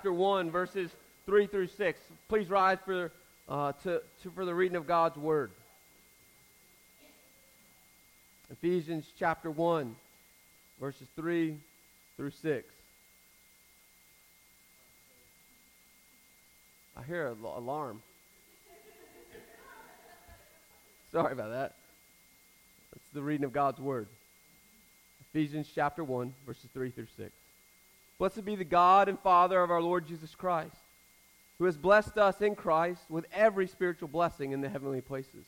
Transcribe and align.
chapter 0.00 0.12
1, 0.14 0.50
verses 0.50 0.90
3 1.26 1.46
through 1.46 1.66
6. 1.66 2.00
Please 2.26 2.48
rise 2.48 2.78
for, 2.86 3.12
uh, 3.50 3.72
to, 3.82 4.00
to, 4.22 4.30
for 4.30 4.46
the 4.46 4.54
reading 4.54 4.78
of 4.78 4.86
God's 4.86 5.18
word. 5.18 5.50
Ephesians 8.50 9.04
chapter 9.18 9.50
1, 9.50 9.94
verses 10.80 11.06
3 11.16 11.54
through 12.16 12.30
6. 12.30 12.66
I 16.96 17.02
hear 17.02 17.26
an 17.26 17.36
alarm. 17.44 18.00
Sorry 21.12 21.34
about 21.34 21.50
that. 21.50 21.74
That's 22.94 23.04
the 23.12 23.20
reading 23.20 23.44
of 23.44 23.52
God's 23.52 23.80
word. 23.80 24.08
Ephesians 25.28 25.68
chapter 25.74 26.02
1, 26.02 26.32
verses 26.46 26.70
3 26.72 26.90
through 26.90 27.08
6. 27.18 27.30
Blessed 28.20 28.44
be 28.44 28.54
the 28.54 28.64
God 28.64 29.08
and 29.08 29.18
Father 29.18 29.62
of 29.62 29.70
our 29.70 29.80
Lord 29.80 30.06
Jesus 30.06 30.34
Christ, 30.34 30.76
who 31.58 31.64
has 31.64 31.78
blessed 31.78 32.18
us 32.18 32.42
in 32.42 32.54
Christ 32.54 33.00
with 33.08 33.24
every 33.32 33.66
spiritual 33.66 34.08
blessing 34.08 34.52
in 34.52 34.60
the 34.60 34.68
heavenly 34.68 35.00
places, 35.00 35.46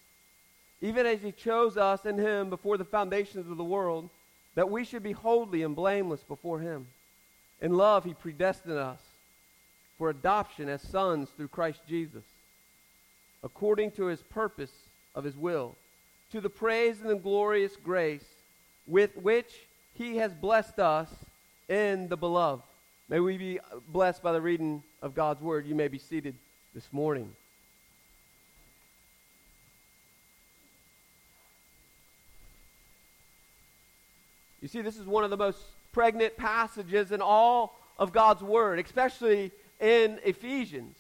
even 0.81 1.05
as 1.05 1.21
he 1.21 1.33
chose 1.33 1.77
us 1.77 2.07
in 2.07 2.17
him 2.17 2.49
before 2.49 2.79
the 2.79 2.85
foundations 2.87 3.51
of 3.51 3.59
the 3.59 3.63
world, 3.63 4.09
that 4.55 4.71
we 4.71 4.87
should 4.87 5.03
be 5.03 5.13
holy 5.13 5.63
and 5.63 5.77
blameless 5.77 6.23
before 6.23 6.61
him. 6.61 6.87
In 7.61 7.75
love, 7.75 8.05
he 8.05 8.15
predestined 8.15 8.79
us 8.79 9.03
for 9.99 10.09
adoption 10.09 10.71
as 10.71 10.81
sons 10.81 11.29
through 11.37 11.49
Christ 11.49 11.83
Jesus, 11.87 12.25
according 13.45 13.91
to 13.93 14.07
his 14.07 14.23
purpose 14.23 14.73
of 15.15 15.25
his 15.25 15.37
will, 15.37 15.77
to 16.31 16.41
the 16.41 16.49
praise 16.49 17.03
and 17.03 17.11
the 17.11 17.17
glorious 17.17 17.77
grace 17.77 18.25
with 18.87 19.15
which 19.19 19.53
he 19.93 20.17
has 20.17 20.33
blessed 20.33 20.79
us 20.79 21.11
in 21.73 22.07
the 22.09 22.17
beloved. 22.19 22.63
May 23.09 23.19
we 23.19 23.39
be 23.39 23.59
blessed 23.89 24.23
by 24.23 24.33
the 24.33 24.43
reading 24.43 24.83
of 25.01 25.15
God's 25.15 25.41
word. 25.41 25.67
You 25.67 25.75
may 25.75 25.89
be 25.89 25.97
seated 25.97 26.35
this 26.75 26.87
morning. 26.93 27.35
You 34.61 34.69
see, 34.69 34.83
this 34.83 34.99
is 34.99 35.07
one 35.07 35.25
of 35.25 35.31
the 35.31 35.37
most 35.39 35.59
pregnant 35.93 36.37
passages 36.37 37.11
in 37.11 37.23
all 37.23 37.79
of 37.99 38.13
God's 38.13 38.43
word, 38.43 38.79
especially 38.79 39.51
in 39.81 40.21
Ephesians. 40.25 40.95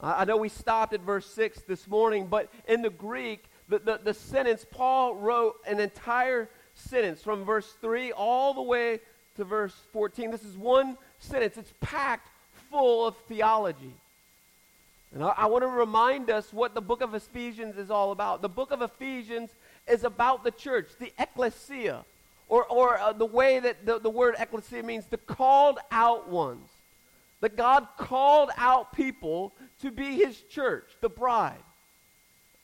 I 0.00 0.24
know 0.24 0.36
we 0.36 0.48
stopped 0.48 0.94
at 0.94 1.00
verse 1.02 1.26
6 1.26 1.62
this 1.62 1.86
morning, 1.86 2.26
but 2.26 2.52
in 2.66 2.82
the 2.82 2.90
Greek, 2.90 3.44
the, 3.68 3.78
the, 3.78 4.00
the 4.02 4.14
sentence, 4.14 4.66
Paul 4.68 5.14
wrote 5.14 5.54
an 5.64 5.78
entire 5.78 6.48
sentence 6.74 7.22
from 7.22 7.44
verse 7.44 7.72
3 7.80 8.10
all 8.10 8.52
the 8.52 8.62
way 8.62 8.98
to 9.36 9.44
verse 9.44 9.74
14. 9.92 10.30
This 10.30 10.44
is 10.44 10.56
one 10.56 10.96
sentence, 11.18 11.56
it's 11.56 11.72
packed 11.80 12.28
full 12.70 13.06
of 13.06 13.16
theology. 13.28 13.94
And 15.14 15.22
I, 15.22 15.34
I 15.36 15.46
want 15.46 15.62
to 15.62 15.68
remind 15.68 16.30
us 16.30 16.52
what 16.52 16.74
the 16.74 16.80
book 16.80 17.02
of 17.02 17.14
Ephesians 17.14 17.76
is 17.76 17.90
all 17.90 18.12
about. 18.12 18.42
The 18.42 18.48
book 18.48 18.70
of 18.70 18.82
Ephesians 18.82 19.50
is 19.86 20.04
about 20.04 20.44
the 20.44 20.50
church, 20.50 20.88
the 20.98 21.12
ecclesia, 21.18 22.04
or, 22.48 22.64
or 22.66 22.98
uh, 22.98 23.12
the 23.12 23.26
way 23.26 23.58
that 23.58 23.84
the, 23.84 23.98
the 23.98 24.10
word 24.10 24.34
ecclesia 24.38 24.82
means 24.82 25.06
the 25.06 25.18
called 25.18 25.78
out 25.90 26.28
ones. 26.28 26.68
That 27.40 27.56
God 27.56 27.88
called 27.96 28.50
out 28.56 28.92
people 28.92 29.52
to 29.80 29.90
be 29.90 30.14
his 30.16 30.40
church, 30.42 30.84
the 31.00 31.08
bride. 31.08 31.62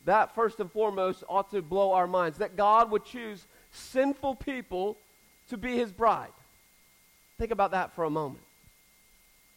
That, 0.05 0.33
first 0.33 0.59
and 0.61 0.71
foremost, 0.71 1.23
ought 1.27 1.51
to 1.51 1.61
blow 1.61 1.91
our 1.91 2.07
minds. 2.07 2.37
That 2.37 2.55
God 2.55 2.89
would 2.89 3.03
choose 3.03 3.45
sinful 3.71 4.35
people 4.35 4.97
to 5.49 5.57
be 5.57 5.75
his 5.75 5.91
bride. 5.91 6.31
Think 7.39 7.51
about 7.51 7.71
that 7.71 7.95
for 7.95 8.03
a 8.03 8.09
moment. 8.09 8.43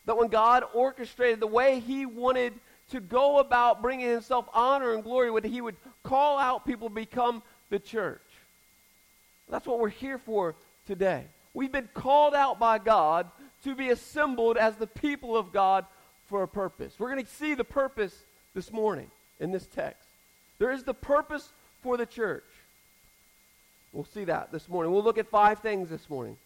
That 0.06 0.16
when 0.16 0.28
God 0.28 0.64
orchestrated 0.72 1.40
the 1.40 1.46
way 1.46 1.80
he 1.80 2.06
wanted 2.06 2.54
to 2.90 3.00
go 3.00 3.38
about 3.38 3.82
bringing 3.82 4.08
himself 4.08 4.46
honor 4.54 4.94
and 4.94 5.02
glory, 5.02 5.30
when 5.30 5.44
he 5.44 5.60
would 5.60 5.76
call 6.02 6.38
out 6.38 6.64
people 6.64 6.88
to 6.88 6.94
become 6.94 7.42
the 7.70 7.78
church. 7.78 8.20
That's 9.50 9.66
what 9.66 9.80
we're 9.80 9.88
here 9.88 10.18
for 10.18 10.54
today. 10.86 11.24
We've 11.54 11.72
been 11.72 11.88
called 11.92 12.34
out 12.34 12.58
by 12.58 12.78
God 12.78 13.30
to 13.64 13.74
be 13.74 13.90
assembled 13.90 14.56
as 14.56 14.76
the 14.76 14.86
people 14.86 15.36
of 15.36 15.52
God 15.52 15.86
for 16.28 16.42
a 16.42 16.48
purpose. 16.48 16.94
We're 16.98 17.10
going 17.10 17.24
to 17.24 17.30
see 17.30 17.54
the 17.54 17.64
purpose 17.64 18.14
this 18.54 18.72
morning 18.72 19.10
in 19.40 19.50
this 19.50 19.66
text. 19.66 20.06
There 20.58 20.70
is 20.70 20.84
the 20.84 20.94
purpose 20.94 21.52
for 21.82 21.96
the 21.96 22.06
church. 22.06 22.44
We'll 23.92 24.04
see 24.04 24.24
that 24.24 24.52
this 24.52 24.68
morning. 24.68 24.92
We'll 24.92 25.02
look 25.02 25.18
at 25.18 25.28
five 25.28 25.58
things 25.58 25.90
this 25.90 26.08
morning. 26.08 26.36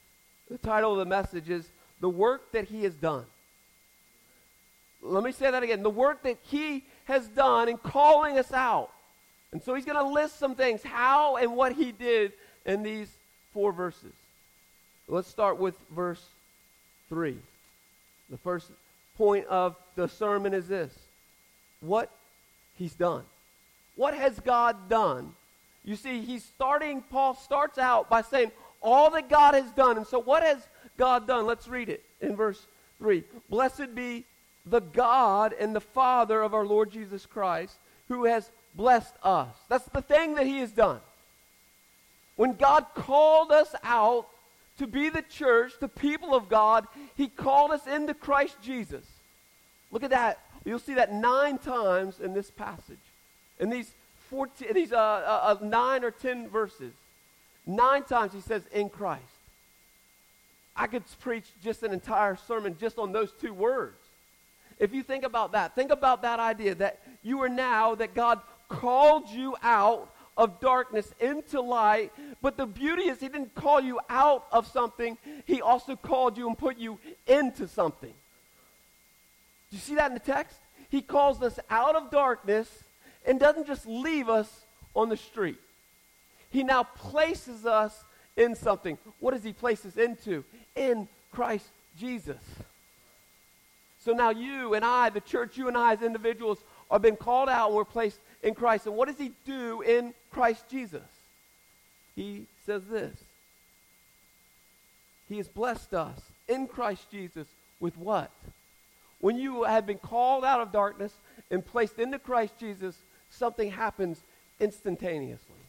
The 0.50 0.58
title 0.58 0.92
of 0.92 0.98
the 0.98 1.04
message 1.04 1.50
is 1.50 1.68
The 2.00 2.08
Work 2.08 2.52
That 2.52 2.66
He 2.66 2.84
Has 2.84 2.94
Done. 2.94 3.24
Let 5.02 5.24
me 5.24 5.32
say 5.32 5.50
that 5.50 5.62
again. 5.62 5.82
The 5.82 5.90
work 5.90 6.22
that 6.22 6.38
He 6.42 6.84
has 7.04 7.28
done 7.28 7.68
in 7.68 7.76
calling 7.78 8.38
us 8.38 8.52
out. 8.52 8.90
And 9.52 9.62
so 9.62 9.74
He's 9.74 9.84
going 9.84 9.98
to 9.98 10.12
list 10.12 10.38
some 10.38 10.54
things, 10.54 10.82
how 10.82 11.36
and 11.36 11.56
what 11.56 11.72
He 11.72 11.92
did 11.92 12.32
in 12.64 12.82
these 12.82 13.08
four 13.52 13.72
verses. 13.72 14.12
Let's 15.08 15.28
start 15.28 15.58
with 15.58 15.74
verse 15.94 16.24
3. 17.08 17.36
The 18.30 18.38
first 18.38 18.70
point 19.16 19.46
of 19.46 19.76
the 19.94 20.08
sermon 20.08 20.52
is 20.52 20.66
this 20.68 20.92
what 21.80 22.10
He's 22.76 22.94
done. 22.94 23.22
What 23.96 24.14
has 24.14 24.38
God 24.40 24.88
done? 24.88 25.32
You 25.84 25.96
see, 25.96 26.20
he's 26.20 26.44
starting, 26.44 27.00
Paul 27.00 27.34
starts 27.34 27.78
out 27.78 28.10
by 28.10 28.22
saying, 28.22 28.50
all 28.86 29.10
that 29.10 29.28
God 29.28 29.54
has 29.54 29.70
done. 29.72 29.96
And 29.96 30.06
so, 30.06 30.20
what 30.20 30.44
has 30.44 30.66
God 30.96 31.26
done? 31.26 31.44
Let's 31.44 31.68
read 31.68 31.88
it 31.88 32.04
in 32.20 32.36
verse 32.36 32.66
3. 32.98 33.24
Blessed 33.50 33.94
be 33.94 34.24
the 34.64 34.80
God 34.80 35.52
and 35.58 35.74
the 35.74 35.80
Father 35.80 36.40
of 36.40 36.54
our 36.54 36.64
Lord 36.64 36.90
Jesus 36.90 37.26
Christ, 37.26 37.76
who 38.08 38.24
has 38.24 38.50
blessed 38.74 39.14
us. 39.22 39.54
That's 39.68 39.84
the 39.86 40.00
thing 40.00 40.36
that 40.36 40.46
He 40.46 40.58
has 40.58 40.70
done. 40.70 41.00
When 42.36 42.52
God 42.52 42.86
called 42.94 43.50
us 43.50 43.74
out 43.82 44.28
to 44.78 44.86
be 44.86 45.08
the 45.08 45.22
church, 45.22 45.72
the 45.80 45.88
people 45.88 46.34
of 46.34 46.48
God, 46.48 46.86
He 47.16 47.26
called 47.26 47.72
us 47.72 47.86
into 47.86 48.14
Christ 48.14 48.56
Jesus. 48.62 49.04
Look 49.90 50.04
at 50.04 50.10
that. 50.10 50.38
You'll 50.64 50.78
see 50.78 50.94
that 50.94 51.12
nine 51.12 51.58
times 51.58 52.20
in 52.20 52.34
this 52.34 52.50
passage. 52.50 52.98
In 53.58 53.68
these 53.70 53.90
14, 54.30 54.72
these 54.74 54.92
uh, 54.92 54.96
uh, 54.96 55.56
uh, 55.60 55.64
nine 55.64 56.04
or 56.04 56.10
ten 56.10 56.48
verses. 56.48 56.92
Nine 57.66 58.04
times 58.04 58.32
he 58.32 58.40
says, 58.40 58.62
in 58.72 58.88
Christ. 58.88 59.22
I 60.76 60.86
could 60.86 61.02
preach 61.20 61.46
just 61.62 61.82
an 61.82 61.92
entire 61.92 62.36
sermon 62.36 62.76
just 62.78 62.98
on 62.98 63.12
those 63.12 63.32
two 63.40 63.52
words. 63.52 63.96
If 64.78 64.92
you 64.92 65.02
think 65.02 65.24
about 65.24 65.52
that, 65.52 65.74
think 65.74 65.90
about 65.90 66.22
that 66.22 66.38
idea 66.38 66.74
that 66.76 67.00
you 67.22 67.42
are 67.42 67.48
now, 67.48 67.94
that 67.94 68.14
God 68.14 68.40
called 68.68 69.30
you 69.30 69.56
out 69.62 70.12
of 70.36 70.60
darkness 70.60 71.12
into 71.18 71.60
light. 71.62 72.12
But 72.42 72.58
the 72.58 72.66
beauty 72.66 73.04
is, 73.04 73.20
He 73.20 73.28
didn't 73.28 73.54
call 73.54 73.80
you 73.80 74.00
out 74.10 74.46
of 74.52 74.66
something, 74.66 75.16
He 75.46 75.62
also 75.62 75.96
called 75.96 76.36
you 76.36 76.46
and 76.46 76.58
put 76.58 76.76
you 76.76 76.98
into 77.26 77.66
something. 77.66 78.12
Do 79.70 79.76
you 79.76 79.78
see 79.78 79.94
that 79.94 80.08
in 80.10 80.14
the 80.14 80.20
text? 80.20 80.58
He 80.90 81.00
calls 81.00 81.42
us 81.42 81.58
out 81.70 81.96
of 81.96 82.10
darkness 82.10 82.68
and 83.24 83.40
doesn't 83.40 83.66
just 83.66 83.86
leave 83.86 84.28
us 84.28 84.48
on 84.94 85.08
the 85.08 85.16
street. 85.16 85.58
He 86.56 86.64
now 86.64 86.84
places 86.84 87.66
us 87.66 88.02
in 88.34 88.54
something. 88.54 88.96
What 89.20 89.34
does 89.34 89.44
he 89.44 89.52
place 89.52 89.84
us 89.84 89.98
into? 89.98 90.42
In 90.74 91.06
Christ 91.30 91.68
Jesus. 91.98 92.40
So 94.02 94.12
now 94.12 94.30
you 94.30 94.72
and 94.72 94.82
I, 94.82 95.10
the 95.10 95.20
church, 95.20 95.58
you 95.58 95.68
and 95.68 95.76
I 95.76 95.92
as 95.92 96.00
individuals, 96.00 96.64
are 96.90 96.98
being 96.98 97.16
called 97.16 97.50
out 97.50 97.66
and 97.66 97.76
we're 97.76 97.84
placed 97.84 98.20
in 98.42 98.54
Christ. 98.54 98.86
And 98.86 98.96
what 98.96 99.06
does 99.06 99.18
he 99.18 99.32
do 99.44 99.82
in 99.82 100.14
Christ 100.30 100.64
Jesus? 100.70 101.02
He 102.14 102.46
says 102.64 102.84
this. 102.86 103.14
He 105.28 105.36
has 105.36 105.48
blessed 105.48 105.92
us 105.92 106.18
in 106.48 106.68
Christ 106.68 107.10
Jesus 107.10 107.48
with 107.80 107.98
what? 107.98 108.30
When 109.20 109.36
you 109.36 109.64
have 109.64 109.84
been 109.86 109.98
called 109.98 110.42
out 110.42 110.60
of 110.60 110.72
darkness 110.72 111.12
and 111.50 111.62
placed 111.62 111.98
into 111.98 112.18
Christ 112.18 112.54
Jesus, 112.58 112.96
something 113.28 113.70
happens 113.70 114.22
instantaneously. 114.58 115.65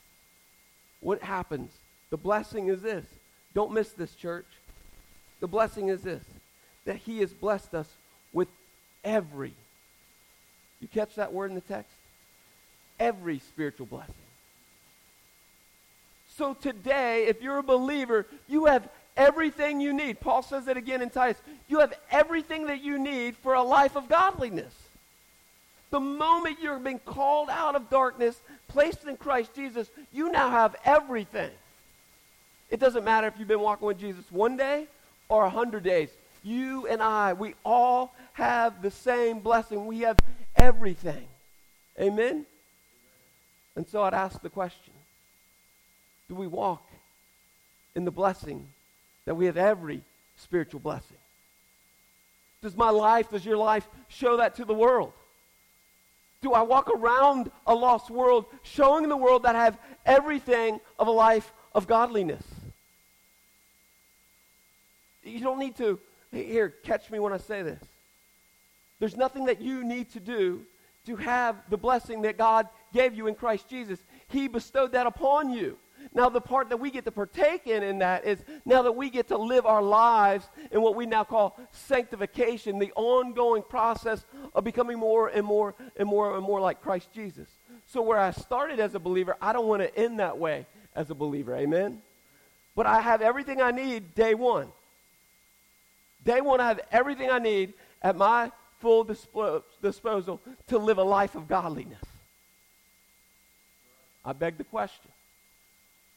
What 1.01 1.21
happens? 1.21 1.71
The 2.09 2.17
blessing 2.17 2.67
is 2.67 2.81
this. 2.81 3.05
Don't 3.53 3.71
miss 3.71 3.89
this, 3.89 4.13
church. 4.15 4.45
The 5.39 5.47
blessing 5.47 5.89
is 5.89 6.01
this 6.01 6.23
that 6.85 6.97
He 6.97 7.19
has 7.19 7.33
blessed 7.33 7.73
us 7.73 7.87
with 8.31 8.47
every. 9.03 9.53
You 10.79 10.87
catch 10.87 11.15
that 11.15 11.33
word 11.33 11.51
in 11.51 11.55
the 11.55 11.61
text? 11.61 11.91
Every 12.99 13.39
spiritual 13.39 13.87
blessing. 13.87 14.13
So 16.37 16.53
today, 16.53 17.25
if 17.27 17.41
you're 17.41 17.57
a 17.57 17.63
believer, 17.63 18.25
you 18.47 18.65
have 18.65 18.87
everything 19.17 19.81
you 19.81 19.91
need. 19.91 20.19
Paul 20.19 20.43
says 20.43 20.67
it 20.67 20.77
again 20.77 21.01
in 21.01 21.09
Titus. 21.09 21.41
You 21.67 21.79
have 21.79 21.93
everything 22.11 22.67
that 22.67 22.81
you 22.81 22.99
need 22.99 23.35
for 23.37 23.55
a 23.55 23.63
life 23.63 23.97
of 23.97 24.07
godliness. 24.07 24.73
The 25.89 25.99
moment 25.99 26.59
you're 26.61 26.79
being 26.79 26.99
called 26.99 27.49
out 27.49 27.75
of 27.75 27.89
darkness, 27.89 28.39
placed 28.67 29.05
in 29.05 29.17
Christ 29.17 29.53
Jesus, 29.55 29.89
you 30.11 30.31
now 30.31 30.49
have 30.49 30.75
everything. 30.85 31.51
It 32.69 32.79
doesn't 32.79 33.03
matter 33.03 33.27
if 33.27 33.33
you've 33.39 33.47
been 33.47 33.61
walking 33.61 33.87
with 33.87 33.99
Jesus 33.99 34.25
one 34.29 34.57
day 34.57 34.87
or 35.29 35.45
a 35.45 35.49
hundred 35.49 35.83
days. 35.83 36.09
You 36.43 36.87
and 36.87 37.01
I, 37.01 37.33
we 37.33 37.55
all 37.65 38.13
have 38.33 38.81
the 38.81 38.91
same 38.91 39.39
blessing. 39.39 39.85
We 39.85 39.99
have 39.99 40.17
everything. 40.55 41.27
Amen? 41.99 42.45
And 43.75 43.87
so 43.87 44.03
I'd 44.03 44.13
ask 44.13 44.41
the 44.41 44.49
question 44.49 44.93
Do 46.29 46.35
we 46.35 46.47
walk 46.47 46.83
in 47.95 48.05
the 48.05 48.11
blessing 48.11 48.67
that 49.25 49.35
we 49.35 49.45
have 49.45 49.57
every 49.57 50.01
spiritual 50.35 50.79
blessing? 50.79 51.17
Does 52.61 52.75
my 52.75 52.89
life, 52.89 53.29
does 53.29 53.45
your 53.45 53.57
life 53.57 53.87
show 54.07 54.37
that 54.37 54.55
to 54.55 54.65
the 54.65 54.73
world? 54.73 55.13
Do 56.47 56.53
I 56.53 56.61
walk 56.61 56.89
around 56.89 57.51
a 57.65 57.75
lost 57.75 58.09
world 58.09 58.45
showing 58.63 59.09
the 59.09 59.17
world 59.17 59.43
that 59.43 59.53
I 59.53 59.65
have 59.65 59.77
everything 60.05 60.79
of 60.97 61.07
a 61.07 61.11
life 61.11 61.51
of 61.75 61.87
godliness? 61.87 62.41
You 65.23 65.41
don't 65.41 65.59
need 65.59 65.75
to, 65.75 65.99
here, 66.31 66.69
catch 66.69 67.11
me 67.11 67.19
when 67.19 67.33
I 67.33 67.37
say 67.37 67.63
this. 67.63 67.83
There's 68.97 69.17
nothing 69.17 69.47
that 69.47 69.59
you 69.59 69.83
need 69.83 70.09
to 70.13 70.21
do 70.21 70.61
to 71.07 71.17
have 71.17 71.57
the 71.69 71.75
blessing 71.75 72.21
that 72.21 72.37
God 72.37 72.69
gave 72.93 73.13
you 73.13 73.27
in 73.27 73.35
Christ 73.35 73.67
Jesus. 73.67 73.99
He 74.29 74.47
bestowed 74.47 74.93
that 74.93 75.05
upon 75.05 75.51
you. 75.51 75.77
Now, 76.13 76.29
the 76.29 76.41
part 76.41 76.69
that 76.69 76.77
we 76.77 76.91
get 76.91 77.05
to 77.05 77.11
partake 77.11 77.67
in 77.67 77.83
in 77.83 77.99
that 77.99 78.25
is 78.25 78.39
now 78.65 78.81
that 78.81 78.93
we 78.93 79.09
get 79.09 79.27
to 79.29 79.37
live 79.37 79.65
our 79.65 79.81
lives 79.81 80.47
in 80.71 80.81
what 80.81 80.95
we 80.95 81.05
now 81.05 81.23
call 81.23 81.59
sanctification, 81.71 82.79
the 82.79 82.91
ongoing 82.95 83.63
process 83.63 84.25
of 84.53 84.63
becoming 84.63 84.97
more 84.97 85.27
and 85.27 85.45
more 85.45 85.75
and 85.95 86.07
more 86.07 86.35
and 86.35 86.43
more 86.43 86.59
like 86.59 86.81
Christ 86.81 87.11
Jesus. 87.13 87.47
So, 87.85 88.01
where 88.01 88.17
I 88.17 88.31
started 88.31 88.79
as 88.79 88.95
a 88.95 88.99
believer, 88.99 89.35
I 89.41 89.53
don't 89.53 89.67
want 89.67 89.81
to 89.81 89.95
end 89.97 90.19
that 90.19 90.37
way 90.37 90.65
as 90.95 91.09
a 91.09 91.15
believer. 91.15 91.55
Amen? 91.55 92.01
But 92.75 92.85
I 92.85 93.01
have 93.01 93.21
everything 93.21 93.61
I 93.61 93.71
need 93.71 94.13
day 94.15 94.33
one. 94.33 94.67
Day 96.23 96.41
one, 96.41 96.59
I 96.59 96.67
have 96.67 96.81
everything 96.91 97.29
I 97.29 97.39
need 97.39 97.73
at 98.01 98.15
my 98.15 98.51
full 98.79 99.03
disposal 99.03 100.41
to 100.67 100.77
live 100.77 100.97
a 100.97 101.03
life 101.03 101.35
of 101.35 101.47
godliness. 101.47 102.03
I 104.23 104.33
beg 104.33 104.57
the 104.57 104.63
question 104.63 105.11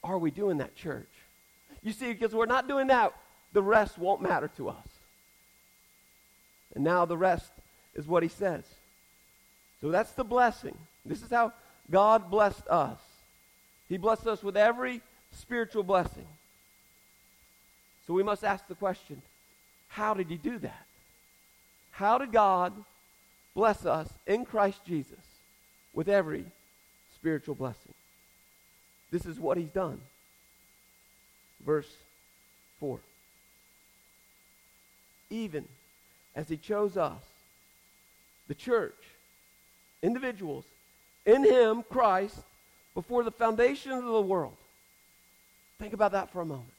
are 0.02 0.18
we 0.18 0.30
doing 0.30 0.58
that, 0.58 0.74
church? 0.74 1.08
You 1.82 1.92
see, 1.92 2.12
because 2.12 2.34
we're 2.34 2.46
not 2.46 2.68
doing 2.68 2.88
that, 2.88 3.12
the 3.52 3.62
rest 3.62 3.98
won't 3.98 4.22
matter 4.22 4.50
to 4.56 4.68
us. 4.68 4.86
And 6.74 6.84
now 6.84 7.04
the 7.04 7.16
rest 7.16 7.50
is 7.94 8.06
what 8.06 8.22
he 8.22 8.28
says. 8.28 8.64
So 9.80 9.90
that's 9.90 10.12
the 10.12 10.24
blessing. 10.24 10.76
This 11.04 11.22
is 11.22 11.30
how 11.30 11.52
God 11.90 12.30
blessed 12.30 12.66
us. 12.68 12.98
He 13.88 13.96
blessed 13.96 14.26
us 14.26 14.42
with 14.42 14.56
every 14.56 15.00
spiritual 15.32 15.82
blessing. 15.82 16.26
So 18.06 18.14
we 18.14 18.22
must 18.22 18.44
ask 18.44 18.66
the 18.68 18.74
question 18.74 19.22
how 19.88 20.14
did 20.14 20.28
he 20.28 20.36
do 20.36 20.58
that? 20.58 20.86
How 21.90 22.18
did 22.18 22.30
God 22.30 22.72
bless 23.54 23.84
us 23.84 24.08
in 24.26 24.44
Christ 24.44 24.84
Jesus 24.86 25.18
with 25.92 26.08
every 26.08 26.44
spiritual 27.14 27.56
blessing? 27.56 27.92
This 29.10 29.26
is 29.26 29.38
what 29.38 29.58
he's 29.58 29.70
done. 29.70 30.00
Verse 31.64 31.90
4. 32.78 32.98
Even 35.30 35.64
as 36.34 36.48
he 36.48 36.56
chose 36.56 36.96
us, 36.96 37.22
the 38.48 38.54
church, 38.54 38.96
individuals, 40.02 40.64
in 41.26 41.44
him, 41.44 41.84
Christ, 41.88 42.36
before 42.94 43.22
the 43.22 43.30
foundation 43.30 43.92
of 43.92 44.04
the 44.04 44.20
world. 44.20 44.56
Think 45.78 45.92
about 45.92 46.12
that 46.12 46.32
for 46.32 46.40
a 46.40 46.46
moment. 46.46 46.72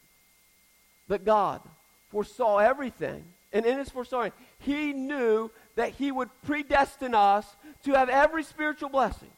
That 1.07 1.25
God 1.25 1.61
foresaw 2.09 2.57
everything, 2.57 3.23
and 3.53 3.65
in 3.65 3.77
his 3.77 3.89
foresight, 3.89 4.33
he 4.59 4.93
knew 4.93 5.49
that 5.75 5.91
he 5.91 6.11
would 6.11 6.29
predestine 6.45 7.15
us 7.15 7.45
to 7.83 7.93
have 7.93 8.09
every 8.09 8.43
spiritual 8.43 8.89
blessing. 8.89 9.31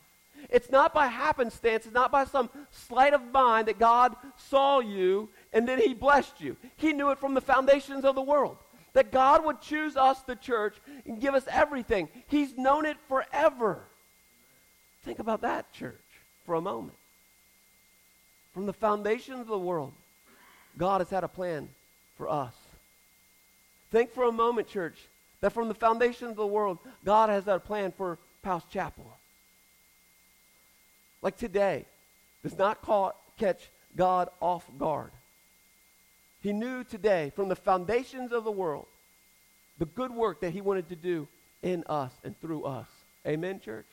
It's 0.49 0.69
not 0.69 0.93
by 0.93 1.07
happenstance, 1.07 1.85
it's 1.85 1.93
not 1.93 2.11
by 2.11 2.25
some 2.25 2.49
sleight 2.69 3.13
of 3.13 3.21
mind 3.31 3.67
that 3.67 3.79
God 3.79 4.15
saw 4.37 4.79
you 4.79 5.29
and 5.51 5.67
then 5.67 5.79
he 5.79 5.93
blessed 5.93 6.41
you. 6.41 6.57
He 6.75 6.93
knew 6.93 7.11
it 7.11 7.19
from 7.19 7.33
the 7.33 7.41
foundations 7.41 8.05
of 8.05 8.15
the 8.15 8.21
world. 8.21 8.57
That 8.93 9.11
God 9.11 9.43
would 9.43 9.59
choose 9.59 9.97
us, 9.97 10.21
the 10.21 10.35
church, 10.35 10.75
and 11.05 11.19
give 11.19 11.33
us 11.33 11.45
everything. 11.49 12.09
He's 12.27 12.55
known 12.57 12.85
it 12.85 12.97
forever. 13.07 13.83
Think 15.03 15.19
about 15.19 15.41
that, 15.41 15.71
church, 15.73 15.95
for 16.45 16.55
a 16.55 16.61
moment. 16.61 16.97
From 18.53 18.67
the 18.67 18.73
foundations 18.73 19.41
of 19.41 19.47
the 19.47 19.57
world, 19.57 19.93
God 20.77 21.01
has 21.01 21.09
had 21.09 21.23
a 21.23 21.27
plan 21.27 21.69
for 22.17 22.29
us. 22.29 22.53
Think 23.91 24.11
for 24.11 24.25
a 24.25 24.31
moment, 24.31 24.67
church, 24.67 24.97
that 25.41 25.53
from 25.53 25.67
the 25.67 25.73
foundations 25.73 26.31
of 26.31 26.37
the 26.37 26.47
world, 26.47 26.77
God 27.03 27.29
has 27.29 27.45
had 27.45 27.55
a 27.55 27.59
plan 27.59 27.91
for 27.91 28.17
Powell's 28.43 28.63
Chapel. 28.71 29.05
Like 31.23 31.37
today, 31.37 31.85
does 32.43 32.57
not 32.57 32.81
call, 32.81 33.13
catch 33.39 33.69
God 33.95 34.29
off 34.41 34.69
guard. 34.77 35.11
He 36.41 36.51
knew 36.51 36.83
today, 36.83 37.31
from 37.33 37.47
the 37.47 37.55
foundations 37.55 38.33
of 38.33 38.43
the 38.43 38.51
world, 38.51 38.87
the 39.79 39.85
good 39.85 40.11
work 40.11 40.41
that 40.41 40.51
he 40.51 40.59
wanted 40.59 40.89
to 40.89 40.97
do 40.97 41.27
in 41.61 41.85
us 41.87 42.11
and 42.25 42.39
through 42.41 42.65
us. 42.65 42.87
Amen, 43.25 43.61
church? 43.61 43.85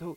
So 0.00 0.16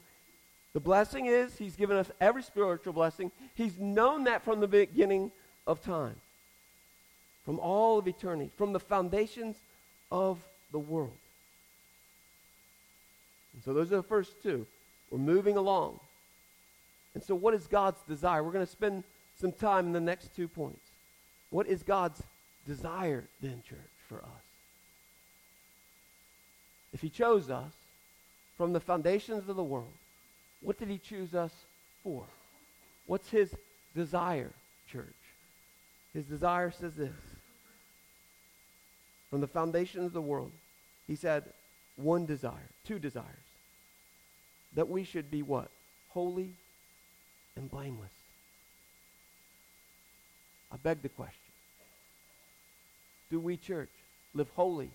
the 0.74 0.80
blessing 0.80 1.28
is 1.28 1.56
he's 1.56 1.76
given 1.76 1.98
us 1.98 2.10
every 2.20 2.42
spiritual 2.42 2.94
blessing. 2.94 3.32
He's 3.54 3.78
known 3.78 4.24
that 4.24 4.44
from 4.44 4.60
the 4.60 4.68
beginning 4.68 5.32
of 5.68 5.84
time, 5.84 6.16
from 7.46 7.60
all 7.60 8.00
of 8.00 8.08
eternity, 8.08 8.50
from 8.58 8.74
the 8.74 8.80
foundations 8.80 9.56
of 10.12 10.40
the 10.72 10.80
world. 10.80 11.14
And 13.54 13.64
so 13.64 13.74
those 13.76 13.92
are 13.94 13.98
the 13.98 14.04
first 14.04 14.42
two. 14.42 14.66
We're 15.10 15.18
moving 15.18 15.58
along. 15.58 16.00
And 17.14 17.24
so, 17.24 17.36
what 17.36 17.54
is 17.54 17.68
God's 17.68 18.02
desire? 18.08 18.44
We're 18.44 18.52
going 18.52 18.66
to 18.66 18.72
spend 18.72 19.04
some 19.40 19.52
time 19.52 19.88
in 19.88 19.94
the 19.94 20.00
next 20.00 20.36
two 20.36 20.48
points. 20.48 20.86
What 21.50 21.68
is 21.68 21.84
God's 21.84 22.22
desire 22.66 23.24
then, 23.42 23.64
church, 23.68 23.80
for 24.08 24.18
us? 24.18 24.44
If 26.94 27.02
He 27.02 27.10
chose 27.10 27.50
us 27.50 27.74
from 28.58 28.74
the 28.74 28.80
foundations 28.80 29.50
of 29.50 29.56
the 29.56 29.64
world, 29.64 29.94
what 30.62 30.78
did 30.78 30.90
He 30.90 30.98
choose 30.98 31.34
us 31.34 31.54
for? 32.04 32.26
What's 33.06 33.30
His 33.30 33.56
desire, 33.96 34.52
church? 34.92 35.06
His 36.14 36.26
desire 36.26 36.72
says 36.72 36.96
this 36.96 37.16
From 39.30 39.42
the 39.42 39.48
foundations 39.48 40.08
of 40.08 40.14
the 40.14 40.22
world, 40.22 40.52
He 41.08 41.16
said 41.16 41.46
one 41.96 42.26
desire, 42.26 42.70
two 42.86 43.00
desires 43.00 43.47
that 44.74 44.88
we 44.88 45.04
should 45.04 45.32
be 45.32 45.42
what? 45.42 45.70
Holy 46.10 46.54
and 47.56 47.70
blameless. 47.70 48.12
I 50.72 50.78
beg 50.78 51.02
the 51.02 51.10
question. 51.10 51.36
Do 53.30 53.40
we, 53.40 53.58
church, 53.58 53.92
live 54.34 54.50
holy 54.56 54.92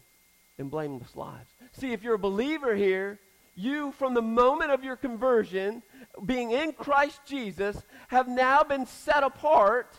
and 0.58 0.70
blameless 0.70 1.16
lives? 1.16 1.48
See, 1.72 1.92
if 1.92 2.02
you're 2.02 2.14
a 2.14 2.18
believer 2.18 2.74
here, 2.74 3.18
you, 3.54 3.92
from 3.92 4.14
the 4.14 4.22
moment 4.22 4.70
of 4.70 4.84
your 4.84 4.96
conversion, 4.96 5.82
being 6.24 6.50
in 6.52 6.72
Christ 6.72 7.20
Jesus, 7.26 7.82
have 8.08 8.28
now 8.28 8.62
been 8.62 8.86
set 8.86 9.22
apart 9.22 9.94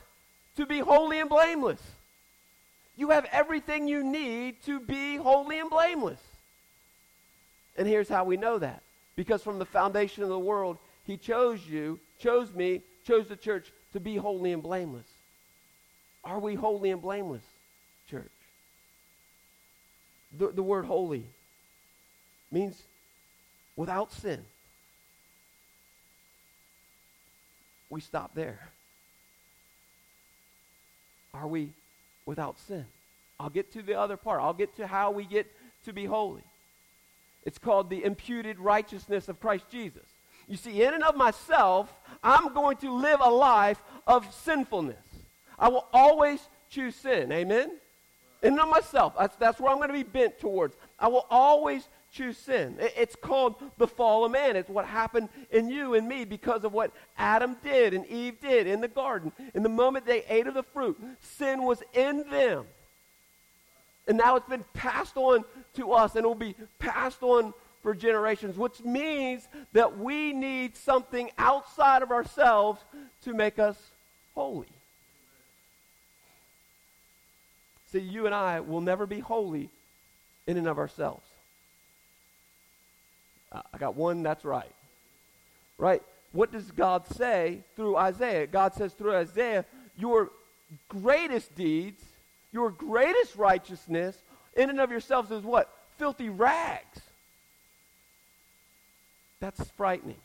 to 0.56 0.66
be 0.66 0.80
holy 0.80 1.20
and 1.20 1.30
blameless. 1.30 1.82
You 2.96 3.10
have 3.10 3.26
everything 3.32 3.88
you 3.88 4.04
need 4.04 4.62
to 4.64 4.80
be 4.80 5.16
holy 5.16 5.60
and 5.60 5.70
blameless. 5.70 6.22
And 7.76 7.88
here's 7.88 8.10
how 8.10 8.24
we 8.24 8.38
know 8.38 8.60
that. 8.60 8.83
Because 9.16 9.44
from 9.44 9.60
the 9.60 9.66
foundation 9.66 10.24
of 10.24 10.30
the 10.30 10.40
world, 10.40 10.78
he 11.04 11.18
chose 11.18 11.66
you, 11.68 12.00
chose 12.18 12.54
me, 12.54 12.82
chose 13.06 13.28
the 13.28 13.36
church 13.36 13.72
to 13.94 14.00
be 14.00 14.16
holy 14.16 14.52
and 14.52 14.64
blameless. 14.64 15.08
Are 16.24 16.40
we 16.40 16.56
holy 16.56 16.90
and 16.90 17.02
blameless, 17.02 17.44
church? 18.10 18.32
The, 20.38 20.48
the 20.48 20.64
word 20.64 20.86
holy 20.86 21.26
means 22.52 22.82
without 23.76 24.12
sin. 24.12 24.44
We 27.90 28.02
stop 28.02 28.34
there. 28.34 28.70
Are 31.34 31.48
we 31.48 31.74
without 32.26 32.58
sin? 32.60 32.86
I'll 33.40 33.50
get 33.50 33.74
to 33.74 33.82
the 33.82 33.96
other 33.96 34.18
part. 34.18 34.42
I'll 34.42 34.54
get 34.54 34.76
to 34.78 34.88
how 34.88 35.12
we 35.12 35.26
get 35.26 35.52
to 35.86 35.94
be 35.94 36.06
holy. 36.06 36.44
It's 37.46 37.58
called 37.58 37.90
the 37.90 38.04
imputed 38.04 38.60
righteousness 38.60 39.28
of 39.28 39.40
Christ 39.40 39.66
Jesus. 39.70 40.06
You 40.48 40.58
see, 40.58 40.84
in 40.84 40.94
and 40.94 41.04
of 41.04 41.16
myself, 41.16 41.94
I'm 42.24 42.54
going 42.54 42.78
to 42.78 42.92
live 42.92 43.20
a 43.22 43.30
life 43.30 43.82
of 44.06 44.34
sinfulness. 44.34 44.98
I 45.58 45.70
will 45.70 45.88
always 45.94 46.40
choose 46.70 46.96
sin. 46.96 47.32
Amen? 47.32 47.72
In 48.42 48.54
and 48.54 48.60
of 48.60 48.70
myself, 48.70 49.14
that's, 49.18 49.36
that's 49.38 49.60
where 49.60 49.72
I'm 49.72 49.78
going 49.78 49.90
to 49.90 49.94
be 49.94 50.04
bent 50.04 50.40
towards. 50.40 50.76
I 51.00 51.08
will 51.08 51.26
always 51.30 51.88
choose 52.12 52.38
sin. 52.38 52.76
It's 52.80 53.16
called 53.16 53.56
the 53.78 53.88
fall 53.88 54.26
of 54.26 54.32
man. 54.32 54.56
It's 54.56 54.70
what 54.70 54.86
happened 54.86 55.30
in 55.50 55.70
you 55.70 55.96
and 55.96 56.08
me 56.08 56.26
because 56.26 56.64
of 56.64 56.74
what 56.74 56.92
Adam 57.18 57.56
did 57.64 57.94
and 57.94 58.06
Eve 58.06 58.40
did 58.40 58.68
in 58.68 58.82
the 58.82 58.88
garden. 58.88 59.32
In 59.54 59.64
the 59.64 59.70
moment 59.70 60.06
they 60.06 60.24
ate 60.26 60.48
of 60.48 60.54
the 60.54 60.64
fruit, 60.64 61.02
sin 61.22 61.64
was 61.64 61.82
in 61.94 62.30
them. 62.30 62.66
And 64.08 64.18
now 64.18 64.36
it's 64.36 64.50
been 64.50 64.66
passed 64.74 65.16
on 65.18 65.46
to 65.76 65.94
us 65.94 66.16
and 66.16 66.26
it 66.26 66.28
will 66.28 66.36
be 66.36 66.56
passed 66.80 67.24
on 67.24 67.54
for 67.82 67.94
generations, 67.94 68.58
which 68.58 68.82
means 68.82 69.48
that 69.74 69.98
we 70.00 70.34
need 70.34 70.76
something 70.76 71.30
outside 71.38 72.02
of 72.02 72.12
ourselves 72.12 72.82
to 73.24 73.34
make 73.34 73.60
us 73.60 73.78
holy. 74.36 74.68
See, 77.92 78.00
you 78.00 78.26
and 78.26 78.34
I 78.34 78.62
will 78.62 78.82
never 78.82 79.06
be 79.06 79.20
holy 79.20 79.70
in 80.48 80.58
and 80.58 80.68
of 80.68 80.80
ourselves. 80.80 81.26
I 83.52 83.78
got 83.78 83.96
one 83.96 84.24
that's 84.24 84.44
right. 84.44 84.72
Right? 85.78 86.02
What 86.32 86.52
does 86.52 86.72
God 86.72 87.08
say 87.08 87.60
through 87.76 87.96
Isaiah? 87.96 88.48
God 88.48 88.74
says 88.74 88.94
through 88.94 89.16
Isaiah, 89.16 89.66
your 89.98 90.32
greatest 90.90 91.54
deeds, 91.56 92.04
your 92.54 92.70
greatest 92.70 93.36
righteousness 93.36 94.16
in 94.56 94.70
and 94.70 94.80
of 94.80 94.92
yourselves 94.92 95.32
is 95.32 95.44
what? 95.44 95.70
Filthy 95.98 96.30
rags. 96.30 97.02
That's 99.40 99.70
frightening. 99.72 100.22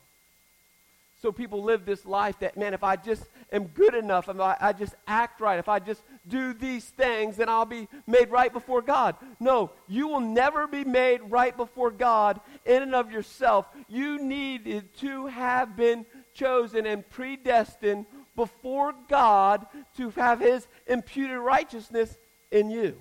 So 1.21 1.33
people 1.33 1.65
live 1.65 1.85
this 1.85 2.07
life 2.07 2.39
that, 2.39 2.57
man, 2.57 2.75
if 2.75 2.85
I 2.85 2.95
just 2.95 3.25
am 3.51 3.65
good 3.67 3.95
enough, 3.95 4.29
if 4.29 4.39
I, 4.39 4.57
I, 4.61 4.73
just 4.73 4.95
act 5.09 5.41
right, 5.41 5.59
if 5.59 5.69
I 5.69 5.81
just 5.81 6.01
do 6.29 6.53
these 6.53 6.85
things, 6.85 7.37
then 7.37 7.49
I'll 7.49 7.65
be 7.65 7.89
made 8.07 8.31
right 8.31 8.53
before 8.53 8.83
God. 8.83 9.17
No, 9.41 9.73
you 9.89 10.07
will 10.07 10.21
never 10.21 10.69
be 10.69 10.85
made 10.85 11.21
right 11.23 11.57
before 11.57 11.91
God 11.91 12.41
in 12.65 12.83
and 12.83 12.95
of 12.95 13.11
yourself. 13.11 13.67
You 13.89 14.23
needed 14.23 14.97
to 14.99 15.27
have 15.27 15.75
been 15.77 16.07
chosen 16.35 16.87
and 16.87 17.09
predestined 17.11 18.07
before 18.39 18.95
God 19.09 19.67
to 19.97 20.11
have 20.11 20.39
his 20.39 20.69
imputed 20.87 21.39
righteousness 21.39 22.17
in 22.53 22.71
you. 22.71 22.95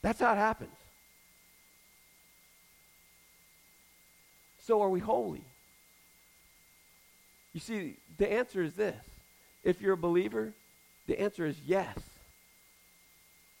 That's 0.00 0.20
how 0.20 0.32
it 0.32 0.36
happens. 0.36 0.76
So 4.60 4.80
are 4.80 4.88
we 4.88 5.00
holy? 5.00 5.42
You 7.52 7.58
see, 7.58 7.96
the 8.16 8.32
answer 8.32 8.62
is 8.62 8.74
this. 8.74 8.94
If 9.64 9.82
you're 9.82 9.94
a 9.94 9.96
believer, 10.08 10.52
the 11.08 11.18
answer 11.18 11.44
is 11.44 11.56
yes. 11.66 11.98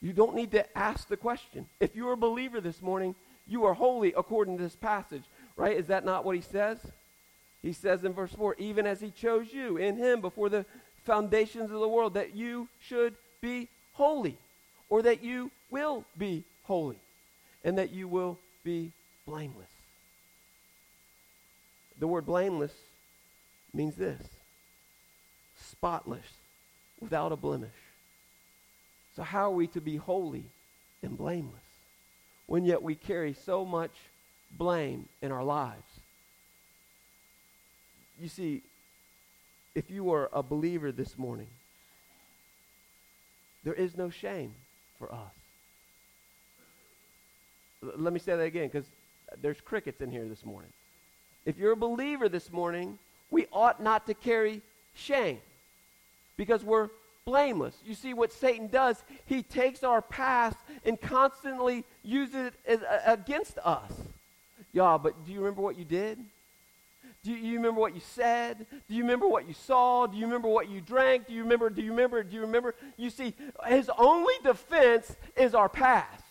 You 0.00 0.12
don't 0.12 0.36
need 0.36 0.52
to 0.52 0.78
ask 0.78 1.08
the 1.08 1.16
question. 1.16 1.66
If 1.80 1.96
you're 1.96 2.12
a 2.12 2.16
believer 2.16 2.60
this 2.60 2.80
morning, 2.80 3.16
you 3.48 3.64
are 3.64 3.74
holy 3.74 4.14
according 4.16 4.58
to 4.58 4.62
this 4.62 4.76
passage, 4.76 5.24
right? 5.56 5.76
Is 5.76 5.88
that 5.88 6.04
not 6.04 6.24
what 6.24 6.36
he 6.36 6.42
says? 6.42 6.78
He 7.62 7.72
says 7.72 8.04
in 8.04 8.12
verse 8.12 8.32
4 8.32 8.56
even 8.58 8.86
as 8.86 9.00
he 9.00 9.10
chose 9.10 9.52
you 9.52 9.76
in 9.76 9.96
him 9.96 10.20
before 10.20 10.48
the 10.48 10.66
foundations 11.04 11.70
of 11.70 11.80
the 11.80 11.88
world, 11.88 12.14
that 12.14 12.34
you 12.34 12.68
should 12.80 13.14
be 13.40 13.68
holy, 13.94 14.36
or 14.88 15.02
that 15.02 15.22
you 15.22 15.50
will 15.70 16.04
be 16.18 16.44
holy, 16.64 16.98
and 17.64 17.78
that 17.78 17.92
you 17.92 18.08
will 18.08 18.38
be 18.64 18.92
blameless. 19.26 19.68
The 21.98 22.06
word 22.06 22.26
blameless 22.26 22.72
means 23.72 23.94
this 23.96 24.20
spotless, 25.56 26.26
without 27.00 27.32
a 27.32 27.36
blemish. 27.36 27.70
So, 29.16 29.22
how 29.22 29.50
are 29.50 29.54
we 29.54 29.66
to 29.68 29.80
be 29.80 29.96
holy 29.96 30.44
and 31.02 31.16
blameless 31.16 31.60
when 32.46 32.64
yet 32.64 32.82
we 32.82 32.94
carry 32.94 33.34
so 33.34 33.64
much 33.64 33.92
blame 34.56 35.08
in 35.20 35.32
our 35.32 35.44
lives? 35.44 35.91
You 38.22 38.28
see, 38.28 38.62
if 39.74 39.90
you 39.90 40.12
are 40.12 40.30
a 40.32 40.44
believer 40.44 40.92
this 40.92 41.18
morning, 41.18 41.48
there 43.64 43.74
is 43.74 43.96
no 43.96 44.10
shame 44.10 44.54
for 44.96 45.12
us. 45.12 45.34
L- 47.82 47.94
let 47.96 48.12
me 48.12 48.20
say 48.20 48.36
that 48.36 48.44
again 48.44 48.68
because 48.68 48.86
there's 49.40 49.60
crickets 49.60 50.00
in 50.00 50.12
here 50.12 50.28
this 50.28 50.46
morning. 50.46 50.70
If 51.44 51.58
you're 51.58 51.72
a 51.72 51.76
believer 51.76 52.28
this 52.28 52.52
morning, 52.52 52.96
we 53.32 53.46
ought 53.52 53.82
not 53.82 54.06
to 54.06 54.14
carry 54.14 54.62
shame 54.94 55.40
because 56.36 56.62
we're 56.62 56.90
blameless. 57.24 57.74
You 57.84 57.94
see, 57.94 58.14
what 58.14 58.32
Satan 58.32 58.68
does, 58.68 59.02
he 59.26 59.42
takes 59.42 59.82
our 59.82 60.00
past 60.00 60.58
and 60.84 61.00
constantly 61.00 61.82
uses 62.04 62.36
it 62.36 62.54
as, 62.66 62.82
uh, 62.82 63.00
against 63.04 63.58
us. 63.58 63.90
Y'all, 64.72 64.98
but 64.98 65.26
do 65.26 65.32
you 65.32 65.40
remember 65.40 65.60
what 65.60 65.76
you 65.76 65.84
did? 65.84 66.20
Do 67.24 67.30
you, 67.30 67.36
you, 67.36 67.56
remember 67.56 67.80
what 67.80 67.94
you 67.94 68.00
said? 68.00 68.66
Do 68.88 68.94
you 68.94 69.02
remember 69.02 69.28
what 69.28 69.46
you 69.46 69.54
saw? 69.54 70.06
Do 70.06 70.16
you 70.16 70.24
remember 70.24 70.48
what 70.48 70.68
you 70.68 70.80
drank? 70.80 71.28
Do 71.28 71.32
you 71.32 71.42
remember? 71.42 71.70
Do 71.70 71.80
you 71.80 71.90
remember? 71.90 72.22
Do 72.24 72.34
you 72.34 72.40
remember? 72.40 72.74
You 72.96 73.10
see, 73.10 73.34
his 73.66 73.88
only 73.96 74.34
defense 74.42 75.14
is 75.36 75.54
our 75.54 75.68
past. 75.68 76.24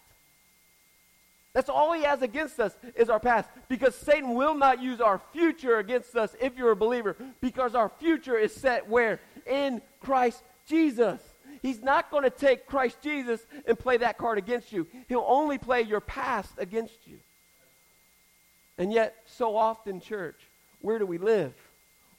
That's 1.54 1.70
all 1.70 1.94
he 1.94 2.04
has 2.04 2.22
against 2.22 2.60
us 2.60 2.76
is 2.96 3.10
our 3.10 3.20
past. 3.20 3.50
Because 3.68 3.96
Satan 3.96 4.36
will 4.36 4.54
not 4.54 4.82
use 4.82 5.02
our 5.02 5.22
future 5.34 5.80
against 5.80 6.16
us 6.16 6.36
if 6.40 6.58
you're 6.58 6.72
a 6.72 6.76
believer. 6.76 7.16
Because 7.42 7.76
our 7.76 7.90
future 7.90 8.38
is 8.38 8.54
set 8.54 8.88
where? 8.88 9.20
In 9.46 9.82
Christ 10.02 10.44
Jesus. 10.66 11.22
He's 11.62 11.82
not 11.82 12.10
going 12.10 12.24
to 12.24 12.30
take 12.30 12.66
Christ 12.66 12.98
Jesus 13.04 13.46
and 13.68 13.78
play 13.78 13.98
that 13.98 14.18
card 14.18 14.38
against 14.38 14.72
you. 14.72 14.88
He'll 15.08 15.26
only 15.28 15.58
play 15.58 15.82
your 15.82 16.00
past 16.00 16.52
against 16.58 17.06
you. 17.06 17.20
And 18.78 18.92
yet, 18.92 19.16
so 19.26 19.56
often, 19.56 20.00
church, 20.00 20.40
where 20.82 21.00
do 21.00 21.06
we 21.06 21.18
live? 21.18 21.54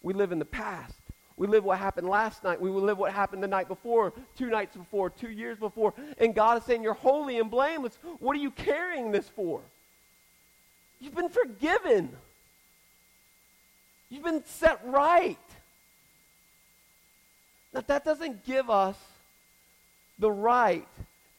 We 0.02 0.14
live 0.14 0.32
in 0.32 0.38
the 0.38 0.44
past. 0.44 0.98
We 1.36 1.46
live 1.46 1.64
what 1.64 1.78
happened 1.78 2.08
last 2.08 2.44
night. 2.44 2.60
We 2.60 2.70
will 2.70 2.82
live 2.82 2.98
what 2.98 3.12
happened 3.12 3.42
the 3.42 3.48
night 3.48 3.68
before, 3.68 4.12
two 4.36 4.50
nights 4.50 4.76
before, 4.76 5.10
two 5.10 5.30
years 5.30 5.58
before. 5.58 5.94
And 6.18 6.34
God 6.34 6.58
is 6.58 6.64
saying, 6.64 6.82
You're 6.82 6.94
holy 6.94 7.38
and 7.38 7.50
blameless. 7.50 7.98
What 8.20 8.36
are 8.36 8.40
you 8.40 8.50
carrying 8.50 9.12
this 9.12 9.28
for? 9.28 9.60
You've 11.00 11.14
been 11.14 11.30
forgiven. 11.30 12.10
You've 14.08 14.24
been 14.24 14.44
set 14.44 14.80
right. 14.84 15.38
Now, 17.72 17.82
that 17.86 18.04
doesn't 18.04 18.44
give 18.44 18.68
us 18.68 18.96
the 20.18 20.30
right 20.30 20.86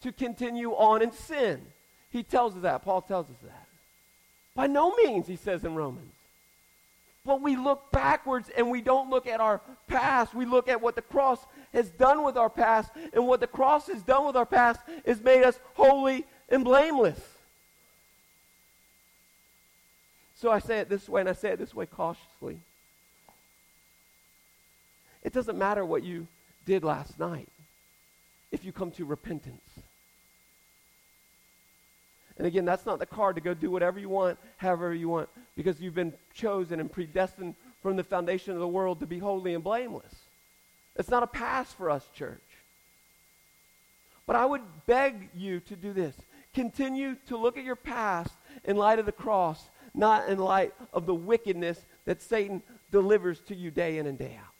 to 0.01 0.11
continue 0.11 0.71
on 0.71 1.01
in 1.01 1.11
sin. 1.11 1.61
He 2.09 2.23
tells 2.23 2.55
us 2.55 2.63
that. 2.63 2.83
Paul 2.83 3.01
tells 3.01 3.29
us 3.29 3.37
that. 3.43 3.67
By 4.55 4.67
no 4.67 4.95
means, 4.95 5.27
he 5.27 5.35
says 5.35 5.63
in 5.63 5.75
Romans. 5.75 6.13
But 7.25 7.41
we 7.41 7.55
look 7.55 7.91
backwards 7.91 8.49
and 8.55 8.69
we 8.69 8.81
don't 8.81 9.09
look 9.09 9.27
at 9.27 9.39
our 9.39 9.61
past. 9.87 10.33
We 10.33 10.45
look 10.45 10.67
at 10.67 10.81
what 10.81 10.95
the 10.95 11.01
cross 11.01 11.45
has 11.71 11.89
done 11.91 12.23
with 12.23 12.35
our 12.35 12.49
past. 12.49 12.91
And 13.13 13.27
what 13.27 13.39
the 13.39 13.47
cross 13.47 13.87
has 13.87 14.03
done 14.03 14.27
with 14.27 14.35
our 14.35 14.45
past 14.45 14.81
is 15.05 15.21
made 15.21 15.43
us 15.43 15.59
holy 15.73 16.25
and 16.49 16.65
blameless. 16.65 17.19
So 20.35 20.51
I 20.51 20.59
say 20.59 20.79
it 20.79 20.89
this 20.89 21.07
way, 21.07 21.21
and 21.21 21.29
I 21.29 21.33
say 21.33 21.51
it 21.51 21.59
this 21.59 21.73
way 21.73 21.85
cautiously. 21.85 22.59
It 25.23 25.31
doesn't 25.31 25.57
matter 25.57 25.85
what 25.85 26.03
you 26.03 26.27
did 26.65 26.83
last 26.83 27.17
night 27.17 27.47
if 28.51 28.65
you 28.65 28.73
come 28.73 28.91
to 28.91 29.05
repentance. 29.05 29.61
And 32.37 32.47
again, 32.47 32.65
that's 32.65 32.85
not 32.85 32.99
the 32.99 33.05
card 33.05 33.35
to 33.35 33.41
go 33.41 33.53
do 33.53 33.69
whatever 33.69 33.99
you 33.99 34.09
want, 34.09 34.39
however 34.57 34.93
you 34.93 35.07
want, 35.07 35.29
because 35.55 35.79
you've 35.79 35.93
been 35.93 36.13
chosen 36.33 36.79
and 36.79 36.91
predestined 36.91 37.55
from 37.81 37.95
the 37.95 38.03
foundation 38.03 38.53
of 38.53 38.59
the 38.59 38.67
world 38.67 38.99
to 39.01 39.05
be 39.05 39.19
holy 39.19 39.53
and 39.53 39.63
blameless. 39.63 40.13
It's 40.95 41.09
not 41.09 41.23
a 41.23 41.27
pass 41.27 41.71
for 41.73 41.89
us, 41.89 42.07
church. 42.15 42.41
But 44.25 44.35
I 44.35 44.45
would 44.45 44.61
beg 44.85 45.29
you 45.35 45.59
to 45.61 45.75
do 45.75 45.93
this. 45.93 46.15
Continue 46.53 47.15
to 47.27 47.37
look 47.37 47.57
at 47.57 47.63
your 47.63 47.75
past 47.75 48.33
in 48.63 48.77
light 48.77 48.99
of 48.99 49.05
the 49.05 49.11
cross, 49.11 49.69
not 49.93 50.29
in 50.29 50.39
light 50.39 50.73
of 50.93 51.05
the 51.05 51.13
wickedness 51.13 51.83
that 52.05 52.21
Satan 52.21 52.61
delivers 52.91 53.39
to 53.41 53.55
you 53.55 53.69
day 53.69 53.97
in 53.97 54.07
and 54.07 54.17
day 54.17 54.37
out. 54.39 54.53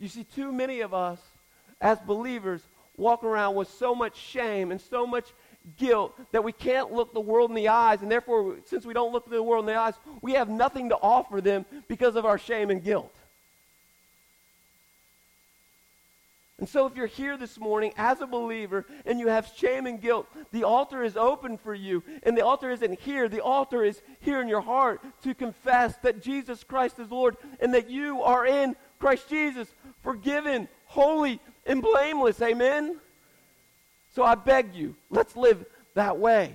You 0.00 0.08
see, 0.08 0.24
too 0.24 0.52
many 0.52 0.80
of 0.80 0.92
us 0.92 1.20
as 1.80 1.98
believers 2.00 2.62
walk 2.96 3.24
around 3.24 3.54
with 3.54 3.68
so 3.68 3.94
much 3.94 4.16
shame 4.16 4.70
and 4.70 4.80
so 4.80 5.06
much 5.06 5.32
guilt 5.76 6.18
that 6.32 6.44
we 6.44 6.52
can't 6.52 6.92
look 6.92 7.14
the 7.14 7.20
world 7.20 7.50
in 7.50 7.56
the 7.56 7.68
eyes, 7.68 8.02
and 8.02 8.10
therefore, 8.10 8.56
since 8.66 8.84
we 8.84 8.94
don't 8.94 9.12
look 9.12 9.28
the 9.28 9.42
world 9.42 9.64
in 9.64 9.74
the 9.74 9.78
eyes, 9.78 9.94
we 10.22 10.32
have 10.32 10.48
nothing 10.48 10.90
to 10.90 10.96
offer 10.96 11.40
them 11.40 11.64
because 11.88 12.16
of 12.16 12.24
our 12.24 12.38
shame 12.38 12.70
and 12.70 12.82
guilt. 12.82 13.14
And 16.58 16.68
so, 16.68 16.86
if 16.86 16.94
you're 16.94 17.06
here 17.06 17.36
this 17.36 17.58
morning 17.58 17.92
as 17.96 18.20
a 18.20 18.26
believer 18.26 18.86
and 19.04 19.18
you 19.18 19.26
have 19.26 19.52
shame 19.56 19.86
and 19.86 20.00
guilt, 20.00 20.28
the 20.52 20.62
altar 20.62 21.02
is 21.02 21.16
open 21.16 21.58
for 21.58 21.74
you. 21.74 22.04
And 22.22 22.36
the 22.36 22.44
altar 22.44 22.70
isn't 22.70 23.00
here, 23.00 23.28
the 23.28 23.42
altar 23.42 23.84
is 23.84 24.00
here 24.20 24.40
in 24.40 24.46
your 24.46 24.60
heart 24.60 25.00
to 25.24 25.34
confess 25.34 25.96
that 25.98 26.22
Jesus 26.22 26.62
Christ 26.62 27.00
is 27.00 27.10
Lord 27.10 27.36
and 27.58 27.74
that 27.74 27.90
you 27.90 28.22
are 28.22 28.46
in 28.46 28.76
Christ 29.00 29.28
Jesus, 29.28 29.68
forgiven, 30.02 30.68
holy, 30.86 31.40
and 31.66 31.82
blameless. 31.82 32.40
Amen? 32.40 33.00
So 34.14 34.22
I 34.22 34.36
beg 34.36 34.74
you, 34.74 34.94
let's 35.10 35.36
live 35.36 35.64
that 35.94 36.18
way. 36.18 36.54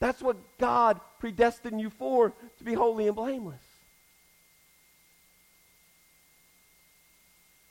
That's 0.00 0.22
what 0.22 0.36
God 0.58 1.00
predestined 1.18 1.80
you 1.80 1.90
for, 1.90 2.32
to 2.58 2.64
be 2.64 2.74
holy 2.74 3.06
and 3.06 3.16
blameless. 3.16 3.62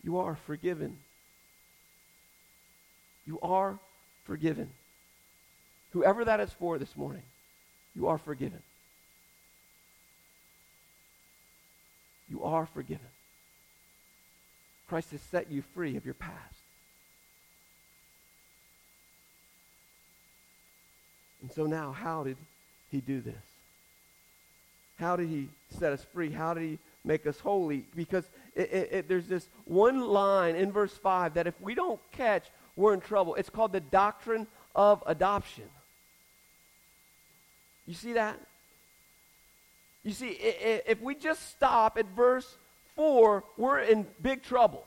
You 0.04 0.20
are 0.20 0.36
forgiven. 0.36 0.98
You 3.26 3.40
are 3.42 3.80
forgiven. 4.26 4.70
Whoever 5.92 6.26
that 6.26 6.40
is 6.40 6.52
for 6.52 6.78
this 6.78 6.96
morning, 6.96 7.24
you 7.96 8.08
are 8.08 8.20
forgiven. 8.20 8.62
You 12.30 12.44
are 12.44 12.68
forgiven. 12.68 13.08
Christ 14.88 15.12
has 15.12 15.22
set 15.22 15.50
you 15.50 15.64
free 15.74 15.96
of 15.96 16.06
your 16.06 16.14
past. 16.14 16.65
And 21.46 21.54
so 21.54 21.68
now, 21.68 21.92
how 21.92 22.24
did 22.24 22.38
he 22.90 23.02
do 23.02 23.22
this? 23.22 23.36
How 24.98 25.16
did 25.16 25.30
he 25.30 25.48
set 25.78 25.94
us 25.94 26.04
free? 26.12 26.32
How 26.32 26.56
did 26.56 26.64
he 26.64 26.80
make 27.04 27.28
us 27.28 27.40
holy? 27.40 27.86
Because 27.96 28.28
it, 28.56 28.74
it, 28.74 28.90
it, 28.92 29.08
there's 29.08 29.28
this 29.28 29.48
one 29.66 30.02
line 30.08 30.56
in 30.56 30.72
verse 30.72 30.94
5 30.94 31.36
that 31.36 31.46
if 31.46 31.54
we 31.62 31.76
don't 31.76 32.00
catch, 32.12 32.48
we're 32.76 32.96
in 32.96 33.00
trouble. 33.00 33.36
It's 33.36 33.52
called 33.52 33.74
the 33.74 33.80
doctrine 33.80 34.48
of 34.74 35.04
adoption. 35.06 35.66
You 37.86 37.94
see 37.94 38.14
that? 38.14 38.40
You 40.04 40.14
see, 40.14 40.30
if 40.30 41.00
we 41.00 41.14
just 41.14 41.52
stop 41.52 42.00
at 42.00 42.08
verse 42.16 42.58
4, 42.96 43.44
we're 43.56 43.82
in 43.82 44.08
big 44.20 44.42
trouble. 44.42 44.84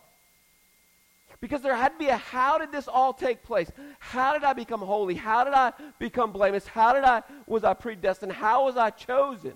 Because 1.41 1.63
there 1.63 1.77
had 1.77 1.91
to 1.91 1.99
be 1.99 2.09
a 2.09 2.17
how 2.17 2.59
did 2.59 2.73
this 2.73 2.89
all 2.89 3.13
take 3.13 3.45
place? 3.45 3.71
How 4.01 4.33
did 4.33 4.43
I 4.43 4.53
become 4.55 4.81
holy? 4.81 5.15
How 5.15 5.45
did 5.45 5.55
I 5.55 5.73
become 5.99 6.33
blameless? 6.33 6.67
How 6.67 6.93
did 6.93 7.05
I 7.05 7.23
was 7.47 7.63
I 7.63 7.75
predestined? 7.75 8.33
How 8.33 8.65
was 8.65 8.77
I 8.77 8.91
chosen? 8.91 9.55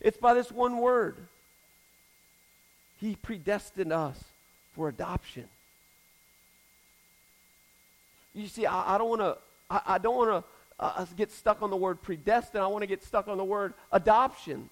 It's 0.00 0.16
by 0.16 0.34
this 0.34 0.50
one 0.50 0.78
word. 0.78 1.16
He 2.96 3.14
predestined 3.16 3.92
us 3.92 4.22
for 4.74 4.88
adoption. 4.88 5.44
You 8.34 8.48
see, 8.48 8.66
I, 8.66 8.96
don't 8.98 9.08
want 9.08 9.20
to 9.20 9.36
I, 9.70 9.80
I, 9.86 9.98
don't 9.98 10.16
want 10.16 10.30
to 10.30 10.44
uh, 10.78 11.06
get 11.16 11.30
stuck 11.32 11.62
on 11.62 11.70
the 11.70 11.76
word 11.76 12.00
predestined. 12.02 12.62
I 12.62 12.68
want 12.68 12.82
to 12.82 12.86
get 12.86 13.02
stuck 13.02 13.28
on 13.28 13.36
the 13.36 13.44
word 13.44 13.74
adoption. 13.92 14.70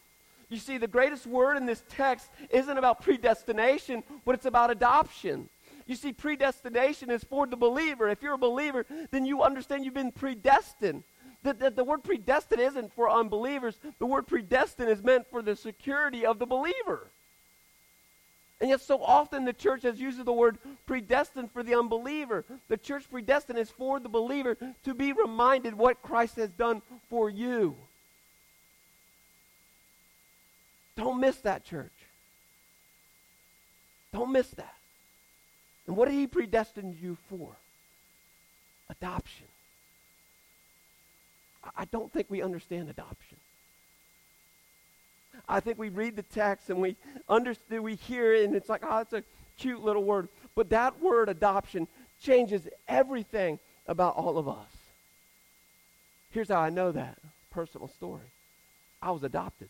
You 0.48 0.58
see, 0.58 0.78
the 0.78 0.86
greatest 0.86 1.26
word 1.26 1.56
in 1.56 1.66
this 1.66 1.82
text 1.88 2.28
isn't 2.50 2.78
about 2.78 3.02
predestination, 3.02 4.04
but 4.24 4.36
it's 4.36 4.46
about 4.46 4.70
adoption. 4.70 5.48
You 5.86 5.94
see, 5.94 6.12
predestination 6.12 7.10
is 7.10 7.22
for 7.22 7.46
the 7.46 7.56
believer. 7.56 8.08
If 8.08 8.22
you're 8.22 8.34
a 8.34 8.38
believer, 8.38 8.84
then 9.10 9.24
you 9.24 9.42
understand 9.42 9.84
you've 9.84 9.94
been 9.94 10.12
predestined. 10.12 11.04
The, 11.42 11.54
the, 11.54 11.70
the, 11.70 11.84
word 11.84 12.02
predestined 12.02 12.60
isn't 12.60 12.92
for 12.92 13.08
unbelievers. 13.08 13.78
The 14.00 14.06
word 14.06 14.26
predestined 14.26 14.90
is 14.90 15.02
meant 15.02 15.30
for 15.30 15.42
the 15.42 15.54
security 15.54 16.26
of 16.26 16.40
the 16.40 16.46
believer. 16.46 17.08
And 18.60 18.70
yet, 18.70 18.80
so 18.80 19.02
often 19.02 19.44
the 19.44 19.52
church 19.52 19.82
has 19.82 20.00
used 20.00 20.24
the 20.24 20.32
word 20.32 20.58
predestined 20.86 21.52
for 21.52 21.62
the 21.62 21.74
unbeliever. 21.74 22.44
The 22.68 22.78
church 22.78 23.04
predestined 23.08 23.58
is 23.58 23.70
for 23.70 24.00
the 24.00 24.08
believer 24.08 24.56
to 24.84 24.94
be 24.94 25.12
reminded 25.12 25.74
what 25.74 26.02
Christ 26.02 26.36
has 26.36 26.50
done 26.50 26.82
for 27.08 27.30
you. 27.30 27.76
Don't 30.96 31.20
miss 31.20 31.36
that, 31.38 31.64
church. 31.64 31.92
Don't 34.12 34.32
miss 34.32 34.48
that. 34.52 34.74
And 35.86 35.96
what 35.96 36.08
did 36.08 36.14
he 36.14 36.26
predestine 36.26 36.96
you 37.00 37.16
for? 37.28 37.56
Adoption. 38.90 39.46
I 41.76 41.84
don't 41.86 42.12
think 42.12 42.26
we 42.28 42.42
understand 42.42 42.88
adoption. 42.88 43.38
I 45.48 45.60
think 45.60 45.78
we 45.78 45.88
read 45.88 46.16
the 46.16 46.22
text 46.22 46.70
and 46.70 46.80
we 46.80 46.96
understand, 47.28 47.82
we 47.82 47.96
hear 47.96 48.32
it, 48.34 48.44
and 48.44 48.54
it's 48.54 48.68
like, 48.68 48.82
oh, 48.84 48.98
it's 48.98 49.12
a 49.12 49.22
cute 49.58 49.82
little 49.82 50.04
word. 50.04 50.28
But 50.54 50.70
that 50.70 51.00
word 51.00 51.28
adoption 51.28 51.88
changes 52.20 52.62
everything 52.88 53.58
about 53.86 54.16
all 54.16 54.38
of 54.38 54.48
us. 54.48 54.68
Here's 56.30 56.48
how 56.48 56.60
I 56.60 56.70
know 56.70 56.92
that 56.92 57.18
personal 57.50 57.88
story. 57.88 58.30
I 59.00 59.10
was 59.10 59.22
adopted. 59.22 59.68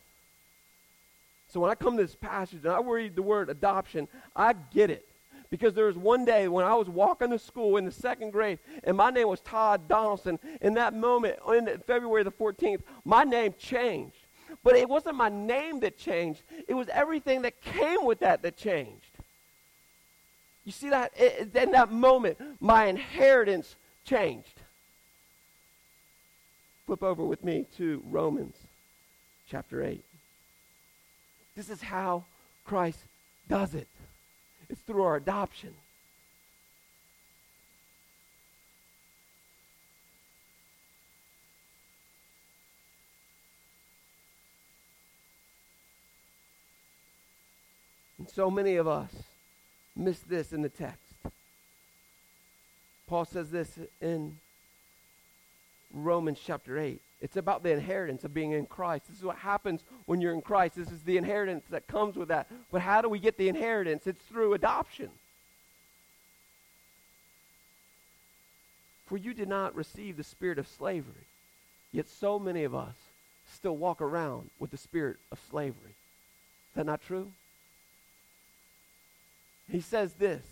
So 1.49 1.59
when 1.59 1.71
I 1.71 1.75
come 1.75 1.95
to 1.97 2.03
this 2.03 2.15
passage 2.15 2.59
and 2.63 2.73
I 2.73 2.81
read 2.81 3.15
the 3.15 3.21
word 3.21 3.49
adoption, 3.49 4.07
I 4.35 4.53
get 4.53 4.89
it. 4.89 5.06
Because 5.49 5.73
there 5.73 5.85
was 5.85 5.97
one 5.97 6.25
day 6.25 6.47
when 6.47 6.65
I 6.65 6.75
was 6.75 6.89
walking 6.89 7.29
to 7.29 7.39
school 7.39 7.77
in 7.77 7.85
the 7.85 7.91
second 7.91 8.31
grade, 8.31 8.59
and 8.83 8.97
my 8.97 9.09
name 9.09 9.29
was 9.29 9.39
Todd 9.39 9.87
Donaldson. 9.87 10.39
In 10.61 10.73
that 10.73 10.93
moment, 10.93 11.37
in 11.47 11.67
February 11.85 12.23
the 12.23 12.31
14th, 12.31 12.81
my 13.05 13.23
name 13.23 13.53
changed. 13.57 14.17
But 14.63 14.75
it 14.75 14.89
wasn't 14.89 15.15
my 15.15 15.29
name 15.29 15.79
that 15.81 15.97
changed, 15.97 16.43
it 16.67 16.73
was 16.73 16.89
everything 16.89 17.43
that 17.43 17.61
came 17.61 18.03
with 18.05 18.19
that 18.19 18.41
that 18.41 18.57
changed. 18.57 19.11
You 20.65 20.73
see 20.73 20.89
that? 20.89 21.13
In 21.17 21.71
that 21.71 21.91
moment, 21.91 22.37
my 22.59 22.85
inheritance 22.87 23.77
changed. 24.03 24.59
Flip 26.85 27.03
over 27.03 27.23
with 27.23 27.43
me 27.43 27.65
to 27.77 28.01
Romans 28.09 28.55
chapter 29.49 29.81
8. 29.83 30.03
This 31.55 31.69
is 31.69 31.81
how 31.81 32.25
Christ 32.65 32.99
does 33.47 33.73
it. 33.75 33.87
It's 34.69 34.81
through 34.81 35.03
our 35.03 35.15
adoption. 35.15 35.73
And 48.17 48.29
so 48.29 48.51
many 48.51 48.75
of 48.75 48.87
us 48.87 49.11
miss 49.95 50.19
this 50.19 50.51
in 50.51 50.61
the 50.61 50.69
text. 50.69 51.13
Paul 53.07 53.25
says 53.25 53.51
this 53.51 53.79
in 54.01 54.37
Romans 56.03 56.39
chapter 56.43 56.77
8. 56.77 57.01
It's 57.19 57.37
about 57.37 57.63
the 57.63 57.71
inheritance 57.71 58.23
of 58.23 58.33
being 58.33 58.51
in 58.51 58.65
Christ. 58.65 59.07
This 59.07 59.17
is 59.17 59.23
what 59.23 59.37
happens 59.37 59.81
when 60.05 60.21
you're 60.21 60.33
in 60.33 60.41
Christ. 60.41 60.75
This 60.75 60.91
is 60.91 61.01
the 61.01 61.17
inheritance 61.17 61.65
that 61.69 61.87
comes 61.87 62.15
with 62.15 62.27
that. 62.27 62.47
But 62.71 62.81
how 62.81 63.01
do 63.01 63.09
we 63.09 63.19
get 63.19 63.37
the 63.37 63.49
inheritance? 63.49 64.05
It's 64.05 64.21
through 64.23 64.53
adoption. 64.53 65.09
For 69.07 69.17
you 69.17 69.33
did 69.33 69.47
not 69.47 69.75
receive 69.75 70.17
the 70.17 70.23
spirit 70.23 70.59
of 70.59 70.67
slavery, 70.67 71.27
yet 71.91 72.07
so 72.07 72.37
many 72.37 72.65
of 72.65 72.75
us 72.75 72.95
still 73.53 73.77
walk 73.77 74.01
around 74.01 74.49
with 74.59 74.69
the 74.69 74.77
spirit 74.77 75.17
of 75.31 75.39
slavery. 75.49 75.95
Is 76.71 76.75
that 76.75 76.85
not 76.85 77.01
true? 77.01 77.31
He 79.71 79.81
says 79.81 80.13
this 80.13 80.43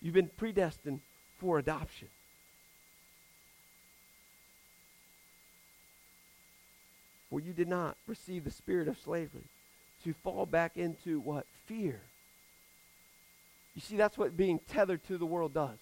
You've 0.00 0.14
been 0.14 0.30
predestined 0.36 1.00
for 1.38 1.58
adoption. 1.58 2.08
For 7.30 7.40
you 7.40 7.52
did 7.52 7.68
not 7.68 7.96
receive 8.06 8.44
the 8.44 8.50
spirit 8.50 8.88
of 8.88 8.98
slavery 8.98 9.44
to 10.04 10.14
fall 10.14 10.46
back 10.46 10.76
into 10.76 11.20
what? 11.20 11.44
Fear. 11.66 12.00
You 13.74 13.82
see, 13.82 13.96
that's 13.96 14.16
what 14.16 14.36
being 14.36 14.60
tethered 14.68 15.06
to 15.08 15.18
the 15.18 15.26
world 15.26 15.54
does. 15.54 15.78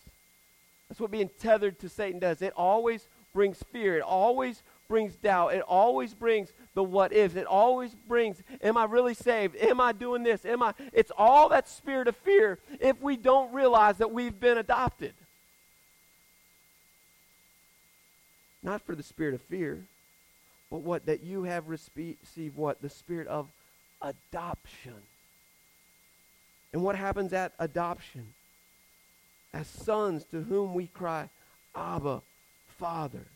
That's 0.88 1.00
what 1.00 1.10
being 1.10 1.30
tethered 1.40 1.78
to 1.80 1.88
Satan 1.88 2.20
does. 2.20 2.42
It 2.42 2.52
always 2.56 3.08
brings 3.32 3.62
fear. 3.72 3.98
It 3.98 4.02
always 4.02 4.62
brings 4.88 5.14
doubt. 5.16 5.54
It 5.54 5.62
always 5.62 6.14
brings 6.14 6.52
the 6.74 6.82
what 6.82 7.12
ifs. 7.12 7.36
It 7.36 7.46
always 7.46 7.94
brings, 7.94 8.42
am 8.62 8.76
I 8.76 8.84
really 8.84 9.14
saved? 9.14 9.56
Am 9.56 9.80
I 9.80 9.92
doing 9.92 10.22
this? 10.22 10.44
Am 10.44 10.62
I? 10.62 10.74
It's 10.92 11.12
all 11.16 11.48
that 11.50 11.68
spirit 11.68 12.08
of 12.08 12.16
fear 12.16 12.58
if 12.80 13.00
we 13.00 13.16
don't 13.16 13.52
realize 13.52 13.98
that 13.98 14.12
we've 14.12 14.38
been 14.38 14.58
adopted. 14.58 15.14
Not 18.62 18.82
for 18.82 18.94
the 18.94 19.02
spirit 19.02 19.34
of 19.34 19.42
fear, 19.42 19.84
but 20.70 20.82
what? 20.82 21.06
That 21.06 21.22
you 21.22 21.44
have 21.44 21.68
received 21.68 22.56
what? 22.56 22.82
The 22.82 22.90
spirit 22.90 23.28
of 23.28 23.48
adoption. 24.02 24.94
And 26.72 26.82
what 26.82 26.96
happens 26.96 27.32
at 27.32 27.52
adoption? 27.58 28.34
As 29.52 29.66
sons 29.66 30.24
to 30.32 30.42
whom 30.42 30.74
we 30.74 30.86
cry, 30.88 31.28
Abba, 31.74 32.22
Father. 32.78 33.26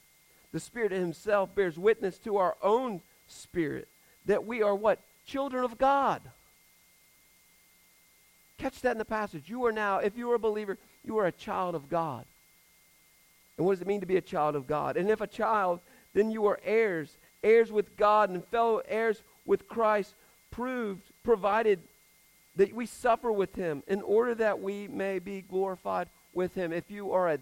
The 0.53 0.61
Spirit 0.61 0.93
Himself 0.93 1.55
bears 1.55 1.79
witness 1.79 2.19
to 2.19 2.37
our 2.37 2.57
own 2.63 3.01
spirit 3.29 3.89
that 4.27 4.47
we 4.47 4.63
are 4.63 4.75
what? 4.75 4.99
Children 5.27 5.65
of 5.65 5.79
God. 5.79 6.21
Catch 8.59 8.81
that 8.83 8.93
in 8.93 8.99
the 8.99 9.05
passage. 9.05 9.45
You 9.47 9.65
are 9.67 9.73
now, 9.73 9.99
if 9.99 10.19
you 10.19 10.31
are 10.31 10.35
a 10.35 10.41
believer, 10.41 10.77
you 11.05 11.19
are 11.19 11.27
a 11.27 11.33
child 11.33 11.75
of 11.75 11.89
God. 11.89 12.25
And 13.57 13.67
what 13.67 13.73
does 13.73 13.83
it 13.83 13.87
mean 13.87 14.01
to 14.01 14.07
be 14.07 14.17
a 14.17 14.23
child 14.23 14.57
of 14.57 14.67
God? 14.67 14.97
And 14.97 15.09
if 15.09 15.21
a 15.21 15.27
child, 15.27 15.81
then 16.15 16.31
you 16.31 16.47
are 16.47 16.61
heirs, 16.65 17.17
heirs 17.43 17.71
with 17.71 17.97
God 17.97 18.31
and 18.31 18.45
fellow 18.47 18.83
heirs 18.87 19.23
with 19.47 19.69
Christ, 19.69 20.15
proved, 20.51 21.03
provided 21.23 21.81
that 22.57 22.75
we 22.75 22.87
suffer 22.87 23.31
with 23.31 23.55
him 23.55 23.83
in 23.87 24.03
order 24.03 24.35
that 24.35 24.61
we 24.61 24.89
may 24.89 25.19
be 25.19 25.43
glorified 25.43 26.09
with 26.35 26.55
him. 26.55 26.73
If 26.73 26.91
you 26.91 27.13
are 27.13 27.31
a 27.31 27.39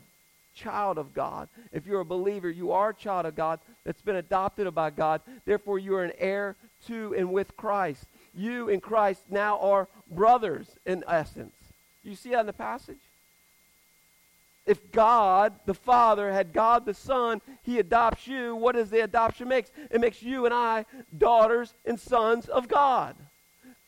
child 0.55 0.99
of 0.99 1.15
God, 1.15 1.49
if 1.73 1.87
you're 1.87 2.01
a 2.01 2.05
believer, 2.05 2.51
you 2.51 2.73
are 2.73 2.91
a 2.91 2.95
child 2.95 3.27
of 3.27 3.35
God 3.35 3.61
that's 3.85 4.03
been 4.03 4.17
adopted 4.17 4.73
by 4.75 4.91
God. 4.91 5.23
Therefore, 5.45 5.79
you 5.79 5.95
are 5.97 6.05
an 6.05 6.13
heir 6.19 6.57
to 6.87 7.15
and 7.17 7.33
with 7.33 7.57
Christ. 7.57 8.05
You 8.35 8.69
in 8.69 8.81
Christ 8.81 9.23
now 9.31 9.59
are 9.59 9.89
brothers 10.11 10.67
in 10.87 11.05
essence. 11.09 11.55
You 12.03 12.15
see 12.15 12.31
that 12.31 12.41
in 12.41 12.47
the 12.47 12.53
passage? 12.53 13.01
If 14.69 14.93
God, 14.93 15.55
the 15.65 15.73
Father, 15.73 16.31
had 16.31 16.53
God 16.53 16.85
the 16.85 16.93
Son, 16.93 17.41
He 17.63 17.79
adopts 17.79 18.27
you. 18.27 18.55
What 18.55 18.77
does 18.77 18.91
the 18.91 19.03
adoption 19.03 19.49
make? 19.49 19.67
It 19.91 19.99
makes 19.99 20.23
you 20.23 20.45
and 20.45 20.53
I 20.53 20.85
daughters 21.17 21.73
and 21.87 21.99
sons 21.99 22.49
of 22.49 22.69
God. 22.69 23.17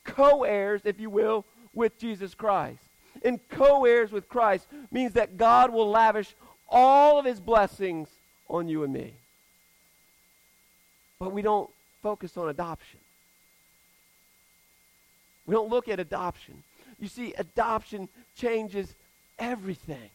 Co 0.04 0.42
heirs, 0.42 0.80
if 0.84 0.98
you 0.98 1.10
will, 1.10 1.44
with 1.74 1.98
Jesus 1.98 2.34
Christ. 2.34 2.80
And 3.22 3.46
co 3.50 3.84
heirs 3.84 4.10
with 4.10 4.26
Christ 4.26 4.68
means 4.90 5.12
that 5.12 5.36
God 5.36 5.70
will 5.70 5.90
lavish 5.90 6.34
all 6.66 7.18
of 7.18 7.26
His 7.26 7.40
blessings 7.40 8.08
on 8.48 8.66
you 8.66 8.82
and 8.82 8.92
me. 8.92 9.12
But 11.18 11.32
we 11.32 11.42
don't 11.42 11.68
focus 12.02 12.38
on 12.38 12.48
adoption. 12.48 13.00
We 15.44 15.52
don't 15.52 15.68
look 15.68 15.88
at 15.88 16.00
adoption. 16.00 16.62
You 16.98 17.08
see, 17.08 17.34
adoption 17.36 18.08
changes 18.34 18.94
everything. 19.38 20.08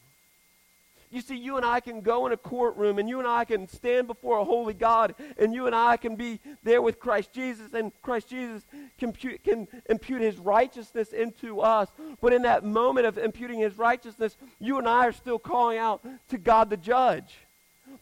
You 1.11 1.21
see, 1.21 1.37
you 1.37 1.55
and 1.57 1.65
I 1.65 1.79
can 1.79 2.01
go 2.01 2.25
in 2.25 2.33
a 2.33 2.37
courtroom 2.37 2.99
and 2.99 3.07
you 3.07 3.19
and 3.19 3.27
I 3.27 3.45
can 3.45 3.67
stand 3.67 4.07
before 4.07 4.39
a 4.39 4.43
holy 4.43 4.73
God 4.73 5.15
and 5.37 5.53
you 5.53 5.65
and 5.65 5.75
I 5.75 5.97
can 5.97 6.15
be 6.15 6.41
there 6.63 6.81
with 6.81 6.99
Christ 6.99 7.31
Jesus 7.31 7.73
and 7.73 7.91
Christ 8.01 8.27
Jesus 8.27 8.65
can, 8.97 9.13
can 9.13 9.67
impute 9.89 10.21
his 10.21 10.37
righteousness 10.37 11.13
into 11.13 11.61
us. 11.61 11.89
But 12.21 12.33
in 12.33 12.41
that 12.41 12.63
moment 12.63 13.05
of 13.05 13.17
imputing 13.17 13.59
his 13.59 13.77
righteousness, 13.77 14.35
you 14.59 14.77
and 14.77 14.87
I 14.87 15.05
are 15.07 15.13
still 15.13 15.39
calling 15.39 15.77
out 15.77 16.05
to 16.29 16.37
God 16.37 16.69
the 16.69 16.77
judge. 16.77 17.37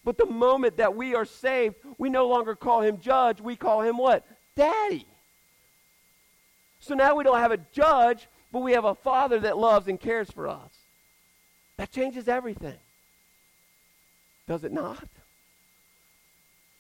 But 0.04 0.18
the 0.18 0.26
moment 0.26 0.78
that 0.78 0.96
we 0.96 1.14
are 1.14 1.26
saved, 1.26 1.76
we 1.98 2.10
no 2.10 2.28
longer 2.28 2.56
call 2.56 2.82
him 2.82 3.00
judge, 3.00 3.42
we 3.42 3.56
call 3.56 3.82
him 3.82 3.98
what? 3.98 4.26
Daddy. 4.56 5.06
So 6.80 6.96
now 6.96 7.16
we 7.16 7.24
don't 7.24 7.40
have 7.40 7.52
a 7.52 7.60
judge, 7.72 8.28
but 8.52 8.60
we 8.60 8.74
have 8.74 8.86
a 8.86 8.96
father 8.96 9.40
that 9.42 9.58
loves 9.58 9.88
and 9.88 10.00
cares 10.00 10.30
for 10.32 10.48
us. 10.48 10.72
That 11.78 11.92
changes 11.92 12.28
everything. 12.28 12.78
Does 14.48 14.64
it 14.64 14.72
not? 14.72 15.08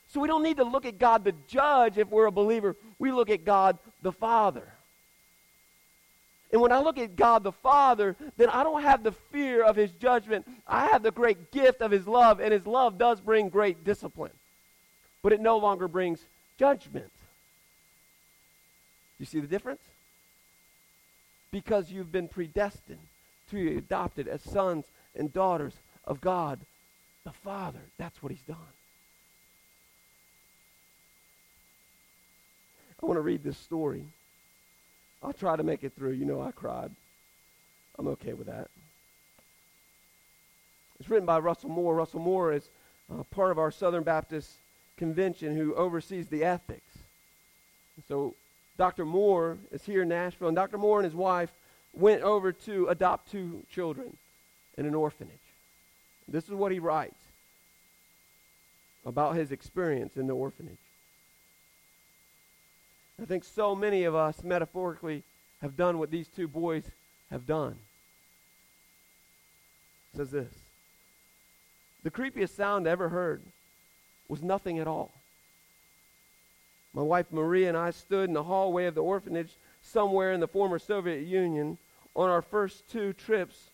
So 0.09 0.19
we 0.19 0.27
don't 0.27 0.43
need 0.43 0.57
to 0.57 0.63
look 0.63 0.85
at 0.85 0.99
God 0.99 1.23
the 1.23 1.33
judge 1.47 1.97
if 1.97 2.09
we're 2.09 2.27
a 2.27 2.31
believer. 2.31 2.75
We 2.99 3.11
look 3.11 3.29
at 3.29 3.45
God 3.45 3.79
the 4.01 4.11
Father. 4.11 4.73
And 6.51 6.61
when 6.61 6.71
I 6.71 6.79
look 6.79 6.99
at 6.99 7.15
God 7.15 7.43
the 7.43 7.51
Father, 7.51 8.15
then 8.37 8.47
I 8.49 8.63
don't 8.63 8.83
have 8.83 9.03
the 9.03 9.11
fear 9.11 9.63
of 9.63 9.75
his 9.75 9.91
judgment. 9.93 10.45
I 10.67 10.85
have 10.89 11.01
the 11.01 11.09
great 11.09 11.51
gift 11.51 11.81
of 11.81 11.89
his 11.89 12.07
love, 12.07 12.39
and 12.39 12.53
his 12.53 12.67
love 12.67 12.99
does 12.99 13.19
bring 13.21 13.49
great 13.49 13.83
discipline. 13.83 14.33
But 15.23 15.33
it 15.33 15.41
no 15.41 15.57
longer 15.57 15.87
brings 15.87 16.19
judgment. 16.59 17.11
You 19.17 19.25
see 19.25 19.39
the 19.39 19.47
difference? 19.47 19.81
Because 21.49 21.89
you've 21.89 22.11
been 22.11 22.27
predestined 22.27 23.07
to 23.49 23.55
be 23.55 23.77
adopted 23.77 24.27
as 24.27 24.43
sons 24.43 24.85
and 25.15 25.33
daughters 25.33 25.73
of 26.05 26.21
God 26.21 26.59
the 27.25 27.31
Father. 27.31 27.81
That's 27.97 28.21
what 28.21 28.31
he's 28.31 28.41
done. 28.41 28.57
I 33.01 33.05
want 33.05 33.17
to 33.17 33.21
read 33.21 33.43
this 33.43 33.57
story. 33.57 34.05
I'll 35.21 35.33
try 35.33 35.55
to 35.55 35.63
make 35.63 35.83
it 35.83 35.93
through. 35.95 36.11
You 36.11 36.25
know, 36.25 36.41
I 36.41 36.51
cried. 36.51 36.91
I'm 37.97 38.07
okay 38.09 38.33
with 38.33 38.47
that. 38.47 38.69
It's 40.99 41.09
written 41.09 41.25
by 41.25 41.39
Russell 41.39 41.69
Moore. 41.69 41.95
Russell 41.95 42.21
Moore 42.21 42.53
is 42.53 42.69
uh, 43.11 43.23
part 43.23 43.51
of 43.51 43.59
our 43.59 43.71
Southern 43.71 44.03
Baptist 44.03 44.49
Convention 44.97 45.55
who 45.55 45.75
oversees 45.75 46.27
the 46.27 46.43
ethics. 46.43 46.97
So 48.07 48.35
Dr. 48.77 49.05
Moore 49.05 49.57
is 49.71 49.83
here 49.83 50.03
in 50.03 50.09
Nashville, 50.09 50.47
and 50.47 50.55
Dr. 50.55 50.77
Moore 50.77 50.99
and 50.99 51.05
his 51.05 51.15
wife 51.15 51.51
went 51.93 52.21
over 52.21 52.51
to 52.51 52.87
adopt 52.87 53.31
two 53.31 53.63
children 53.69 54.15
in 54.77 54.85
an 54.85 54.95
orphanage. 54.95 55.42
This 56.27 56.45
is 56.45 56.51
what 56.51 56.71
he 56.71 56.79
writes 56.79 57.21
about 59.05 59.35
his 59.35 59.51
experience 59.51 60.15
in 60.15 60.27
the 60.27 60.33
orphanage. 60.33 60.77
I 63.21 63.25
think 63.25 63.43
so 63.43 63.75
many 63.75 64.05
of 64.05 64.15
us, 64.15 64.43
metaphorically, 64.43 65.23
have 65.61 65.75
done 65.75 65.99
what 65.99 66.11
these 66.11 66.27
two 66.27 66.47
boys 66.47 66.83
have 67.29 67.45
done. 67.45 67.75
It 70.13 70.17
says 70.17 70.31
this 70.31 70.53
The 72.03 72.11
creepiest 72.11 72.55
sound 72.55 72.87
I 72.87 72.91
ever 72.91 73.09
heard 73.09 73.41
was 74.27 74.41
nothing 74.41 74.79
at 74.79 74.87
all. 74.87 75.11
My 76.93 77.01
wife 77.01 77.27
Maria 77.31 77.69
and 77.69 77.77
I 77.77 77.91
stood 77.91 78.29
in 78.29 78.33
the 78.33 78.43
hallway 78.43 78.85
of 78.85 78.95
the 78.95 79.03
orphanage 79.03 79.57
somewhere 79.81 80.31
in 80.31 80.39
the 80.39 80.47
former 80.47 80.79
Soviet 80.79 81.25
Union 81.25 81.77
on 82.15 82.29
our 82.29 82.41
first 82.41 82.87
two 82.89 83.13
trips 83.13 83.71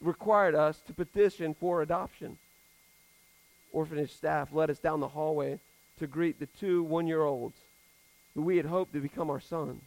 required 0.00 0.54
us 0.54 0.80
to 0.86 0.92
petition 0.92 1.54
for 1.54 1.82
adoption. 1.82 2.38
Orphanage 3.72 4.14
staff 4.14 4.52
led 4.52 4.70
us 4.70 4.78
down 4.78 5.00
the 5.00 5.08
hallway 5.08 5.58
to 5.98 6.06
greet 6.06 6.38
the 6.38 6.46
two 6.46 6.82
one 6.82 7.06
year 7.06 7.22
olds 7.22 7.58
who 8.34 8.42
we 8.42 8.56
had 8.56 8.66
hoped 8.66 8.92
to 8.92 9.00
become 9.00 9.30
our 9.30 9.40
sons. 9.40 9.82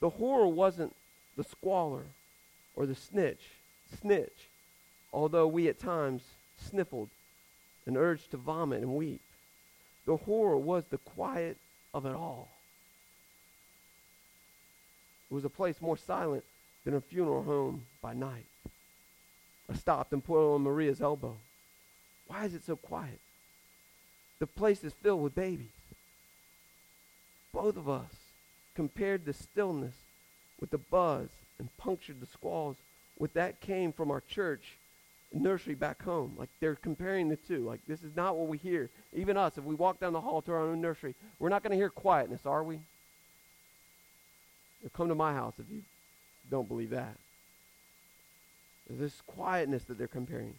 The 0.00 0.10
horror 0.10 0.48
wasn't 0.48 0.94
the 1.36 1.44
squalor 1.44 2.04
or 2.76 2.86
the 2.86 2.94
snitch, 2.94 3.42
snitch, 4.00 4.48
although 5.12 5.46
we 5.46 5.68
at 5.68 5.78
times 5.78 6.22
sniffled 6.58 7.08
and 7.86 7.96
urged 7.96 8.30
to 8.32 8.36
vomit 8.36 8.82
and 8.82 8.94
weep. 8.94 9.20
The 10.06 10.16
horror 10.16 10.58
was 10.58 10.84
the 10.84 10.98
quiet 10.98 11.56
of 11.94 12.06
it 12.06 12.14
all. 12.14 12.48
It 15.30 15.34
was 15.34 15.44
a 15.44 15.50
place 15.50 15.80
more 15.80 15.96
silent 15.96 16.44
than 16.84 16.94
a 16.94 17.00
funeral 17.00 17.42
home 17.42 17.86
by 18.02 18.12
night. 18.12 18.46
I 19.70 19.74
stopped 19.74 20.12
and 20.12 20.24
put 20.24 20.54
on 20.54 20.62
Maria's 20.62 21.00
elbow. 21.00 21.36
Why 22.26 22.44
is 22.44 22.54
it 22.54 22.64
so 22.64 22.76
quiet? 22.76 23.20
The 24.38 24.46
place 24.46 24.82
is 24.84 24.92
filled 25.02 25.22
with 25.22 25.34
babies. 25.34 25.68
Both 27.52 27.76
of 27.76 27.88
us 27.88 28.12
compared 28.74 29.24
the 29.24 29.32
stillness 29.32 29.94
with 30.60 30.70
the 30.70 30.78
buzz 30.78 31.28
and 31.58 31.68
punctured 31.76 32.20
the 32.20 32.26
squalls 32.26 32.76
with 33.18 33.34
that 33.34 33.60
came 33.60 33.92
from 33.92 34.10
our 34.10 34.20
church 34.20 34.78
nursery 35.32 35.74
back 35.74 36.02
home. 36.02 36.34
Like 36.36 36.48
they're 36.60 36.74
comparing 36.74 37.28
the 37.28 37.36
two. 37.36 37.64
Like 37.64 37.80
this 37.86 38.02
is 38.02 38.16
not 38.16 38.36
what 38.36 38.48
we 38.48 38.58
hear. 38.58 38.90
Even 39.14 39.36
us, 39.36 39.58
if 39.58 39.64
we 39.64 39.74
walk 39.74 40.00
down 40.00 40.12
the 40.12 40.20
hall 40.20 40.42
to 40.42 40.52
our 40.52 40.62
own 40.62 40.80
nursery, 40.80 41.14
we're 41.38 41.48
not 41.48 41.62
going 41.62 41.70
to 41.70 41.76
hear 41.76 41.90
quietness, 41.90 42.46
are 42.46 42.64
we? 42.64 42.80
come 44.94 45.08
to 45.08 45.14
my 45.14 45.32
house 45.32 45.54
if 45.60 45.70
you 45.70 45.80
don't 46.50 46.66
believe 46.66 46.90
that. 46.90 47.16
This 48.98 49.22
quietness 49.26 49.84
that 49.84 49.96
they're 49.98 50.06
comparing. 50.06 50.54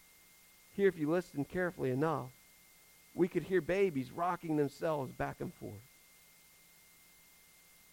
Here, 0.75 0.87
if 0.87 0.97
you 0.97 1.09
listen 1.09 1.45
carefully 1.45 1.91
enough, 1.91 2.29
we 3.13 3.27
could 3.27 3.43
hear 3.43 3.61
babies 3.61 4.11
rocking 4.11 4.55
themselves 4.55 5.11
back 5.11 5.35
and 5.39 5.53
forth. 5.53 5.73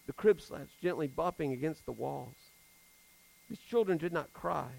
The 0.07 0.13
crib 0.13 0.41
slats 0.41 0.71
gently 0.81 1.07
bumping 1.07 1.53
against 1.53 1.85
the 1.85 1.91
walls. 1.91 2.35
These 3.49 3.59
children 3.59 3.97
did 3.97 4.11
not 4.11 4.33
cry 4.33 4.69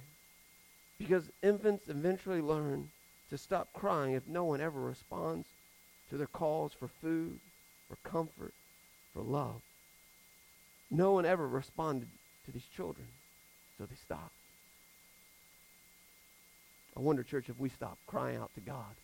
because 0.98 1.30
infants 1.42 1.88
eventually 1.88 2.40
learn 2.40 2.90
to 3.30 3.38
stop 3.38 3.72
crying 3.72 4.14
if 4.14 4.26
no 4.26 4.44
one 4.44 4.60
ever 4.60 4.80
responds 4.80 5.46
to 6.10 6.16
their 6.16 6.26
calls 6.26 6.72
for 6.72 6.88
food, 6.88 7.38
for 7.88 7.96
comfort, 8.08 8.52
for 9.14 9.22
love. 9.22 9.62
No 10.90 11.12
one 11.12 11.24
ever 11.24 11.46
responded 11.46 12.08
to 12.44 12.52
these 12.52 12.66
children, 12.76 13.06
so 13.78 13.86
they 13.86 13.96
stopped. 13.96 14.41
I 16.96 17.00
wonder, 17.00 17.22
church, 17.22 17.48
if 17.48 17.58
we 17.58 17.68
stop 17.68 17.98
crying 18.06 18.36
out 18.36 18.52
to 18.54 18.60
God. 18.60 18.94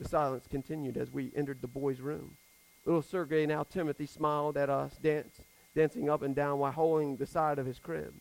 The 0.00 0.08
silence 0.08 0.46
continued 0.48 0.96
as 0.96 1.10
we 1.10 1.32
entered 1.34 1.60
the 1.60 1.68
boys' 1.68 2.00
room. 2.00 2.36
Little 2.84 3.02
Sergei, 3.02 3.46
now 3.46 3.62
Timothy, 3.62 4.06
smiled 4.06 4.56
at 4.56 4.68
us, 4.70 4.96
dance, 5.02 5.40
dancing 5.74 6.10
up 6.10 6.22
and 6.22 6.34
down 6.34 6.58
while 6.58 6.72
holding 6.72 7.16
the 7.16 7.26
side 7.26 7.58
of 7.58 7.66
his 7.66 7.78
crib. 7.78 8.12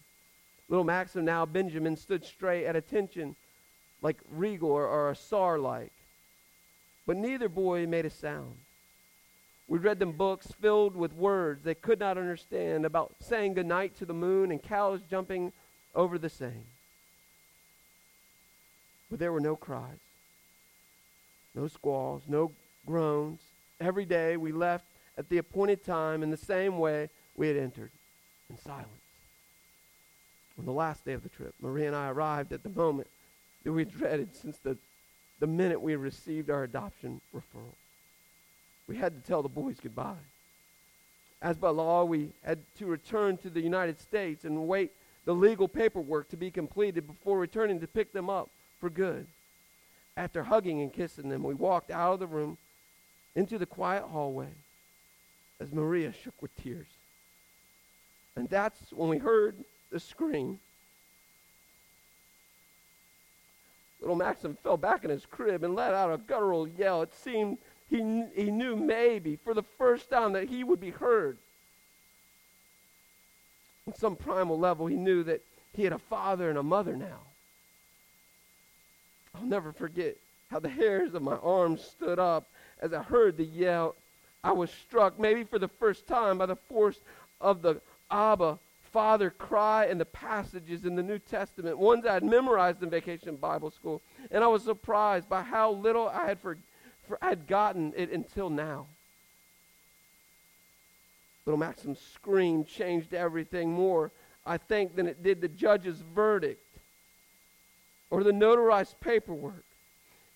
Little 0.70 0.86
Maxim, 0.86 1.26
now 1.26 1.46
Benjamin, 1.46 1.96
stood 1.96 2.24
straight 2.24 2.66
at 2.66 2.76
attention 2.76 3.36
like 4.02 4.18
regal 4.30 4.70
or, 4.70 4.88
or 4.88 5.12
a 5.12 5.16
Tsar 5.16 5.60
like. 5.60 5.92
But 7.06 7.18
neither 7.18 7.50
boy 7.50 7.86
made 7.86 8.06
a 8.06 8.10
sound. 8.10 8.56
We 9.68 9.80
read 9.80 10.00
them 10.00 10.14
books 10.14 10.48
filled 10.62 10.96
with 10.96 11.14
words 11.14 11.64
they 11.64 11.76
could 11.76 12.00
not 12.00 12.18
understand 12.18 12.86
about 12.86 13.16
saying 13.20 13.56
goodnight 13.56 13.96
to 13.98 14.06
the 14.06 14.14
moon 14.14 14.52
and 14.52 14.62
cows 14.62 15.02
jumping 15.10 15.52
over 15.96 16.18
the 16.18 16.30
same. 16.30 16.66
But 19.10 19.20
there 19.20 19.32
were 19.32 19.40
no 19.40 19.56
cries, 19.56 20.00
no 21.54 21.68
squalls, 21.68 22.24
no 22.28 22.52
groans. 22.86 23.42
Every 23.80 24.06
day 24.06 24.38
we 24.38 24.52
left 24.52 24.86
at 25.18 25.30
the 25.30 25.38
appointed 25.38 25.84
time 25.84 26.24
in 26.24 26.32
the 26.32 26.38
same 26.38 26.80
way 26.80 27.10
we 27.36 27.48
had 27.48 27.58
entered, 27.58 27.92
in 28.50 28.58
silence. 28.58 28.88
On 30.58 30.66
the 30.66 30.72
last 30.72 31.06
day 31.06 31.14
of 31.14 31.24
the 31.24 31.30
trip, 31.30 31.54
Maria 31.62 31.88
and 31.88 31.96
I 31.96 32.10
arrived 32.10 32.54
at 32.54 32.64
the 32.64 32.70
moment 32.70 33.08
that 33.64 33.72
we 33.72 33.86
dreaded 33.86 34.36
since 34.36 34.58
the, 34.58 34.78
the 35.40 35.48
minute 35.48 35.82
we 35.82 35.96
received 35.96 36.50
our 36.50 36.64
adoption 36.64 37.22
referral. 37.36 37.76
We 38.88 38.98
had 38.98 39.16
to 39.16 39.28
tell 39.28 39.42
the 39.42 39.50
boys 39.50 39.78
goodbye. 39.82 40.16
As 41.42 41.58
by 41.58 41.70
law, 41.70 42.04
we 42.04 42.30
had 42.44 42.60
to 42.78 42.86
return 42.86 43.38
to 43.38 43.50
the 43.50 43.62
United 43.62 44.00
States 44.00 44.46
and 44.46 44.68
wait 44.68 44.92
the 45.26 45.34
legal 45.34 45.68
paperwork 45.68 46.30
to 46.30 46.38
be 46.38 46.52
completed 46.52 47.08
before 47.08 47.40
returning 47.40 47.80
to 47.80 47.88
pick 47.88 48.12
them 48.12 48.30
up 48.30 48.50
for 48.80 48.90
good. 48.90 49.28
After 50.16 50.44
hugging 50.44 50.82
and 50.82 50.94
kissing 50.94 51.30
them, 51.30 51.44
we 51.44 51.54
walked 51.54 51.92
out 51.92 52.14
of 52.14 52.20
the 52.20 52.28
room 52.28 52.58
into 53.36 53.58
the 53.58 53.66
quiet 53.66 54.04
hallway 54.04 54.50
as 55.60 55.72
Maria 55.72 56.12
shook 56.12 56.40
with 56.42 56.56
tears. 56.56 56.88
And 58.36 58.50
that's 58.50 58.92
when 58.92 59.10
we 59.10 59.18
heard 59.18 59.56
the 59.92 60.00
scream. 60.00 60.60
Little 64.02 64.16
Maxim 64.16 64.58
fell 64.62 64.78
back 64.78 65.04
in 65.04 65.10
his 65.10 65.26
crib 65.26 65.64
and 65.64 65.76
let 65.76 65.94
out 65.94 66.14
a 66.14 66.18
guttural 66.18 66.68
yell. 66.68 67.02
It 67.02 67.14
seemed 67.14 67.58
he, 67.90 68.26
he 68.36 68.52
knew 68.52 68.76
maybe 68.76 69.38
for 69.38 69.54
the 69.54 69.64
first 69.78 70.10
time 70.10 70.34
that 70.34 70.50
he 70.50 70.64
would 70.64 70.80
be 70.80 70.90
heard. 70.90 71.38
On 73.88 73.96
some 73.96 74.16
primal 74.16 74.58
level, 74.58 74.88
he 74.88 74.96
knew 74.96 75.24
that 75.24 75.42
he 75.74 75.84
had 75.84 75.94
a 75.94 76.00
father 76.00 76.50
and 76.50 76.58
a 76.58 76.64
mother 76.64 76.96
now. 76.96 77.20
I'll 79.36 79.46
never 79.46 79.72
forget 79.72 80.16
how 80.52 80.60
the 80.60 80.70
hairs 80.70 81.14
of 81.14 81.22
my 81.22 81.36
arms 81.38 81.82
stood 81.82 82.20
up 82.20 82.48
as 82.82 82.94
I 82.94 83.02
heard 83.02 83.38
the 83.38 83.46
yell. 83.46 83.96
I 84.44 84.52
was 84.52 84.70
struck, 84.70 85.20
maybe 85.20 85.44
for 85.44 85.58
the 85.58 85.68
first 85.68 86.06
time, 86.06 86.38
by 86.38 86.46
the 86.46 86.56
force 86.56 87.00
of 87.42 87.62
the 87.62 87.82
Abba 88.12 88.60
Father 88.94 89.32
cry 89.32 89.88
in 89.88 89.98
the 89.98 90.06
passages 90.06 90.86
in 90.86 90.96
the 90.96 91.02
New 91.02 91.18
Testament, 91.18 91.80
ones 91.80 92.06
I 92.06 92.14
had 92.14 92.24
memorized 92.24 92.84
in 92.84 92.92
vacation 92.92 93.36
Bible 93.36 93.72
school. 93.72 94.04
And 94.30 94.44
I 94.44 94.48
was 94.48 94.64
surprised 94.64 95.28
by 95.28 95.42
how 95.42 95.72
little 95.72 96.08
I 96.08 96.28
had, 96.28 96.40
for, 96.40 96.58
for, 97.08 97.18
I 97.20 97.30
had 97.30 97.48
gotten 97.48 97.92
it 97.98 98.12
until 98.12 98.52
now. 98.52 98.86
Little 101.46 101.60
Maxim's 101.60 102.00
scream 102.00 102.64
changed 102.64 103.14
everything 103.14 103.72
more, 103.72 104.12
I 104.46 104.58
think, 104.58 104.96
than 104.96 105.08
it 105.08 105.24
did 105.24 105.42
the 105.42 105.50
judge's 105.50 106.02
verdict 106.02 106.62
or 108.10 108.24
the 108.24 108.32
notarized 108.32 108.96
paperwork. 109.02 109.64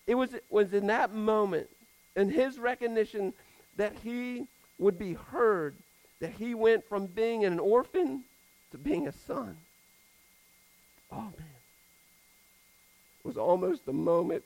It 0.06 0.14
was, 0.14 0.34
it 0.34 0.44
was 0.50 0.72
in 0.72 0.86
that 0.88 1.14
moment, 1.14 1.68
in 2.16 2.30
his 2.30 2.58
recognition 2.58 3.32
that 3.76 3.92
he 4.02 4.48
would 4.78 4.98
be 4.98 5.14
heard, 5.14 5.76
that 6.20 6.32
he 6.32 6.54
went 6.54 6.88
from 6.88 7.06
being 7.06 7.44
an 7.44 7.58
orphan 7.58 8.24
to 8.72 8.78
being 8.78 9.06
a 9.06 9.12
son. 9.12 9.56
Oh, 11.10 11.16
man. 11.16 11.56
It 13.20 13.26
was 13.26 13.36
almost 13.36 13.86
the 13.86 13.92
moment, 13.92 14.44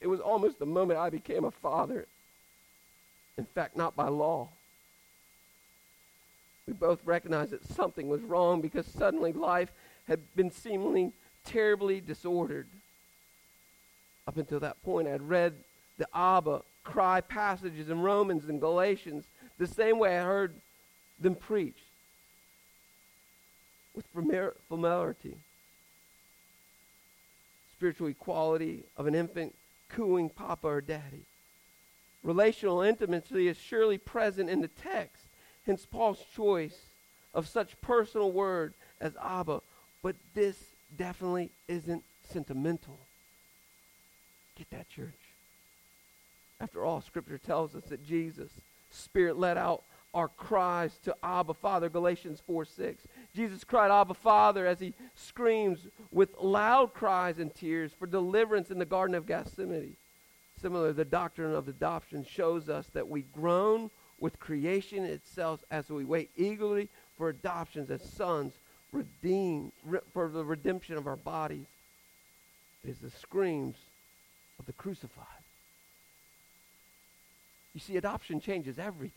it 0.00 0.06
was 0.06 0.20
almost 0.20 0.58
the 0.58 0.66
moment 0.66 0.98
I 0.98 1.10
became 1.10 1.44
a 1.44 1.50
father. 1.50 2.06
In 3.38 3.46
fact, 3.46 3.76
not 3.76 3.96
by 3.96 4.08
law. 4.08 4.48
We 6.70 6.74
both 6.74 7.04
recognized 7.04 7.50
that 7.50 7.64
something 7.64 8.08
was 8.08 8.22
wrong 8.22 8.60
because 8.60 8.86
suddenly 8.86 9.32
life 9.32 9.72
had 10.06 10.20
been 10.36 10.52
seemingly 10.52 11.10
terribly 11.44 12.00
disordered. 12.00 12.68
Up 14.28 14.36
until 14.36 14.60
that 14.60 14.80
point, 14.84 15.08
I 15.08 15.10
had 15.10 15.28
read 15.28 15.54
the 15.98 16.06
Abba 16.14 16.62
cry 16.84 17.22
passages 17.22 17.90
in 17.90 18.02
Romans 18.02 18.44
and 18.48 18.60
Galatians 18.60 19.24
the 19.58 19.66
same 19.66 19.98
way 19.98 20.16
I 20.16 20.22
heard 20.22 20.54
them 21.18 21.34
preach 21.34 21.82
with 23.92 24.06
familiarity. 24.68 25.38
Spiritual 27.76 28.06
equality 28.06 28.84
of 28.96 29.08
an 29.08 29.16
infant 29.16 29.56
cooing 29.88 30.30
papa 30.30 30.68
or 30.68 30.80
daddy. 30.80 31.24
Relational 32.22 32.82
intimacy 32.82 33.48
is 33.48 33.56
surely 33.56 33.98
present 33.98 34.48
in 34.48 34.60
the 34.60 34.68
text, 34.68 35.19
hence 35.66 35.86
Paul's 35.86 36.24
choice 36.34 36.76
of 37.34 37.48
such 37.48 37.80
personal 37.80 38.32
word 38.32 38.74
as 39.00 39.12
Abba. 39.22 39.60
But 40.02 40.16
this 40.34 40.56
definitely 40.96 41.50
isn't 41.68 42.02
sentimental. 42.28 42.98
Get 44.56 44.70
that, 44.70 44.88
church. 44.88 45.14
After 46.60 46.84
all, 46.84 47.00
Scripture 47.00 47.38
tells 47.38 47.74
us 47.74 47.84
that 47.84 48.06
Jesus, 48.06 48.50
Spirit 48.90 49.38
let 49.38 49.56
out 49.56 49.82
our 50.12 50.28
cries 50.28 50.98
to 51.04 51.16
Abba 51.22 51.54
Father, 51.54 51.88
Galatians 51.88 52.42
4 52.46 52.64
6. 52.64 53.02
Jesus 53.34 53.64
cried, 53.64 53.90
Abba 53.90 54.14
Father, 54.14 54.66
as 54.66 54.80
he 54.80 54.92
screams 55.14 55.86
with 56.10 56.36
loud 56.38 56.92
cries 56.92 57.38
and 57.38 57.54
tears 57.54 57.92
for 57.96 58.06
deliverance 58.06 58.70
in 58.70 58.78
the 58.78 58.84
Garden 58.84 59.14
of 59.14 59.26
Gethsemane. 59.26 59.96
Similar, 60.60 60.92
the 60.92 61.04
doctrine 61.04 61.54
of 61.54 61.68
adoption 61.68 62.24
shows 62.24 62.68
us 62.68 62.86
that 62.88 63.08
we 63.08 63.22
groan 63.22 63.90
with 64.20 64.38
creation 64.38 65.04
itself 65.04 65.64
as 65.70 65.88
we 65.88 66.04
wait 66.04 66.30
eagerly 66.36 66.88
for 67.16 67.30
adoptions 67.30 67.90
as 67.90 68.02
sons, 68.02 68.52
redeemed 68.92 69.72
re- 69.84 70.00
for 70.12 70.28
the 70.28 70.44
redemption 70.44 70.96
of 70.96 71.06
our 71.06 71.16
bodies. 71.16 71.66
It 72.84 72.90
is 72.90 72.98
the 72.98 73.10
screams 73.10 73.76
of 74.58 74.66
the 74.66 74.72
crucified. 74.72 75.26
You 77.74 77.80
see, 77.80 77.96
adoption 77.96 78.40
changes 78.40 78.78
everything. 78.78 79.12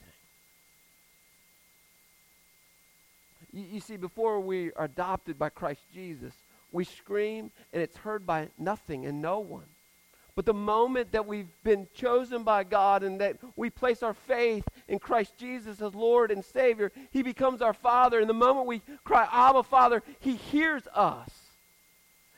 You, 3.52 3.66
you 3.74 3.80
see, 3.80 3.98
before 3.98 4.40
we 4.40 4.72
are 4.74 4.86
adopted 4.86 5.38
by 5.38 5.50
Christ 5.50 5.82
Jesus, 5.94 6.34
we 6.72 6.84
scream 6.84 7.52
and 7.72 7.82
it's 7.82 7.98
heard 7.98 8.26
by 8.26 8.50
nothing 8.58 9.06
and 9.06 9.22
no 9.22 9.40
one. 9.40 9.66
But 10.36 10.46
the 10.46 10.54
moment 10.54 11.12
that 11.12 11.28
we've 11.28 11.52
been 11.64 11.88
chosen 11.94 12.44
by 12.44 12.64
God 12.64 13.04
and 13.04 13.22
that 13.22 13.38
we 13.56 13.70
place 13.70 14.02
our 14.02 14.16
faith 14.16 14.68
in 14.88 14.98
Christ 14.98 15.38
Jesus 15.38 15.80
as 15.80 15.94
Lord 15.94 16.32
and 16.32 16.44
Savior, 16.44 16.92
He 17.12 17.22
becomes 17.22 17.62
our 17.62 17.74
Father. 17.74 18.20
And 18.20 18.28
the 18.28 18.34
moment 18.34 18.66
we 18.66 18.82
cry, 19.04 19.28
Abba, 19.32 19.64
Father, 19.64 20.02
He 20.20 20.36
hears 20.36 20.88
us. 20.96 21.30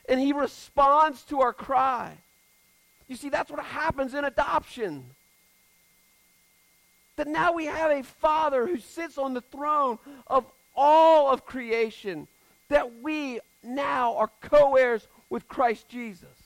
And 0.10 0.20
He 0.20 0.34
responds 0.34 1.24
to 1.24 1.40
our 1.40 1.54
cry. 1.54 2.18
You 3.08 3.16
see, 3.16 3.30
that's 3.30 3.50
what 3.50 3.64
happens 3.64 4.14
in 4.14 4.26
adoption. 4.26 5.06
That 7.16 7.28
now 7.28 7.54
we 7.54 7.66
have 7.66 7.92
a 7.92 8.04
Father 8.04 8.68
who 8.68 8.78
sits 8.78 9.18
on 9.18 9.34
the 9.34 9.42
throne 9.42 10.00
of 10.28 10.46
all 10.76 11.32
of 11.32 11.46
creation, 11.46 12.28
that 12.68 13.02
we 13.02 13.40
now 13.64 14.18
are 14.18 14.30
co 14.42 14.76
heirs 14.76 15.08
with 15.30 15.48
Christ 15.48 15.88
Jesus. 15.88 16.45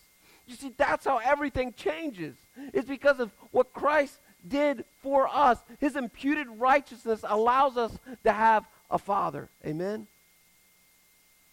You 0.49 0.55
see, 0.55 0.73
that's 0.75 1.05
how 1.05 1.19
everything 1.19 1.75
changes. 1.77 2.35
It's 2.73 2.87
because 2.87 3.19
of 3.19 3.31
what 3.51 3.71
Christ 3.71 4.17
did 4.47 4.83
for 5.03 5.29
us. 5.31 5.59
His 5.79 5.95
imputed 5.95 6.47
righteousness 6.57 7.23
allows 7.23 7.77
us 7.77 7.95
to 8.23 8.31
have 8.31 8.65
a 8.89 8.97
father. 8.97 9.47
Amen? 9.63 10.07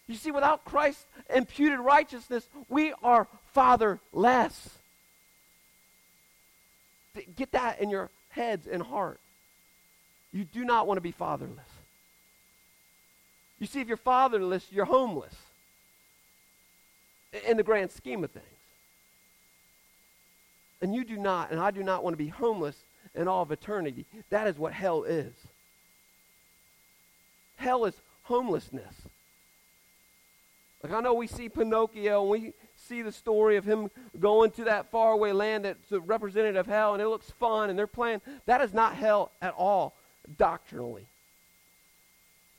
You 0.09 0.15
see, 0.15 0.31
without 0.31 0.65
Christ's 0.65 1.05
imputed 1.29 1.79
righteousness, 1.79 2.49
we 2.71 2.95
are 3.03 3.29
fatherless. 3.53 4.71
Get 7.37 7.53
that 7.53 7.83
in 7.83 7.91
your 7.91 8.09
heads 8.31 8.67
and 8.67 8.83
heart. 8.83 9.21
You 10.33 10.45
do 10.45 10.65
not 10.65 10.87
want 10.87 10.97
to 10.97 11.03
be 11.03 11.13
fatherless. 11.13 11.69
You 13.59 13.67
see, 13.67 13.83
if 13.83 13.89
you're 13.89 13.99
fatherless, 13.99 14.65
you're 14.71 14.87
homeless 14.87 15.35
in 17.47 17.59
the 17.59 17.63
grand 17.63 17.91
scheme 17.91 18.25
of 18.25 18.31
things. 18.31 18.56
And 20.81 20.95
you 20.95 21.05
do 21.05 21.17
not, 21.17 21.51
and 21.51 21.61
I 21.61 21.71
do 21.71 21.83
not 21.83 22.05
want 22.05 22.15
to 22.15 22.19
be 22.23 22.29
homeless 22.29 22.77
in 23.15 23.29
all 23.29 23.43
of 23.43 23.51
eternity. 23.51 24.05
That 24.31 24.47
is 24.47 24.59
what 24.59 24.73
hell 24.73 25.05
is. 25.05 25.33
Hell 27.57 27.87
is 27.87 27.95
homelessness. 28.25 28.95
Like 30.83 30.93
I 30.93 31.01
know 31.01 31.15
we 31.15 31.27
see 31.27 31.49
Pinocchio 31.49 32.23
and 32.23 32.31
we 32.31 32.53
see 32.77 33.03
the 33.03 33.11
story 33.11 33.57
of 33.57 33.65
him 33.65 33.91
going 34.21 34.51
to 34.53 34.65
that 34.65 34.91
faraway 34.91 35.33
land 35.33 35.65
that's 35.65 35.91
a 35.91 36.01
representative 36.01 36.57
of 36.57 36.67
hell 36.67 36.93
and 36.93 37.03
it 37.03 37.09
looks 37.09 37.31
fun 37.31 37.71
and 37.71 37.79
they're 37.79 37.87
playing. 37.87 38.21
That 38.45 38.61
is 38.61 38.75
not 38.75 38.95
hell 38.95 39.33
at 39.41 39.55
all 39.55 39.95
doctrinally 40.37 41.07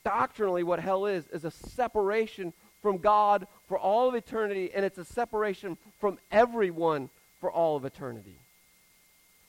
doctrinally 0.08 0.64
what 0.64 0.80
hell 0.80 1.06
is 1.06 1.28
is 1.34 1.44
a 1.44 1.52
separation 1.52 2.54
from 2.82 2.98
God 2.98 3.46
for 3.68 3.78
all 3.78 4.08
of 4.08 4.16
eternity, 4.16 4.72
and 4.74 4.86
it's 4.86 4.98
a 4.98 5.04
separation 5.04 5.78
from 6.00 6.18
everyone 6.32 7.10
for 7.40 7.52
all 7.52 7.76
of 7.76 7.86
eternity. 7.86 8.40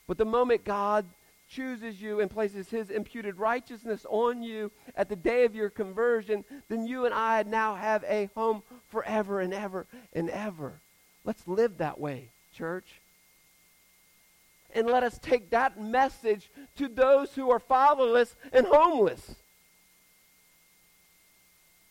But 0.07 0.18
the 0.18 0.24
moment 0.24 0.64
God 0.64 1.05
chooses 1.51 2.01
you 2.01 2.20
and 2.20 2.31
places 2.31 2.68
his 2.68 2.90
imputed 2.90 3.38
righteousness 3.38 4.05
on 4.09 4.42
you 4.42 4.70
at 4.94 5.09
the 5.09 5.16
day 5.16 5.44
of 5.44 5.55
your 5.55 5.70
conversion, 5.70 6.44
then 6.68 6.87
you 6.87 7.07
and 7.07 7.14
I 7.14 7.42
now 7.44 7.74
have 7.74 8.05
a 8.05 8.29
home 8.35 8.62
forever 8.90 9.40
and 9.40 9.55
ever 9.55 9.87
and 10.12 10.29
ever. 10.31 10.81
Let's 11.24 11.46
live 11.48 11.79
that 11.79 11.98
way, 11.98 12.29
church. 12.55 13.01
And 14.74 14.87
let 14.87 15.03
us 15.03 15.18
take 15.18 15.51
that 15.51 15.81
message 15.81 16.51
to 16.77 16.88
those 16.88 17.35
who 17.35 17.51
are 17.51 17.59
fatherless 17.59 18.37
and 18.53 18.66
homeless. 18.66 19.37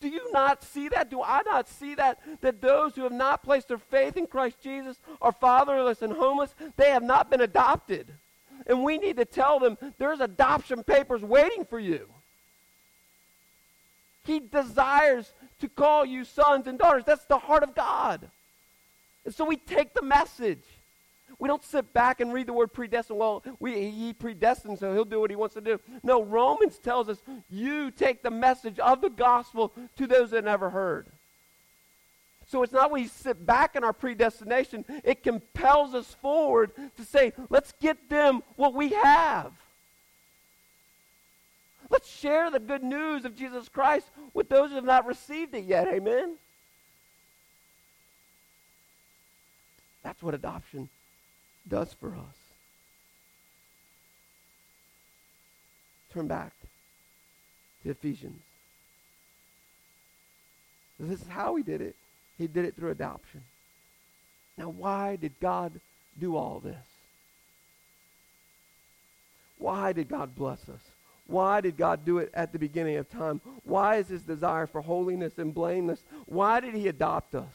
Do 0.00 0.08
you 0.08 0.30
not 0.32 0.62
see 0.62 0.88
that? 0.88 1.10
Do 1.10 1.22
I 1.22 1.42
not 1.44 1.68
see 1.68 1.94
that? 1.96 2.20
That 2.40 2.60
those 2.60 2.94
who 2.94 3.02
have 3.02 3.12
not 3.12 3.42
placed 3.42 3.68
their 3.68 3.78
faith 3.78 4.16
in 4.16 4.26
Christ 4.26 4.60
Jesus 4.62 5.00
are 5.20 5.32
fatherless 5.32 6.02
and 6.02 6.12
homeless. 6.12 6.54
They 6.76 6.90
have 6.90 7.02
not 7.02 7.30
been 7.30 7.40
adopted. 7.40 8.14
And 8.66 8.84
we 8.84 8.98
need 8.98 9.16
to 9.16 9.24
tell 9.24 9.58
them 9.58 9.76
there's 9.98 10.20
adoption 10.20 10.84
papers 10.84 11.22
waiting 11.22 11.64
for 11.64 11.80
you. 11.80 12.08
He 14.24 14.40
desires 14.40 15.32
to 15.60 15.68
call 15.68 16.04
you 16.04 16.24
sons 16.24 16.66
and 16.66 16.78
daughters. 16.78 17.04
That's 17.04 17.24
the 17.24 17.38
heart 17.38 17.62
of 17.62 17.74
God. 17.74 18.28
And 19.24 19.34
so 19.34 19.44
we 19.44 19.56
take 19.56 19.94
the 19.94 20.02
message. 20.02 20.64
We 21.38 21.46
don't 21.46 21.62
sit 21.62 21.92
back 21.92 22.20
and 22.20 22.32
read 22.32 22.48
the 22.48 22.52
word 22.52 22.72
predestined. 22.72 23.18
Well, 23.18 23.44
we, 23.60 23.90
he 23.90 24.12
predestined, 24.12 24.78
so 24.78 24.92
he'll 24.92 25.04
do 25.04 25.20
what 25.20 25.30
he 25.30 25.36
wants 25.36 25.54
to 25.54 25.60
do. 25.60 25.78
No, 26.02 26.22
Romans 26.22 26.78
tells 26.78 27.08
us 27.08 27.22
you 27.48 27.92
take 27.92 28.22
the 28.22 28.30
message 28.30 28.78
of 28.80 29.00
the 29.00 29.10
gospel 29.10 29.72
to 29.96 30.06
those 30.08 30.32
that 30.32 30.44
never 30.44 30.70
heard. 30.70 31.06
So 32.46 32.62
it's 32.62 32.72
not 32.72 32.90
we 32.90 33.06
sit 33.06 33.44
back 33.44 33.76
in 33.76 33.84
our 33.84 33.92
predestination, 33.92 34.84
it 35.04 35.22
compels 35.22 35.94
us 35.94 36.16
forward 36.20 36.72
to 36.96 37.04
say, 37.04 37.34
let's 37.50 37.72
get 37.80 38.08
them 38.08 38.42
what 38.56 38.74
we 38.74 38.88
have. 38.88 39.52
Let's 41.90 42.10
share 42.10 42.50
the 42.50 42.58
good 42.58 42.82
news 42.82 43.24
of 43.24 43.36
Jesus 43.36 43.68
Christ 43.68 44.06
with 44.34 44.48
those 44.48 44.70
who 44.70 44.76
have 44.76 44.84
not 44.84 45.06
received 45.06 45.54
it 45.54 45.64
yet. 45.64 45.88
Amen? 45.88 46.36
That's 50.02 50.22
what 50.22 50.34
adoption 50.34 50.88
does 51.68 51.94
for 51.94 52.14
us. 52.14 52.36
Turn 56.12 56.26
back 56.26 56.52
to 57.82 57.90
Ephesians. 57.90 58.40
This 60.98 61.20
is 61.20 61.28
how 61.28 61.54
he 61.54 61.62
did 61.62 61.80
it. 61.80 61.94
He 62.38 62.46
did 62.46 62.64
it 62.64 62.74
through 62.74 62.90
adoption. 62.90 63.42
Now, 64.56 64.70
why 64.70 65.16
did 65.16 65.34
God 65.40 65.80
do 66.18 66.36
all 66.36 66.60
this? 66.60 66.76
Why 69.58 69.92
did 69.92 70.08
God 70.08 70.34
bless 70.34 70.68
us? 70.68 70.80
Why 71.26 71.60
did 71.60 71.76
God 71.76 72.04
do 72.04 72.18
it 72.18 72.30
at 72.32 72.52
the 72.52 72.58
beginning 72.58 72.96
of 72.96 73.08
time? 73.10 73.40
Why 73.64 73.96
is 73.96 74.08
his 74.08 74.22
desire 74.22 74.66
for 74.66 74.80
holiness 74.80 75.38
and 75.38 75.54
blameless? 75.54 76.02
Why 76.26 76.60
did 76.60 76.74
he 76.74 76.88
adopt 76.88 77.34
us? 77.34 77.52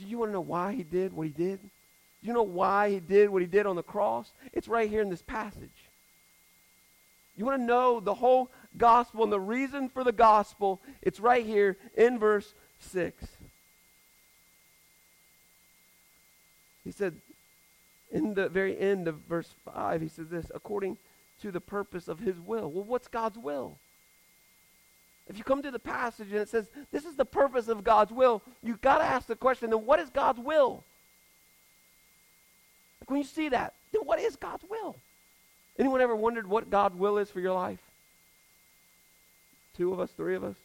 Do 0.00 0.06
you 0.06 0.18
want 0.18 0.30
to 0.30 0.32
know 0.32 0.40
why 0.40 0.72
he 0.72 0.82
did 0.82 1.12
what 1.12 1.26
he 1.26 1.32
did? 1.32 1.60
Do 1.62 2.26
you 2.26 2.32
know 2.32 2.42
why 2.42 2.90
he 2.90 3.00
did 3.00 3.30
what 3.30 3.42
he 3.42 3.48
did 3.48 3.66
on 3.66 3.76
the 3.76 3.82
cross? 3.82 4.32
It's 4.52 4.68
right 4.68 4.88
here 4.88 5.02
in 5.02 5.10
this 5.10 5.22
passage. 5.22 5.68
You 7.36 7.44
want 7.44 7.60
to 7.62 7.66
know 7.66 8.00
the 8.00 8.14
whole 8.14 8.50
gospel 8.76 9.22
and 9.24 9.32
the 9.32 9.40
reason 9.40 9.88
for 9.88 10.04
the 10.04 10.12
gospel? 10.12 10.80
It's 11.02 11.20
right 11.20 11.44
here 11.44 11.76
in 11.96 12.18
verse 12.18 12.52
6. 12.80 13.24
He 16.84 16.92
said, 16.92 17.14
in 18.10 18.34
the 18.34 18.48
very 18.48 18.78
end 18.78 19.06
of 19.06 19.16
verse 19.28 19.54
5, 19.64 20.00
he 20.00 20.08
says 20.08 20.28
this 20.28 20.50
according 20.54 20.98
to 21.42 21.50
the 21.50 21.60
purpose 21.60 22.08
of 22.08 22.20
his 22.20 22.38
will. 22.40 22.70
Well, 22.70 22.84
what's 22.84 23.08
God's 23.08 23.38
will? 23.38 23.78
If 25.30 25.38
you 25.38 25.44
come 25.44 25.62
to 25.62 25.70
the 25.70 25.78
passage 25.78 26.32
and 26.32 26.40
it 26.40 26.48
says, 26.48 26.68
this 26.90 27.04
is 27.04 27.14
the 27.14 27.24
purpose 27.24 27.68
of 27.68 27.84
God's 27.84 28.10
will, 28.10 28.42
you've 28.64 28.80
got 28.80 28.98
to 28.98 29.04
ask 29.04 29.28
the 29.28 29.36
question, 29.36 29.70
then 29.70 29.86
what 29.86 30.00
is 30.00 30.10
God's 30.10 30.40
will? 30.40 30.82
Like 33.00 33.08
when 33.08 33.20
you 33.20 33.24
see 33.24 33.48
that, 33.50 33.74
then 33.92 34.02
what 34.02 34.18
is 34.18 34.34
God's 34.34 34.64
will? 34.68 34.96
Anyone 35.78 36.00
ever 36.00 36.16
wondered 36.16 36.48
what 36.48 36.68
God's 36.68 36.96
will 36.96 37.16
is 37.16 37.30
for 37.30 37.38
your 37.38 37.54
life? 37.54 37.78
Two 39.76 39.92
of 39.92 40.00
us, 40.00 40.10
three 40.10 40.34
of 40.34 40.42
us? 40.42 40.56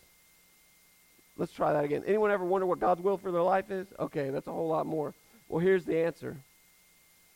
Let's 1.37 1.51
try 1.51 1.71
that 1.73 1.83
again. 1.83 2.03
Anyone 2.07 2.31
ever 2.31 2.43
wonder 2.43 2.65
what 2.65 2.79
God's 2.79 3.01
will 3.01 3.17
for 3.17 3.31
their 3.31 3.43
life 3.43 3.69
is? 3.69 3.85
Okay, 3.99 4.31
that's 4.31 4.47
a 4.47 4.51
whole 4.51 4.67
lot 4.67 4.87
more. 4.87 5.13
Well, 5.47 5.59
here's 5.59 5.85
the 5.85 5.99
answer. 5.99 6.37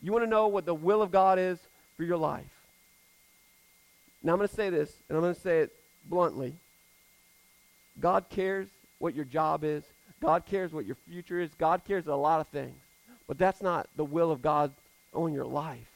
You 0.01 0.11
want 0.11 0.25
to 0.25 0.29
know 0.29 0.47
what 0.47 0.65
the 0.65 0.73
will 0.73 1.03
of 1.03 1.11
God 1.11 1.37
is 1.37 1.59
for 1.95 2.03
your 2.03 2.17
life? 2.17 2.49
Now, 4.23 4.31
I'm 4.31 4.39
going 4.39 4.49
to 4.49 4.55
say 4.55 4.71
this, 4.71 4.91
and 5.07 5.15
I'm 5.15 5.21
going 5.21 5.35
to 5.35 5.41
say 5.41 5.59
it 5.59 5.71
bluntly. 6.05 6.55
God 7.99 8.25
cares 8.29 8.67
what 8.99 9.15
your 9.15 9.25
job 9.25 9.63
is. 9.63 9.83
God 10.21 10.45
cares 10.45 10.73
what 10.73 10.85
your 10.85 10.97
future 11.07 11.39
is. 11.39 11.51
God 11.57 11.81
cares 11.85 12.07
a 12.07 12.15
lot 12.15 12.41
of 12.41 12.47
things. 12.47 12.75
But 13.27 13.37
that's 13.37 13.61
not 13.61 13.87
the 13.95 14.03
will 14.03 14.31
of 14.31 14.41
God 14.41 14.71
on 15.13 15.33
your 15.33 15.45
life. 15.45 15.87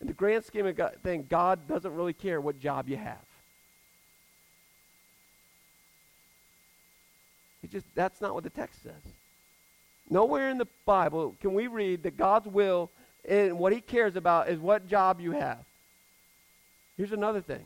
In 0.00 0.06
the 0.06 0.12
grand 0.12 0.44
scheme 0.44 0.66
of 0.66 0.76
God, 0.76 0.96
thing, 1.02 1.26
God 1.28 1.68
doesn't 1.68 1.94
really 1.94 2.12
care 2.12 2.40
what 2.40 2.58
job 2.60 2.88
you 2.88 2.96
have. 2.96 3.18
It 7.62 7.70
just 7.70 7.86
that's 7.94 8.20
not 8.20 8.34
what 8.34 8.44
the 8.44 8.50
text 8.50 8.82
says. 8.82 9.12
Nowhere 10.08 10.48
in 10.50 10.58
the 10.58 10.66
Bible 10.86 11.36
can 11.40 11.54
we 11.54 11.66
read 11.66 12.02
that 12.02 12.16
God's 12.16 12.48
will 12.48 12.90
and 13.28 13.58
what 13.58 13.72
he 13.72 13.80
cares 13.80 14.16
about 14.16 14.48
is 14.48 14.58
what 14.58 14.88
job 14.88 15.20
you 15.20 15.32
have. 15.32 15.58
Here's 16.96 17.12
another 17.12 17.42
thing. 17.42 17.64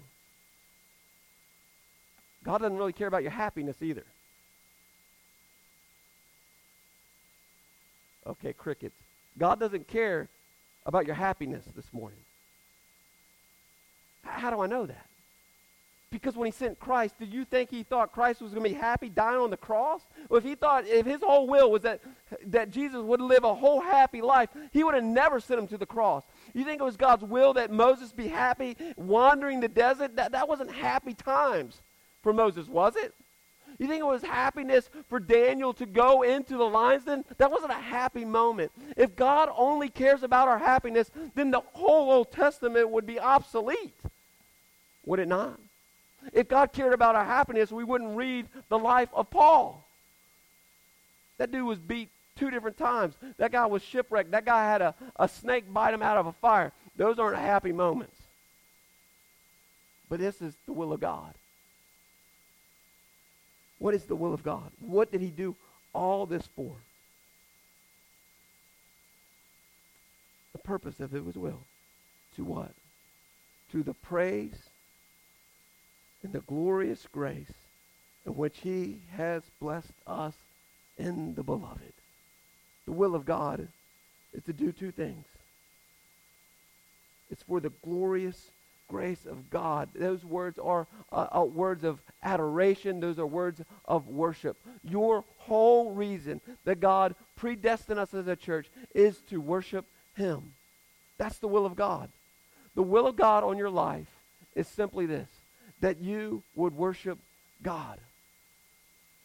God 2.45 2.59
doesn't 2.59 2.77
really 2.77 2.93
care 2.93 3.09
about 3.09 3.23
your 3.23 3.33
happiness 3.33 3.77
either. 3.81 4.05
Okay, 8.27 8.53
crickets. 8.53 8.97
God 9.39 9.59
doesn't 9.59 9.89
care 9.89 10.29
about 10.87 11.07
your 11.07 11.15
happiness 11.15 11.65
this 11.75 11.93
morning. 11.93 12.19
How 14.23 14.51
do 14.51 14.61
I 14.61 14.67
know 14.67 14.87
that? 14.87 15.07
Because 16.11 16.37
when 16.37 16.47
he 16.47 16.53
sent 16.53 16.79
Christ, 16.79 17.19
did 17.19 17.35
you 17.35 17.45
think 17.45 17.71
he 17.71 17.83
thought 17.83 18.13
Christ 18.13 18.41
was 18.41 18.53
going 18.53 18.63
to 18.63 18.71
be 18.71 18.77
happy 18.77 19.09
dying 19.09 19.41
on 19.41 19.51
the 19.51 19.57
cross? 19.57 20.01
Or 20.29 20.39
if 20.39 20.45
he 20.45 20.55
thought, 20.55 20.87
if 20.87 21.05
his 21.05 21.21
whole 21.21 21.49
will 21.49 21.73
was 21.73 21.83
that, 21.83 22.01
that 22.47 22.71
Jesus 22.71 23.03
would 23.03 23.21
live 23.21 23.43
a 23.43 23.53
whole 23.53 23.81
happy 23.81 24.23
life, 24.23 24.49
he 24.71 24.85
would 24.85 24.95
have 24.95 25.03
never 25.03 25.41
sent 25.41 25.59
him 25.59 25.67
to 25.69 25.77
the 25.77 25.87
cross. 25.87 26.23
You 26.53 26.65
think 26.65 26.81
it 26.81 26.85
was 26.85 26.97
God's 26.97 27.25
will 27.25 27.55
that 27.55 27.73
Moses 27.73 28.13
be 28.13 28.29
happy 28.29 28.77
wandering 28.97 29.59
the 29.59 29.69
desert? 29.69 30.15
That, 30.15 30.33
that 30.33 30.49
wasn't 30.49 30.71
happy 30.71 31.15
times 31.15 31.81
for 32.25 32.33
Moses, 32.33 32.67
was 32.67 32.97
it? 32.97 33.15
You 33.79 33.87
think 33.87 34.01
it 34.01 34.07
was 34.07 34.23
happiness 34.23 34.89
for 35.09 35.21
Daniel 35.21 35.73
to 35.75 35.87
go 35.87 36.23
into 36.23 36.57
the 36.57 36.65
lion's 36.65 37.05
den? 37.05 37.25
That 37.39 37.51
wasn't 37.51 37.73
a 37.73 37.77
happy 37.77 38.25
moment. 38.25 38.73
If 38.97 39.15
God 39.15 39.49
only 39.57 39.89
cares 39.89 40.23
about 40.23 40.49
our 40.49 40.59
happiness, 40.59 41.11
then 41.35 41.51
the 41.51 41.61
whole 41.73 42.11
Old 42.11 42.33
Testament 42.33 42.91
would 42.91 43.07
be 43.07 43.21
obsolete. 43.21 43.95
Would 45.07 45.21
it 45.21 45.29
not? 45.29 45.61
If 46.33 46.49
God 46.49 46.73
cared 46.73 46.93
about 46.93 47.15
our 47.15 47.25
happiness, 47.25 47.71
we 47.71 47.85
wouldn't 47.85 48.17
read 48.17 48.47
the 48.69 48.79
life 48.79 49.11
of 49.13 49.31
Paul. 49.31 49.85
That 51.39 51.51
dude 51.51 51.65
was 51.65 51.79
beat 51.79 52.09
two 52.37 52.51
different 52.51 52.79
times. 52.79 53.15
That 53.39 53.53
guy 53.53 53.67
was 53.67 53.83
shipwrecked. 53.83 54.31
That 54.31 54.45
guy 54.45 54.65
had 54.65 54.83
a, 54.83 54.95
a 55.17 55.29
snake 55.29 55.73
bite 55.73 55.93
him 55.93 56.03
out 56.03 56.17
of 56.17 56.27
a 56.27 56.33
fire. 56.33 56.73
Those 56.97 57.19
aren't 57.19 57.39
happy 57.39 57.73
moments. 57.73 58.17
But 60.09 60.21
this 60.21 60.41
is 60.41 60.55
the 60.67 60.73
will 60.73 60.93
of 60.93 61.01
God. 61.01 61.35
What 63.85 63.95
is 63.95 64.05
the 64.05 64.17
will 64.17 64.33
of 64.33 64.43
God? 64.43 64.71
What 64.81 65.13
did 65.13 65.21
he 65.21 65.29
do 65.29 65.55
all 65.93 66.25
this 66.25 66.49
for? 66.57 66.75
The 70.53 70.59
purpose 70.61 71.01
of 71.01 71.11
his 71.11 71.37
will. 71.37 71.61
To 72.37 72.45
what? 72.45 72.71
To 73.73 73.83
the 73.83 73.93
praise 73.93 74.71
and 76.23 76.33
the 76.33 76.41
glorious 76.41 77.07
grace 77.13 77.53
in 78.25 78.35
which 78.35 78.61
he 78.63 79.03
has 79.19 79.43
blessed 79.61 79.93
us 80.07 80.33
in 80.97 81.35
the 81.35 81.43
beloved. 81.43 81.93
The 82.87 82.93
will 82.93 83.15
of 83.15 83.27
God 83.27 83.69
is 84.33 84.43
to 84.45 84.55
do 84.55 84.73
two 84.73 84.93
things. 84.93 85.27
It's 87.31 87.43
for 87.43 87.61
the 87.61 87.73
glorious 87.85 88.49
grace 88.95 89.27
of 89.27 89.51
God. 89.51 89.89
Those 89.93 90.25
words 90.25 90.57
are 90.57 90.87
uh, 91.11 91.27
uh, 91.37 91.45
words 91.45 91.83
of 91.83 92.01
adoration. 92.23 93.01
Those 93.01 93.19
are 93.19 93.27
words 93.27 93.61
of 93.87 94.07
worship. 94.07 94.57
Your 94.85 95.25
whole 95.39 95.91
reason 95.91 96.41
that 96.65 96.79
God 96.79 97.17
predestined 97.35 97.99
us 97.99 98.15
as 98.15 98.29
a 98.29 98.37
church 98.37 98.69
is 98.95 99.21
to 99.31 99.41
worship 99.41 99.85
him. 100.15 100.53
That's 101.19 101.39
the 101.39 101.49
will 101.49 101.67
of 101.67 101.75
God. 101.75 102.09
The 102.77 102.85
will 102.85 103.09
of 103.09 103.17
God 103.17 103.43
on 103.43 103.59
your 103.59 103.69
life 103.69 104.07
is 104.55 104.69
simply 104.69 105.07
this, 105.07 105.29
that 105.81 106.01
you 106.01 106.45
would 106.55 106.77
worship 106.77 107.19
God. 107.65 107.99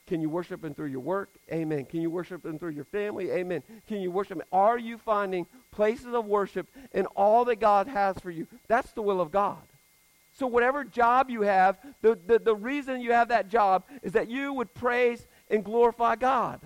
Can 0.10 0.22
you 0.22 0.30
worship 0.30 0.66
him 0.66 0.74
through 0.74 0.88
your 0.88 1.02
work? 1.02 1.30
Amen. 1.54 1.86
Can 1.86 2.02
you 2.02 2.10
worship 2.10 2.44
him 2.44 2.58
through 2.58 2.72
your 2.72 2.86
family? 2.86 3.30
Amen. 3.30 3.62
Can 3.88 4.02
you 4.02 4.10
worship 4.10 4.40
him? 4.40 4.44
Are 4.52 4.76
you 4.76 4.98
finding 4.98 5.46
places 5.70 6.16
of 6.16 6.26
worship 6.26 6.68
in 6.94 7.06
all 7.16 7.46
that 7.46 7.58
God 7.58 7.86
has 7.88 8.18
for 8.18 8.32
you? 8.32 8.48
That's 8.68 8.92
the 8.94 9.04
will 9.04 9.22
of 9.22 9.30
God. 9.30 9.62
So 10.34 10.48
whatever 10.48 10.84
job 10.84 11.30
you 11.30 11.44
have, 11.44 11.78
the, 12.02 12.18
the, 12.26 12.40
the 12.40 12.56
reason 12.56 13.02
you 13.02 13.12
have 13.12 13.28
that 13.28 13.50
job 13.50 13.84
is 14.02 14.14
that 14.14 14.32
you 14.32 14.52
would 14.52 14.74
praise 14.74 15.28
and 15.48 15.64
glorify 15.64 16.16
God. 16.16 16.60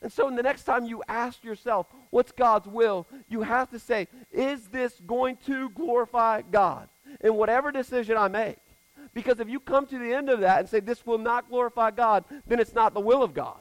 And 0.00 0.10
so 0.10 0.30
the 0.30 0.42
next 0.42 0.64
time 0.64 0.86
you 0.86 1.02
ask 1.08 1.44
yourself, 1.44 1.88
what's 2.08 2.32
God's 2.32 2.68
will? 2.68 3.06
You 3.28 3.42
have 3.42 3.68
to 3.72 3.78
say, 3.78 4.08
is 4.32 4.68
this 4.68 4.98
going 5.06 5.36
to 5.44 5.68
glorify 5.70 6.40
God? 6.40 6.88
In 7.20 7.34
whatever 7.34 7.70
decision 7.70 8.16
I 8.16 8.28
make. 8.28 8.56
Because 9.14 9.40
if 9.40 9.48
you 9.48 9.60
come 9.60 9.86
to 9.86 9.98
the 9.98 10.12
end 10.12 10.28
of 10.28 10.40
that 10.40 10.60
and 10.60 10.68
say, 10.68 10.80
this 10.80 11.04
will 11.04 11.18
not 11.18 11.48
glorify 11.48 11.90
God, 11.90 12.24
then 12.46 12.60
it's 12.60 12.74
not 12.74 12.94
the 12.94 13.00
will 13.00 13.22
of 13.22 13.34
God. 13.34 13.58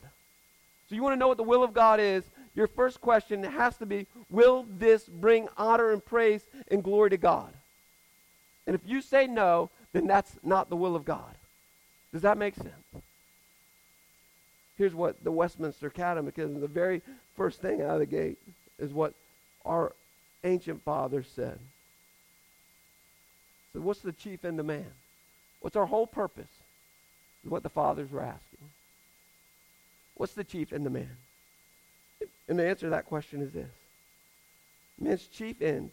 So 0.89 0.95
you 0.95 1.03
want 1.03 1.13
to 1.13 1.19
know 1.19 1.27
what 1.27 1.37
the 1.37 1.43
will 1.43 1.63
of 1.63 1.73
God 1.73 1.99
is? 1.99 2.23
Your 2.55 2.67
first 2.67 3.01
question 3.01 3.43
has 3.43 3.77
to 3.77 3.85
be, 3.85 4.07
will 4.29 4.65
this 4.77 5.07
bring 5.07 5.47
honor 5.57 5.91
and 5.91 6.03
praise 6.03 6.45
and 6.69 6.83
glory 6.83 7.09
to 7.11 7.17
God? 7.17 7.53
And 8.65 8.75
if 8.75 8.81
you 8.85 9.01
say 9.01 9.27
no, 9.27 9.69
then 9.93 10.07
that's 10.07 10.37
not 10.43 10.69
the 10.69 10.75
will 10.75 10.95
of 10.95 11.05
God. 11.05 11.35
Does 12.11 12.21
that 12.23 12.37
make 12.37 12.55
sense? 12.55 13.03
Here's 14.77 14.93
what 14.93 15.23
the 15.23 15.31
Westminster 15.31 15.89
Catechism, 15.89 16.61
the 16.61 16.67
very 16.67 17.01
first 17.35 17.61
thing 17.61 17.81
out 17.81 17.91
of 17.91 17.99
the 17.99 18.05
gate, 18.05 18.37
is 18.79 18.93
what 18.93 19.13
our 19.65 19.93
ancient 20.43 20.83
fathers 20.83 21.27
said. 21.35 21.59
So, 23.73 23.81
what's 23.81 24.01
the 24.01 24.11
chief 24.11 24.45
end 24.45 24.59
of 24.59 24.65
man? 24.65 24.85
What's 25.67 25.75
our 25.75 25.85
whole 25.85 26.07
purpose? 26.07 26.47
What 27.43 27.61
the 27.61 27.67
fathers 27.67 28.09
were 28.09 28.21
asking. 28.21 28.69
What's 30.15 30.31
the 30.31 30.45
chief 30.45 30.71
end 30.71 30.85
of 30.85 30.93
man? 30.93 31.17
And 32.47 32.57
the 32.57 32.65
answer 32.65 32.85
to 32.85 32.91
that 32.91 33.05
question 33.05 33.41
is 33.41 33.51
this 33.51 33.69
Man's 34.97 35.27
chief 35.27 35.61
end 35.61 35.91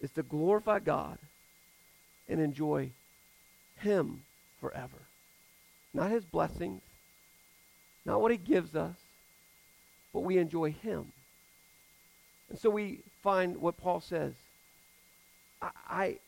is 0.00 0.10
to 0.10 0.24
glorify 0.24 0.80
God 0.80 1.18
and 2.28 2.40
enjoy 2.40 2.90
Him 3.78 4.22
forever. 4.60 4.98
Not 5.94 6.10
His 6.10 6.24
blessings, 6.24 6.82
not 8.04 8.20
what 8.20 8.32
He 8.32 8.36
gives 8.36 8.74
us, 8.74 8.96
but 10.12 10.24
we 10.24 10.38
enjoy 10.38 10.72
Him. 10.72 11.12
And 12.48 12.58
so 12.58 12.68
we 12.68 12.98
find 13.22 13.58
what 13.58 13.76
Paul 13.76 14.00
says 14.00 14.32
I, 15.62 15.70
I 15.88 16.18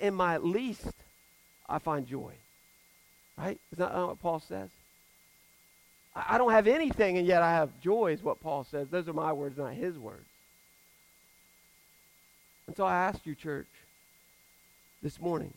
in 0.00 0.14
my 0.14 0.38
least, 0.38 0.94
I 1.68 1.78
find 1.78 2.06
joy. 2.06 2.32
Right? 3.36 3.58
Isn't 3.72 3.84
that 3.84 3.94
uh, 3.94 4.06
what 4.06 4.20
Paul 4.20 4.40
says? 4.40 4.70
I, 6.14 6.34
I 6.34 6.38
don't 6.38 6.52
have 6.52 6.66
anything, 6.66 7.18
and 7.18 7.26
yet 7.26 7.42
I 7.42 7.52
have 7.52 7.80
joy, 7.80 8.12
is 8.12 8.22
what 8.22 8.40
Paul 8.40 8.64
says. 8.64 8.88
Those 8.88 9.08
are 9.08 9.12
my 9.12 9.32
words, 9.32 9.58
not 9.58 9.74
his 9.74 9.98
words. 9.98 10.26
And 12.66 12.76
so 12.76 12.84
I 12.84 12.96
ask 12.96 13.24
you, 13.26 13.34
church, 13.34 13.68
this 15.02 15.20
morning, 15.20 15.52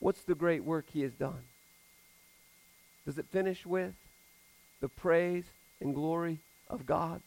what's 0.00 0.22
the 0.22 0.34
great 0.34 0.64
work 0.64 0.86
he 0.92 1.02
has 1.02 1.12
done? 1.12 1.42
Does 3.06 3.18
it 3.18 3.26
finish 3.32 3.64
with 3.64 3.94
the 4.80 4.88
praise 4.88 5.44
and 5.80 5.94
glory 5.94 6.38
of 6.68 6.86
God? 6.86 7.20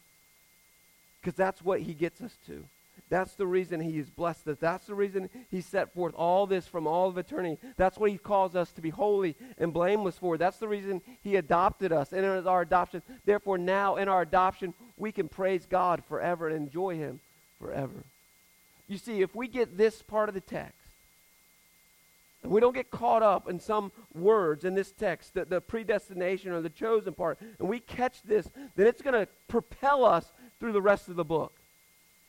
Because 1.20 1.36
that's 1.36 1.62
what 1.62 1.80
he 1.80 1.92
gets 1.92 2.20
us 2.20 2.36
to. 2.46 2.64
That's 3.08 3.34
the 3.34 3.46
reason 3.46 3.80
he 3.80 3.98
has 3.98 4.10
blessed 4.10 4.48
us. 4.48 4.58
That's 4.58 4.86
the 4.86 4.94
reason 4.94 5.30
he 5.50 5.60
set 5.60 5.94
forth 5.94 6.14
all 6.14 6.46
this 6.46 6.66
from 6.66 6.86
all 6.86 7.08
of 7.08 7.18
eternity. 7.18 7.58
That's 7.76 7.98
what 7.98 8.10
he 8.10 8.18
calls 8.18 8.56
us 8.56 8.72
to 8.72 8.80
be 8.80 8.90
holy 8.90 9.36
and 9.58 9.72
blameless 9.72 10.18
for. 10.18 10.36
That's 10.36 10.58
the 10.58 10.68
reason 10.68 11.02
he 11.22 11.36
adopted 11.36 11.92
us. 11.92 12.12
And 12.12 12.24
it 12.24 12.38
is 12.38 12.46
our 12.46 12.62
adoption. 12.62 13.02
Therefore, 13.24 13.58
now 13.58 13.96
in 13.96 14.08
our 14.08 14.22
adoption, 14.22 14.74
we 14.96 15.12
can 15.12 15.28
praise 15.28 15.66
God 15.66 16.02
forever 16.08 16.48
and 16.48 16.56
enjoy 16.56 16.96
him 16.96 17.20
forever. 17.60 18.04
You 18.88 18.98
see, 18.98 19.22
if 19.22 19.34
we 19.34 19.48
get 19.48 19.76
this 19.76 20.02
part 20.02 20.28
of 20.28 20.34
the 20.34 20.40
text, 20.40 20.74
and 22.42 22.52
we 22.52 22.60
don't 22.60 22.74
get 22.74 22.92
caught 22.92 23.22
up 23.22 23.48
in 23.48 23.58
some 23.58 23.90
words 24.14 24.64
in 24.64 24.74
this 24.74 24.92
text, 24.92 25.34
the, 25.34 25.44
the 25.44 25.60
predestination 25.60 26.52
or 26.52 26.60
the 26.60 26.70
chosen 26.70 27.12
part, 27.12 27.40
and 27.58 27.68
we 27.68 27.80
catch 27.80 28.22
this, 28.22 28.48
then 28.76 28.86
it's 28.86 29.02
going 29.02 29.14
to 29.14 29.26
propel 29.48 30.04
us 30.04 30.32
through 30.60 30.72
the 30.72 30.82
rest 30.82 31.08
of 31.08 31.16
the 31.16 31.24
book. 31.24 31.55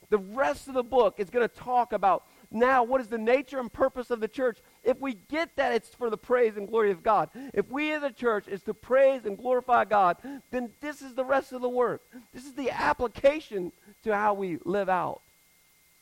The 0.09 0.17
rest 0.17 0.67
of 0.67 0.73
the 0.73 0.83
book 0.83 1.15
is 1.17 1.29
going 1.29 1.47
to 1.47 1.53
talk 1.53 1.91
about 1.91 2.23
now 2.49 2.83
what 2.83 3.01
is 3.01 3.07
the 3.07 3.17
nature 3.17 3.59
and 3.59 3.71
purpose 3.71 4.09
of 4.09 4.21
the 4.21 4.27
church. 4.27 4.59
If 4.83 5.01
we 5.01 5.15
get 5.15 5.55
that 5.57 5.73
it's 5.73 5.89
for 5.89 6.09
the 6.09 6.17
praise 6.17 6.55
and 6.55 6.67
glory 6.67 6.91
of 6.91 7.03
God, 7.03 7.29
if 7.53 7.69
we 7.69 7.91
as 7.91 8.03
a 8.03 8.11
church 8.11 8.47
is 8.47 8.63
to 8.63 8.73
praise 8.73 9.25
and 9.25 9.37
glorify 9.37 9.83
God, 9.85 10.17
then 10.51 10.71
this 10.79 11.01
is 11.01 11.13
the 11.13 11.25
rest 11.25 11.51
of 11.51 11.61
the 11.61 11.69
work. 11.69 12.01
This 12.33 12.45
is 12.45 12.53
the 12.53 12.71
application 12.71 13.73
to 14.03 14.15
how 14.15 14.33
we 14.33 14.59
live 14.63 14.87
out 14.87 15.21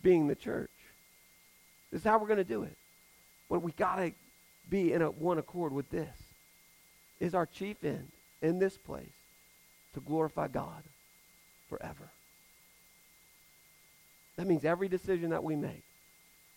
being 0.03 0.27
the 0.27 0.35
church. 0.35 0.69
This 1.91 2.01
is 2.01 2.05
how 2.05 2.19
we're 2.19 2.27
going 2.27 2.37
to 2.37 2.43
do 2.43 2.63
it. 2.63 2.77
But 3.49 3.63
we 3.63 3.71
got 3.71 3.95
to 3.97 4.11
be 4.69 4.93
in 4.93 5.01
a 5.01 5.09
one 5.09 5.39
accord 5.39 5.73
with 5.73 5.89
this. 5.89 6.15
Is 7.19 7.33
our 7.33 7.45
chief 7.45 7.83
end 7.83 8.11
in 8.41 8.59
this 8.59 8.77
place 8.77 9.07
to 9.93 10.01
glorify 10.01 10.47
God 10.49 10.83
forever. 11.69 12.11
That 14.37 14.47
means 14.47 14.65
every 14.65 14.87
decision 14.87 15.29
that 15.29 15.43
we 15.43 15.55
make. 15.55 15.83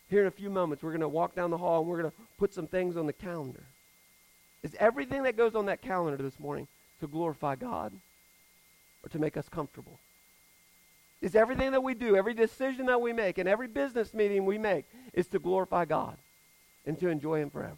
Here 0.09 0.23
in 0.23 0.27
a 0.27 0.33
few 0.33 0.51
moments, 0.51 0.83
we're 0.83 0.91
going 0.91 1.01
to 1.03 1.09
walk 1.09 1.35
down 1.35 1.51
the 1.51 1.59
hall 1.59 1.81
and 1.81 1.89
we're 1.89 2.01
going 2.01 2.11
to 2.11 2.17
put 2.39 2.55
some 2.55 2.67
things 2.67 2.97
on 2.97 3.07
the 3.07 3.13
calendar. 3.13 3.65
Is 4.63 4.75
everything 4.81 5.23
that 5.25 5.37
goes 5.37 5.55
on 5.55 5.67
that 5.67 5.83
calendar 5.83 6.23
this 6.23 6.41
morning 6.41 6.67
to 7.01 7.07
glorify 7.07 7.55
God 7.55 7.93
or 9.05 9.09
to 9.11 9.19
make 9.19 9.37
us 9.37 9.49
comfortable? 9.49 9.99
Is 11.21 11.35
everything 11.35 11.73
that 11.73 11.83
we 11.83 11.95
do, 11.95 12.17
every 12.17 12.35
decision 12.35 12.87
that 12.87 13.01
we 13.01 13.13
make, 13.13 13.39
and 13.39 13.49
every 13.49 13.67
business 13.67 14.15
meeting 14.15 14.45
we 14.45 14.57
make 14.57 14.87
is 15.13 15.27
to 15.29 15.39
glorify 15.39 15.85
God 15.85 16.17
and 16.87 16.99
to 17.01 17.09
enjoy 17.09 17.41
Him 17.41 17.51
forever? 17.51 17.77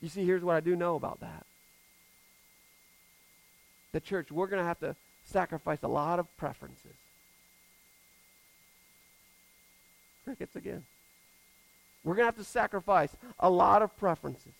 You 0.00 0.08
see, 0.08 0.24
here's 0.24 0.42
what 0.42 0.56
I 0.56 0.60
do 0.60 0.74
know 0.74 0.96
about 0.96 1.20
that. 1.20 1.46
The 3.92 4.00
church, 4.00 4.32
we're 4.32 4.46
going 4.46 4.60
to 4.60 4.66
have 4.66 4.80
to 4.80 4.96
sacrifice 5.24 5.82
a 5.82 5.88
lot 5.88 6.18
of 6.18 6.36
preferences. 6.36 6.96
Crickets 10.24 10.56
again. 10.56 10.84
We're 12.04 12.14
going 12.14 12.24
to 12.24 12.26
have 12.26 12.36
to 12.36 12.44
sacrifice 12.44 13.10
a 13.38 13.48
lot 13.48 13.82
of 13.82 13.96
preferences. 13.96 14.54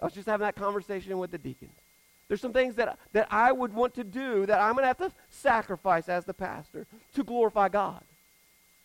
I 0.00 0.06
was 0.06 0.14
just 0.14 0.26
having 0.26 0.44
that 0.44 0.56
conversation 0.56 1.18
with 1.18 1.30
the 1.30 1.38
deacons. 1.38 1.72
There's 2.28 2.40
some 2.40 2.52
things 2.52 2.76
that, 2.76 2.96
that 3.12 3.26
I 3.30 3.50
would 3.50 3.74
want 3.74 3.94
to 3.94 4.04
do 4.04 4.46
that 4.46 4.60
I'm 4.60 4.74
going 4.74 4.84
to 4.84 4.86
have 4.86 4.98
to 4.98 5.12
sacrifice 5.28 6.08
as 6.08 6.24
the 6.24 6.32
pastor 6.32 6.86
to 7.14 7.24
glorify 7.24 7.68
God. 7.68 8.02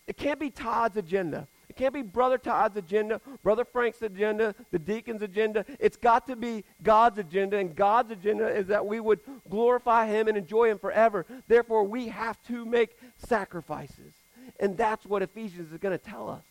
It 0.06 0.16
can't 0.16 0.40
be 0.40 0.50
Todd's 0.50 0.96
agenda. 0.96 1.46
It 1.68 1.76
can't 1.76 1.94
be 1.94 2.02
Brother 2.02 2.38
Todd's 2.38 2.76
agenda, 2.76 3.20
Brother 3.42 3.64
Frank's 3.64 4.02
agenda, 4.02 4.54
the 4.70 4.78
deacon's 4.78 5.22
agenda. 5.22 5.64
It's 5.78 5.96
got 5.96 6.26
to 6.26 6.36
be 6.36 6.64
God's 6.82 7.18
agenda, 7.18 7.58
and 7.58 7.74
God's 7.74 8.10
agenda 8.10 8.48
is 8.48 8.66
that 8.66 8.84
we 8.84 8.98
would 8.98 9.20
glorify 9.48 10.06
Him 10.06 10.26
and 10.26 10.36
enjoy 10.36 10.70
Him 10.70 10.78
forever. 10.78 11.24
Therefore, 11.46 11.84
we 11.84 12.08
have 12.08 12.42
to 12.48 12.64
make 12.64 12.96
sacrifices. 13.16 14.14
And 14.58 14.76
that's 14.76 15.04
what 15.04 15.22
Ephesians 15.22 15.72
is 15.72 15.78
going 15.78 15.96
to 15.96 16.04
tell 16.04 16.28
us. 16.28 16.42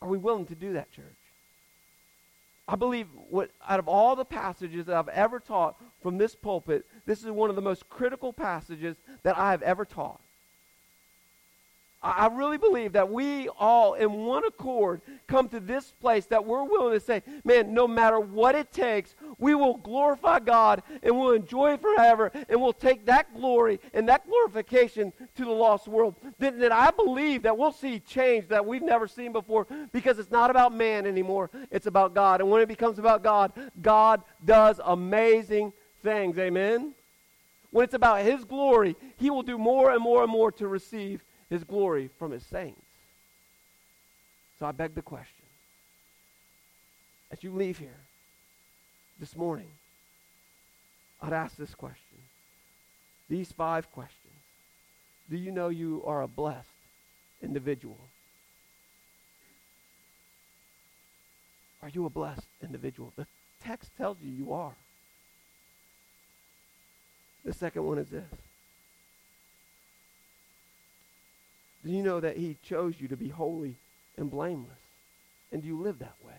Are 0.00 0.08
we 0.08 0.18
willing 0.18 0.46
to 0.46 0.54
do 0.54 0.74
that, 0.74 0.90
church? 0.92 1.04
I 2.68 2.76
believe 2.76 3.06
what 3.30 3.50
out 3.66 3.78
of 3.78 3.88
all 3.88 4.14
the 4.14 4.24
passages 4.24 4.86
that 4.86 4.96
I've 4.96 5.08
ever 5.08 5.40
taught 5.40 5.76
from 6.02 6.18
this 6.18 6.34
pulpit, 6.34 6.84
this 7.06 7.24
is 7.24 7.30
one 7.30 7.48
of 7.48 7.56
the 7.56 7.62
most 7.62 7.88
critical 7.88 8.32
passages 8.32 8.96
that 9.22 9.38
I 9.38 9.50
have 9.52 9.62
ever 9.62 9.86
taught. 9.86 10.20
I 12.00 12.28
really 12.28 12.58
believe 12.58 12.92
that 12.92 13.10
we 13.10 13.48
all, 13.58 13.94
in 13.94 14.12
one 14.12 14.44
accord, 14.44 15.00
come 15.26 15.48
to 15.48 15.58
this 15.58 15.92
place 16.00 16.26
that 16.26 16.44
we're 16.44 16.62
willing 16.62 16.94
to 16.94 17.04
say, 17.04 17.24
man, 17.42 17.74
no 17.74 17.88
matter 17.88 18.20
what 18.20 18.54
it 18.54 18.72
takes, 18.72 19.16
we 19.38 19.56
will 19.56 19.78
glorify 19.78 20.38
God 20.38 20.84
and 21.02 21.18
we'll 21.18 21.32
enjoy 21.32 21.72
it 21.72 21.80
forever 21.80 22.30
and 22.48 22.62
we'll 22.62 22.72
take 22.72 23.06
that 23.06 23.34
glory 23.34 23.80
and 23.92 24.08
that 24.08 24.28
glorification 24.28 25.12
to 25.34 25.44
the 25.44 25.50
lost 25.50 25.88
world. 25.88 26.14
Then, 26.38 26.60
then 26.60 26.70
I 26.70 26.92
believe 26.92 27.42
that 27.42 27.58
we'll 27.58 27.72
see 27.72 27.98
change 27.98 28.46
that 28.48 28.64
we've 28.64 28.82
never 28.82 29.08
seen 29.08 29.32
before 29.32 29.66
because 29.92 30.20
it's 30.20 30.30
not 30.30 30.50
about 30.50 30.72
man 30.72 31.04
anymore, 31.04 31.50
it's 31.72 31.88
about 31.88 32.14
God. 32.14 32.40
And 32.40 32.48
when 32.48 32.62
it 32.62 32.68
becomes 32.68 33.00
about 33.00 33.24
God, 33.24 33.52
God 33.82 34.22
does 34.44 34.80
amazing 34.84 35.72
things. 36.04 36.38
Amen? 36.38 36.94
When 37.72 37.82
it's 37.82 37.94
about 37.94 38.22
His 38.22 38.44
glory, 38.44 38.94
He 39.16 39.30
will 39.30 39.42
do 39.42 39.58
more 39.58 39.90
and 39.90 40.00
more 40.00 40.22
and 40.22 40.30
more 40.30 40.52
to 40.52 40.68
receive 40.68 41.24
his 41.50 41.64
glory 41.64 42.08
from 42.18 42.30
his 42.30 42.44
saints. 42.44 42.80
So 44.58 44.66
I 44.66 44.72
beg 44.72 44.94
the 44.94 45.02
question 45.02 45.38
as 47.30 47.42
you 47.42 47.52
leave 47.52 47.78
here 47.78 48.00
this 49.20 49.36
morning, 49.36 49.70
I'd 51.20 51.32
ask 51.32 51.56
this 51.56 51.74
question. 51.74 52.18
These 53.28 53.52
five 53.52 53.90
questions. 53.92 54.32
Do 55.28 55.36
you 55.36 55.50
know 55.50 55.68
you 55.68 56.02
are 56.06 56.22
a 56.22 56.28
blessed 56.28 56.68
individual? 57.42 57.98
Are 61.82 61.90
you 61.90 62.06
a 62.06 62.10
blessed 62.10 62.46
individual? 62.62 63.12
The 63.16 63.26
text 63.62 63.90
tells 63.96 64.16
you 64.22 64.30
you 64.30 64.52
are. 64.52 64.74
The 67.44 67.52
second 67.52 67.84
one 67.84 67.98
is 67.98 68.08
this 68.08 68.24
Do 71.84 71.90
you 71.90 72.02
know 72.02 72.20
that 72.20 72.36
he 72.36 72.56
chose 72.62 72.94
you 72.98 73.08
to 73.08 73.16
be 73.16 73.28
holy 73.28 73.76
and 74.16 74.30
blameless? 74.30 74.78
And 75.52 75.62
do 75.62 75.68
you 75.68 75.80
live 75.80 75.98
that 76.00 76.16
way? 76.24 76.34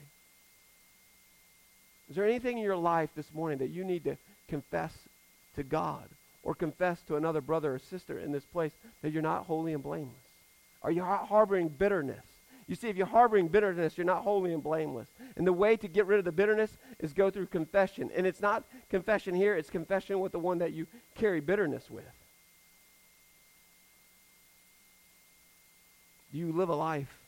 Is 2.09 2.15
there 2.15 2.25
anything 2.25 2.57
in 2.57 2.63
your 2.63 2.75
life 2.75 3.09
this 3.15 3.33
morning 3.33 3.59
that 3.59 3.69
you 3.69 3.83
need 3.83 4.03
to 4.05 4.17
confess 4.47 4.93
to 5.55 5.63
God 5.63 6.09
or 6.43 6.55
confess 6.55 7.01
to 7.03 7.15
another 7.15 7.41
brother 7.41 7.75
or 7.75 7.79
sister 7.79 8.19
in 8.19 8.31
this 8.31 8.45
place 8.45 8.71
that 9.01 9.11
you're 9.11 9.21
not 9.21 9.45
holy 9.45 9.73
and 9.73 9.83
blameless? 9.83 10.15
Are 10.81 10.91
you 10.91 11.03
harboring 11.03 11.69
bitterness? 11.69 12.25
You 12.67 12.75
see, 12.75 12.87
if 12.87 12.95
you're 12.95 13.07
harboring 13.07 13.47
bitterness, 13.47 13.97
you're 13.97 14.05
not 14.05 14.23
holy 14.23 14.53
and 14.53 14.63
blameless. 14.63 15.09
And 15.35 15.45
the 15.45 15.53
way 15.53 15.75
to 15.77 15.87
get 15.87 16.05
rid 16.05 16.19
of 16.19 16.25
the 16.25 16.31
bitterness 16.31 16.77
is 16.99 17.13
go 17.13 17.29
through 17.31 17.47
confession. 17.47 18.11
And 18.15 18.27
it's 18.27 18.41
not 18.41 18.63
confession 18.89 19.33
here, 19.33 19.55
it's 19.55 19.69
confession 19.69 20.19
with 20.19 20.31
the 20.31 20.39
one 20.39 20.59
that 20.59 20.73
you 20.73 20.87
carry 21.15 21.41
bitterness 21.41 21.89
with. 21.89 22.05
Do 26.31 26.37
you 26.37 26.51
live 26.51 26.69
a 26.69 26.75
life 26.75 27.19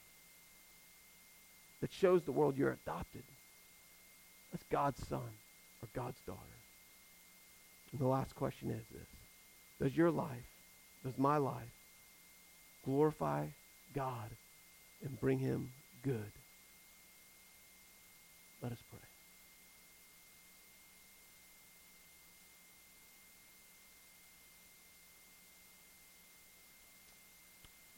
that 1.81 1.91
shows 1.91 2.23
the 2.23 2.31
world 2.31 2.57
you're 2.57 2.77
adopted. 2.85 3.23
That's 4.51 4.63
God's 4.71 5.05
son 5.07 5.29
or 5.81 5.89
God's 5.93 6.21
daughter. 6.25 6.39
And 7.91 7.99
the 7.99 8.07
last 8.07 8.35
question 8.35 8.69
is 8.69 8.83
this 8.91 9.07
Does 9.81 9.97
your 9.97 10.11
life, 10.11 10.47
does 11.03 11.17
my 11.17 11.37
life, 11.37 11.73
glorify 12.85 13.47
God 13.93 14.29
and 15.03 15.19
bring 15.19 15.39
him 15.39 15.71
good? 16.03 16.31
Let 18.61 18.71
us 18.71 18.83
pray. 18.89 19.10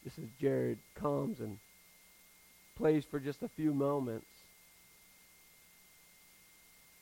This 0.04 0.18
is 0.18 0.30
Jared 0.40 0.80
comes 0.96 1.40
and 1.40 1.58
plays 2.76 3.06
for 3.06 3.20
just 3.20 3.44
a 3.44 3.48
few 3.48 3.74
moments. 3.74 4.26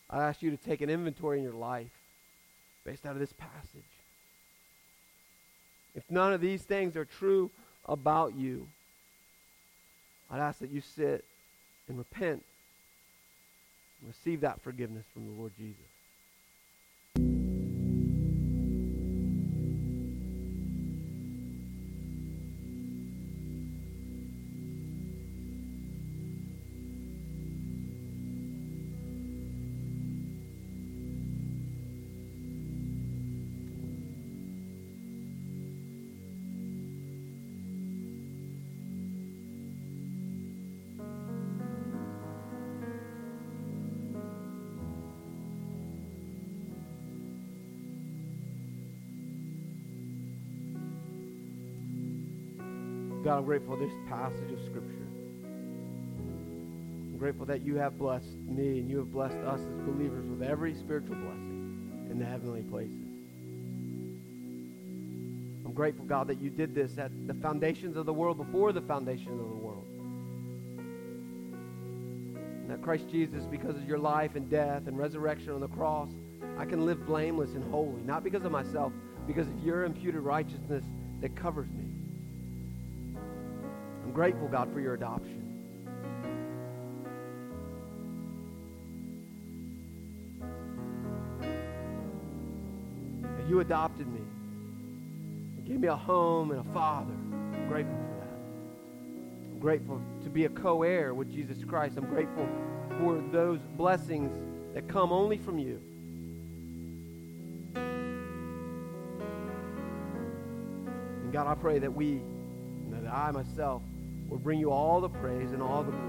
I 0.10 0.24
ask 0.24 0.42
you 0.42 0.52
to 0.52 0.58
take 0.58 0.82
an 0.82 0.90
inventory 0.90 1.38
in 1.38 1.44
your 1.44 1.54
life 1.54 1.92
based 2.86 3.06
out 3.06 3.14
of 3.14 3.20
this 3.20 3.34
passage. 3.34 3.82
If 5.96 6.04
none 6.10 6.34
of 6.34 6.42
these 6.42 6.64
things 6.64 6.96
are 6.96 7.06
true 7.06 7.50
about 7.86 8.36
you, 8.36 8.68
I'd 10.30 10.40
ask 10.40 10.60
that 10.60 10.70
you 10.70 10.82
sit 10.82 11.26
and 11.88 11.98
repent 11.98 12.44
and 14.00 14.08
receive 14.08 14.42
that 14.42 14.62
forgiveness 14.62 15.06
from 15.14 15.26
the 15.26 15.34
Lord 15.34 15.52
Jesus. 15.58 15.91
God, 53.32 53.38
I'm 53.38 53.46
grateful 53.46 53.78
for 53.78 53.82
this 53.82 53.94
passage 54.10 54.52
of 54.52 54.60
Scripture. 54.66 55.08
I'm 57.08 57.16
grateful 57.18 57.46
that 57.46 57.62
you 57.62 57.78
have 57.78 57.98
blessed 57.98 58.36
me 58.46 58.80
and 58.80 58.90
you 58.90 58.98
have 58.98 59.10
blessed 59.10 59.38
us 59.38 59.62
as 59.62 59.88
believers 59.88 60.26
with 60.28 60.44
every 60.44 60.76
spiritual 60.76 61.16
blessing 61.16 62.10
in 62.12 62.20
the 62.20 62.26
heavenly 62.26 62.64
places. 62.64 63.08
I'm 65.66 65.72
grateful, 65.74 66.04
God, 66.04 66.28
that 66.28 66.42
you 66.42 66.50
did 66.50 66.76
this 66.76 66.98
at 66.98 67.10
the 67.26 67.34
foundations 67.36 67.96
of 67.96 68.06
the 68.06 68.12
world 68.12 68.36
before 68.36 68.74
the 68.74 68.82
foundation 68.82 69.32
of 69.32 69.48
the 69.48 69.56
world. 69.56 69.88
And 72.36 72.70
that 72.70 72.82
Christ 72.82 73.06
Jesus, 73.10 73.46
because 73.46 73.78
of 73.78 73.88
your 73.88 74.00
life 74.00 74.36
and 74.36 74.50
death 74.50 74.88
and 74.88 74.98
resurrection 74.98 75.54
on 75.54 75.62
the 75.62 75.70
cross, 75.70 76.10
I 76.58 76.66
can 76.66 76.86
live 76.86 77.06
blameless 77.06 77.52
and 77.52 77.64
holy, 77.72 78.02
not 78.02 78.26
because 78.26 78.44
of 78.44 78.52
myself, 78.52 78.92
because 79.26 79.48
of 79.48 79.58
your 79.60 79.86
imputed 79.86 80.20
righteousness 80.20 80.84
that 81.22 81.34
covers 81.38 81.70
me. 81.70 81.91
I'm 84.12 84.16
grateful, 84.16 84.50
God, 84.50 84.74
for 84.74 84.82
your 84.82 84.94
adoption. 84.94 85.42
That 93.38 93.48
you 93.48 93.62
adopted 93.62 94.08
me 94.12 94.20
and 95.56 95.66
gave 95.66 95.80
me 95.80 95.88
a 95.88 95.96
home 95.96 96.52
and 96.52 96.60
a 96.60 96.74
father. 96.74 97.14
I'm 97.14 97.70
grateful 97.70 97.96
for 97.96 98.16
that. 98.20 99.54
I'm 99.54 99.60
grateful 99.60 100.02
to 100.26 100.30
be 100.30 100.44
a 100.44 100.50
co 100.50 100.84
heir 100.84 101.14
with 101.14 101.32
Jesus 101.32 101.64
Christ. 101.64 101.96
I'm 101.96 102.10
grateful 102.10 102.50
for 103.00 103.24
those 103.32 103.62
blessings 103.78 104.36
that 104.74 104.90
come 104.90 105.14
only 105.14 105.38
from 105.38 105.58
you. 105.58 105.80
And 111.24 111.32
God, 111.32 111.48
I 111.48 111.56
pray 111.56 111.80
that 111.80 111.94
we, 111.94 112.20
that 112.90 113.10
I 113.10 113.32
myself, 113.32 113.84
will 114.32 114.40
bring 114.40 114.60
you 114.60 114.72
all 114.72 115.02
the 115.02 115.10
praise 115.10 115.52
and 115.52 115.62
all 115.62 115.84
the 115.84 115.92
glory. 115.92 116.08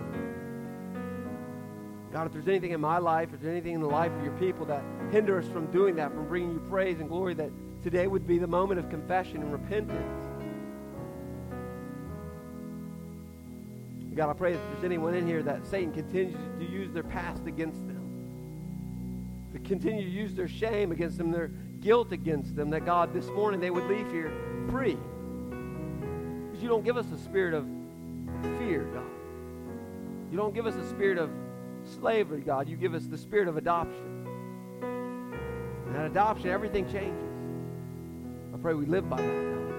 God, 2.12 2.26
if 2.26 2.32
there's 2.32 2.46
anything 2.46 2.70
in 2.70 2.80
my 2.80 2.98
life, 2.98 3.30
if 3.34 3.40
there's 3.40 3.50
anything 3.50 3.74
in 3.74 3.80
the 3.80 3.88
life 3.88 4.12
of 4.12 4.22
your 4.22 4.34
people 4.34 4.64
that 4.66 4.84
hinder 5.10 5.38
us 5.38 5.48
from 5.48 5.66
doing 5.72 5.96
that, 5.96 6.12
from 6.12 6.28
bringing 6.28 6.52
you 6.52 6.60
praise 6.60 7.00
and 7.00 7.08
glory, 7.08 7.34
that 7.34 7.50
today 7.82 8.06
would 8.06 8.26
be 8.26 8.38
the 8.38 8.46
moment 8.46 8.78
of 8.78 8.88
confession 8.88 9.42
and 9.42 9.50
repentance. 9.50 10.22
God, 14.14 14.28
I 14.28 14.34
pray 14.34 14.52
that 14.52 14.60
there's 14.72 14.84
anyone 14.84 15.14
in 15.14 15.26
here 15.26 15.42
that 15.42 15.66
Satan 15.66 15.90
continues 15.92 16.36
to 16.58 16.64
use 16.64 16.92
their 16.92 17.02
past 17.02 17.46
against 17.46 17.84
them, 17.88 19.48
to 19.52 19.58
continue 19.58 20.04
to 20.04 20.10
use 20.10 20.34
their 20.34 20.48
shame 20.48 20.92
against 20.92 21.16
them, 21.18 21.32
their 21.32 21.48
guilt 21.80 22.12
against 22.12 22.54
them, 22.54 22.70
that 22.70 22.84
God, 22.84 23.14
this 23.14 23.26
morning 23.30 23.58
they 23.58 23.70
would 23.70 23.84
leave 23.84 24.08
here 24.12 24.30
free. 24.70 24.98
Because 26.50 26.62
you 26.62 26.68
don't 26.68 26.84
give 26.84 26.98
us 26.98 27.10
a 27.10 27.18
spirit 27.18 27.54
of 27.54 27.66
God. 28.80 29.04
You 30.30 30.36
don't 30.36 30.54
give 30.54 30.66
us 30.66 30.74
a 30.74 30.88
spirit 30.88 31.18
of 31.18 31.30
slavery, 31.84 32.40
God. 32.40 32.68
You 32.68 32.76
give 32.76 32.94
us 32.94 33.04
the 33.06 33.18
spirit 33.18 33.48
of 33.48 33.56
adoption. 33.56 34.26
And 34.82 35.94
that 35.94 36.06
adoption, 36.06 36.48
everything 36.48 36.90
changes. 36.90 37.30
I 38.54 38.56
pray 38.58 38.74
we 38.74 38.86
live 38.86 39.08
by 39.10 39.16
that, 39.16 39.26
God. 39.26 39.74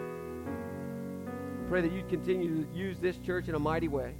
I 1.66 1.70
pray 1.70 1.82
that 1.82 1.92
you'd 1.92 2.10
continue 2.10 2.64
to 2.64 2.78
use 2.78 3.00
this 3.00 3.18
church 3.18 3.48
in 3.48 3.56
a 3.56 3.60
mighty 3.60 3.88
way. 3.88 4.14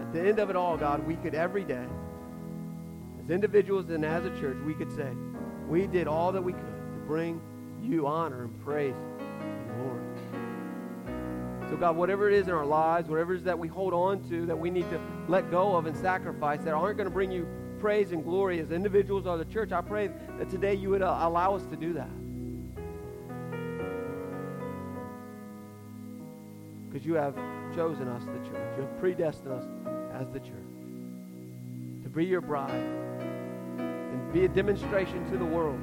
At 0.00 0.12
the 0.12 0.20
end 0.20 0.38
of 0.38 0.50
it 0.50 0.56
all, 0.56 0.76
God, 0.76 1.06
we 1.06 1.16
could 1.16 1.34
every 1.34 1.64
day, 1.64 1.86
as 3.22 3.30
individuals 3.30 3.90
and 3.90 4.04
as 4.04 4.24
a 4.24 4.30
church, 4.40 4.56
we 4.64 4.74
could 4.74 4.90
say, 4.92 5.10
we 5.68 5.86
did 5.86 6.06
all 6.06 6.32
that 6.32 6.42
we 6.42 6.52
could 6.52 6.62
to 6.62 7.02
bring 7.06 7.40
you 7.82 8.06
honor 8.06 8.44
and 8.44 8.64
praise 8.64 8.94
so, 11.72 11.78
God, 11.78 11.96
whatever 11.96 12.28
it 12.28 12.34
is 12.34 12.48
in 12.48 12.52
our 12.52 12.66
lives, 12.66 13.08
whatever 13.08 13.32
it 13.32 13.38
is 13.38 13.44
that 13.44 13.58
we 13.58 13.66
hold 13.66 13.94
on 13.94 14.22
to, 14.28 14.44
that 14.44 14.58
we 14.58 14.68
need 14.68 14.90
to 14.90 15.00
let 15.26 15.50
go 15.50 15.74
of 15.74 15.86
and 15.86 15.96
sacrifice, 15.96 16.60
that 16.64 16.74
aren't 16.74 16.98
going 16.98 17.06
to 17.06 17.10
bring 17.10 17.32
you 17.32 17.46
praise 17.80 18.12
and 18.12 18.22
glory 18.22 18.60
as 18.60 18.72
individuals 18.72 19.26
or 19.26 19.38
the 19.38 19.46
church, 19.46 19.72
I 19.72 19.80
pray 19.80 20.10
that 20.38 20.50
today 20.50 20.74
you 20.74 20.90
would 20.90 21.00
uh, 21.00 21.16
allow 21.22 21.56
us 21.56 21.64
to 21.68 21.76
do 21.76 21.94
that. 21.94 22.10
Because 26.90 27.06
you 27.06 27.14
have 27.14 27.36
chosen 27.74 28.06
us, 28.06 28.22
the 28.24 28.50
church. 28.50 28.76
You 28.76 28.82
have 28.82 29.00
predestined 29.00 29.54
us 29.54 29.64
as 30.12 30.28
the 30.28 30.40
church 30.40 30.52
to 32.02 32.10
be 32.10 32.26
your 32.26 32.42
bride 32.42 32.84
and 33.78 34.30
be 34.30 34.44
a 34.44 34.48
demonstration 34.48 35.24
to 35.30 35.38
the 35.38 35.44
world 35.46 35.80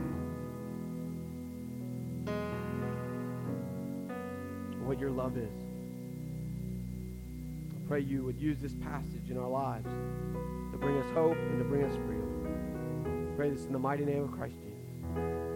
what 4.86 5.00
your 5.00 5.12
love 5.12 5.36
is 5.36 5.69
pray 7.90 8.02
you 8.02 8.24
would 8.24 8.40
use 8.40 8.60
this 8.60 8.76
passage 8.76 9.32
in 9.32 9.38
our 9.40 9.50
lives 9.50 9.88
to 10.72 10.78
bring 10.78 10.96
us 11.00 11.12
hope 11.16 11.36
and 11.36 11.58
to 11.58 11.66
bring 11.66 11.84
us 11.84 11.96
freedom. 12.06 13.34
Pray 13.36 13.50
this 13.50 13.66
in 13.66 13.74
the 13.74 13.80
mighty 13.80 14.06
name 14.06 14.26
of 14.26 14.32
Christ 14.32 14.54
Jesus. 14.62 15.49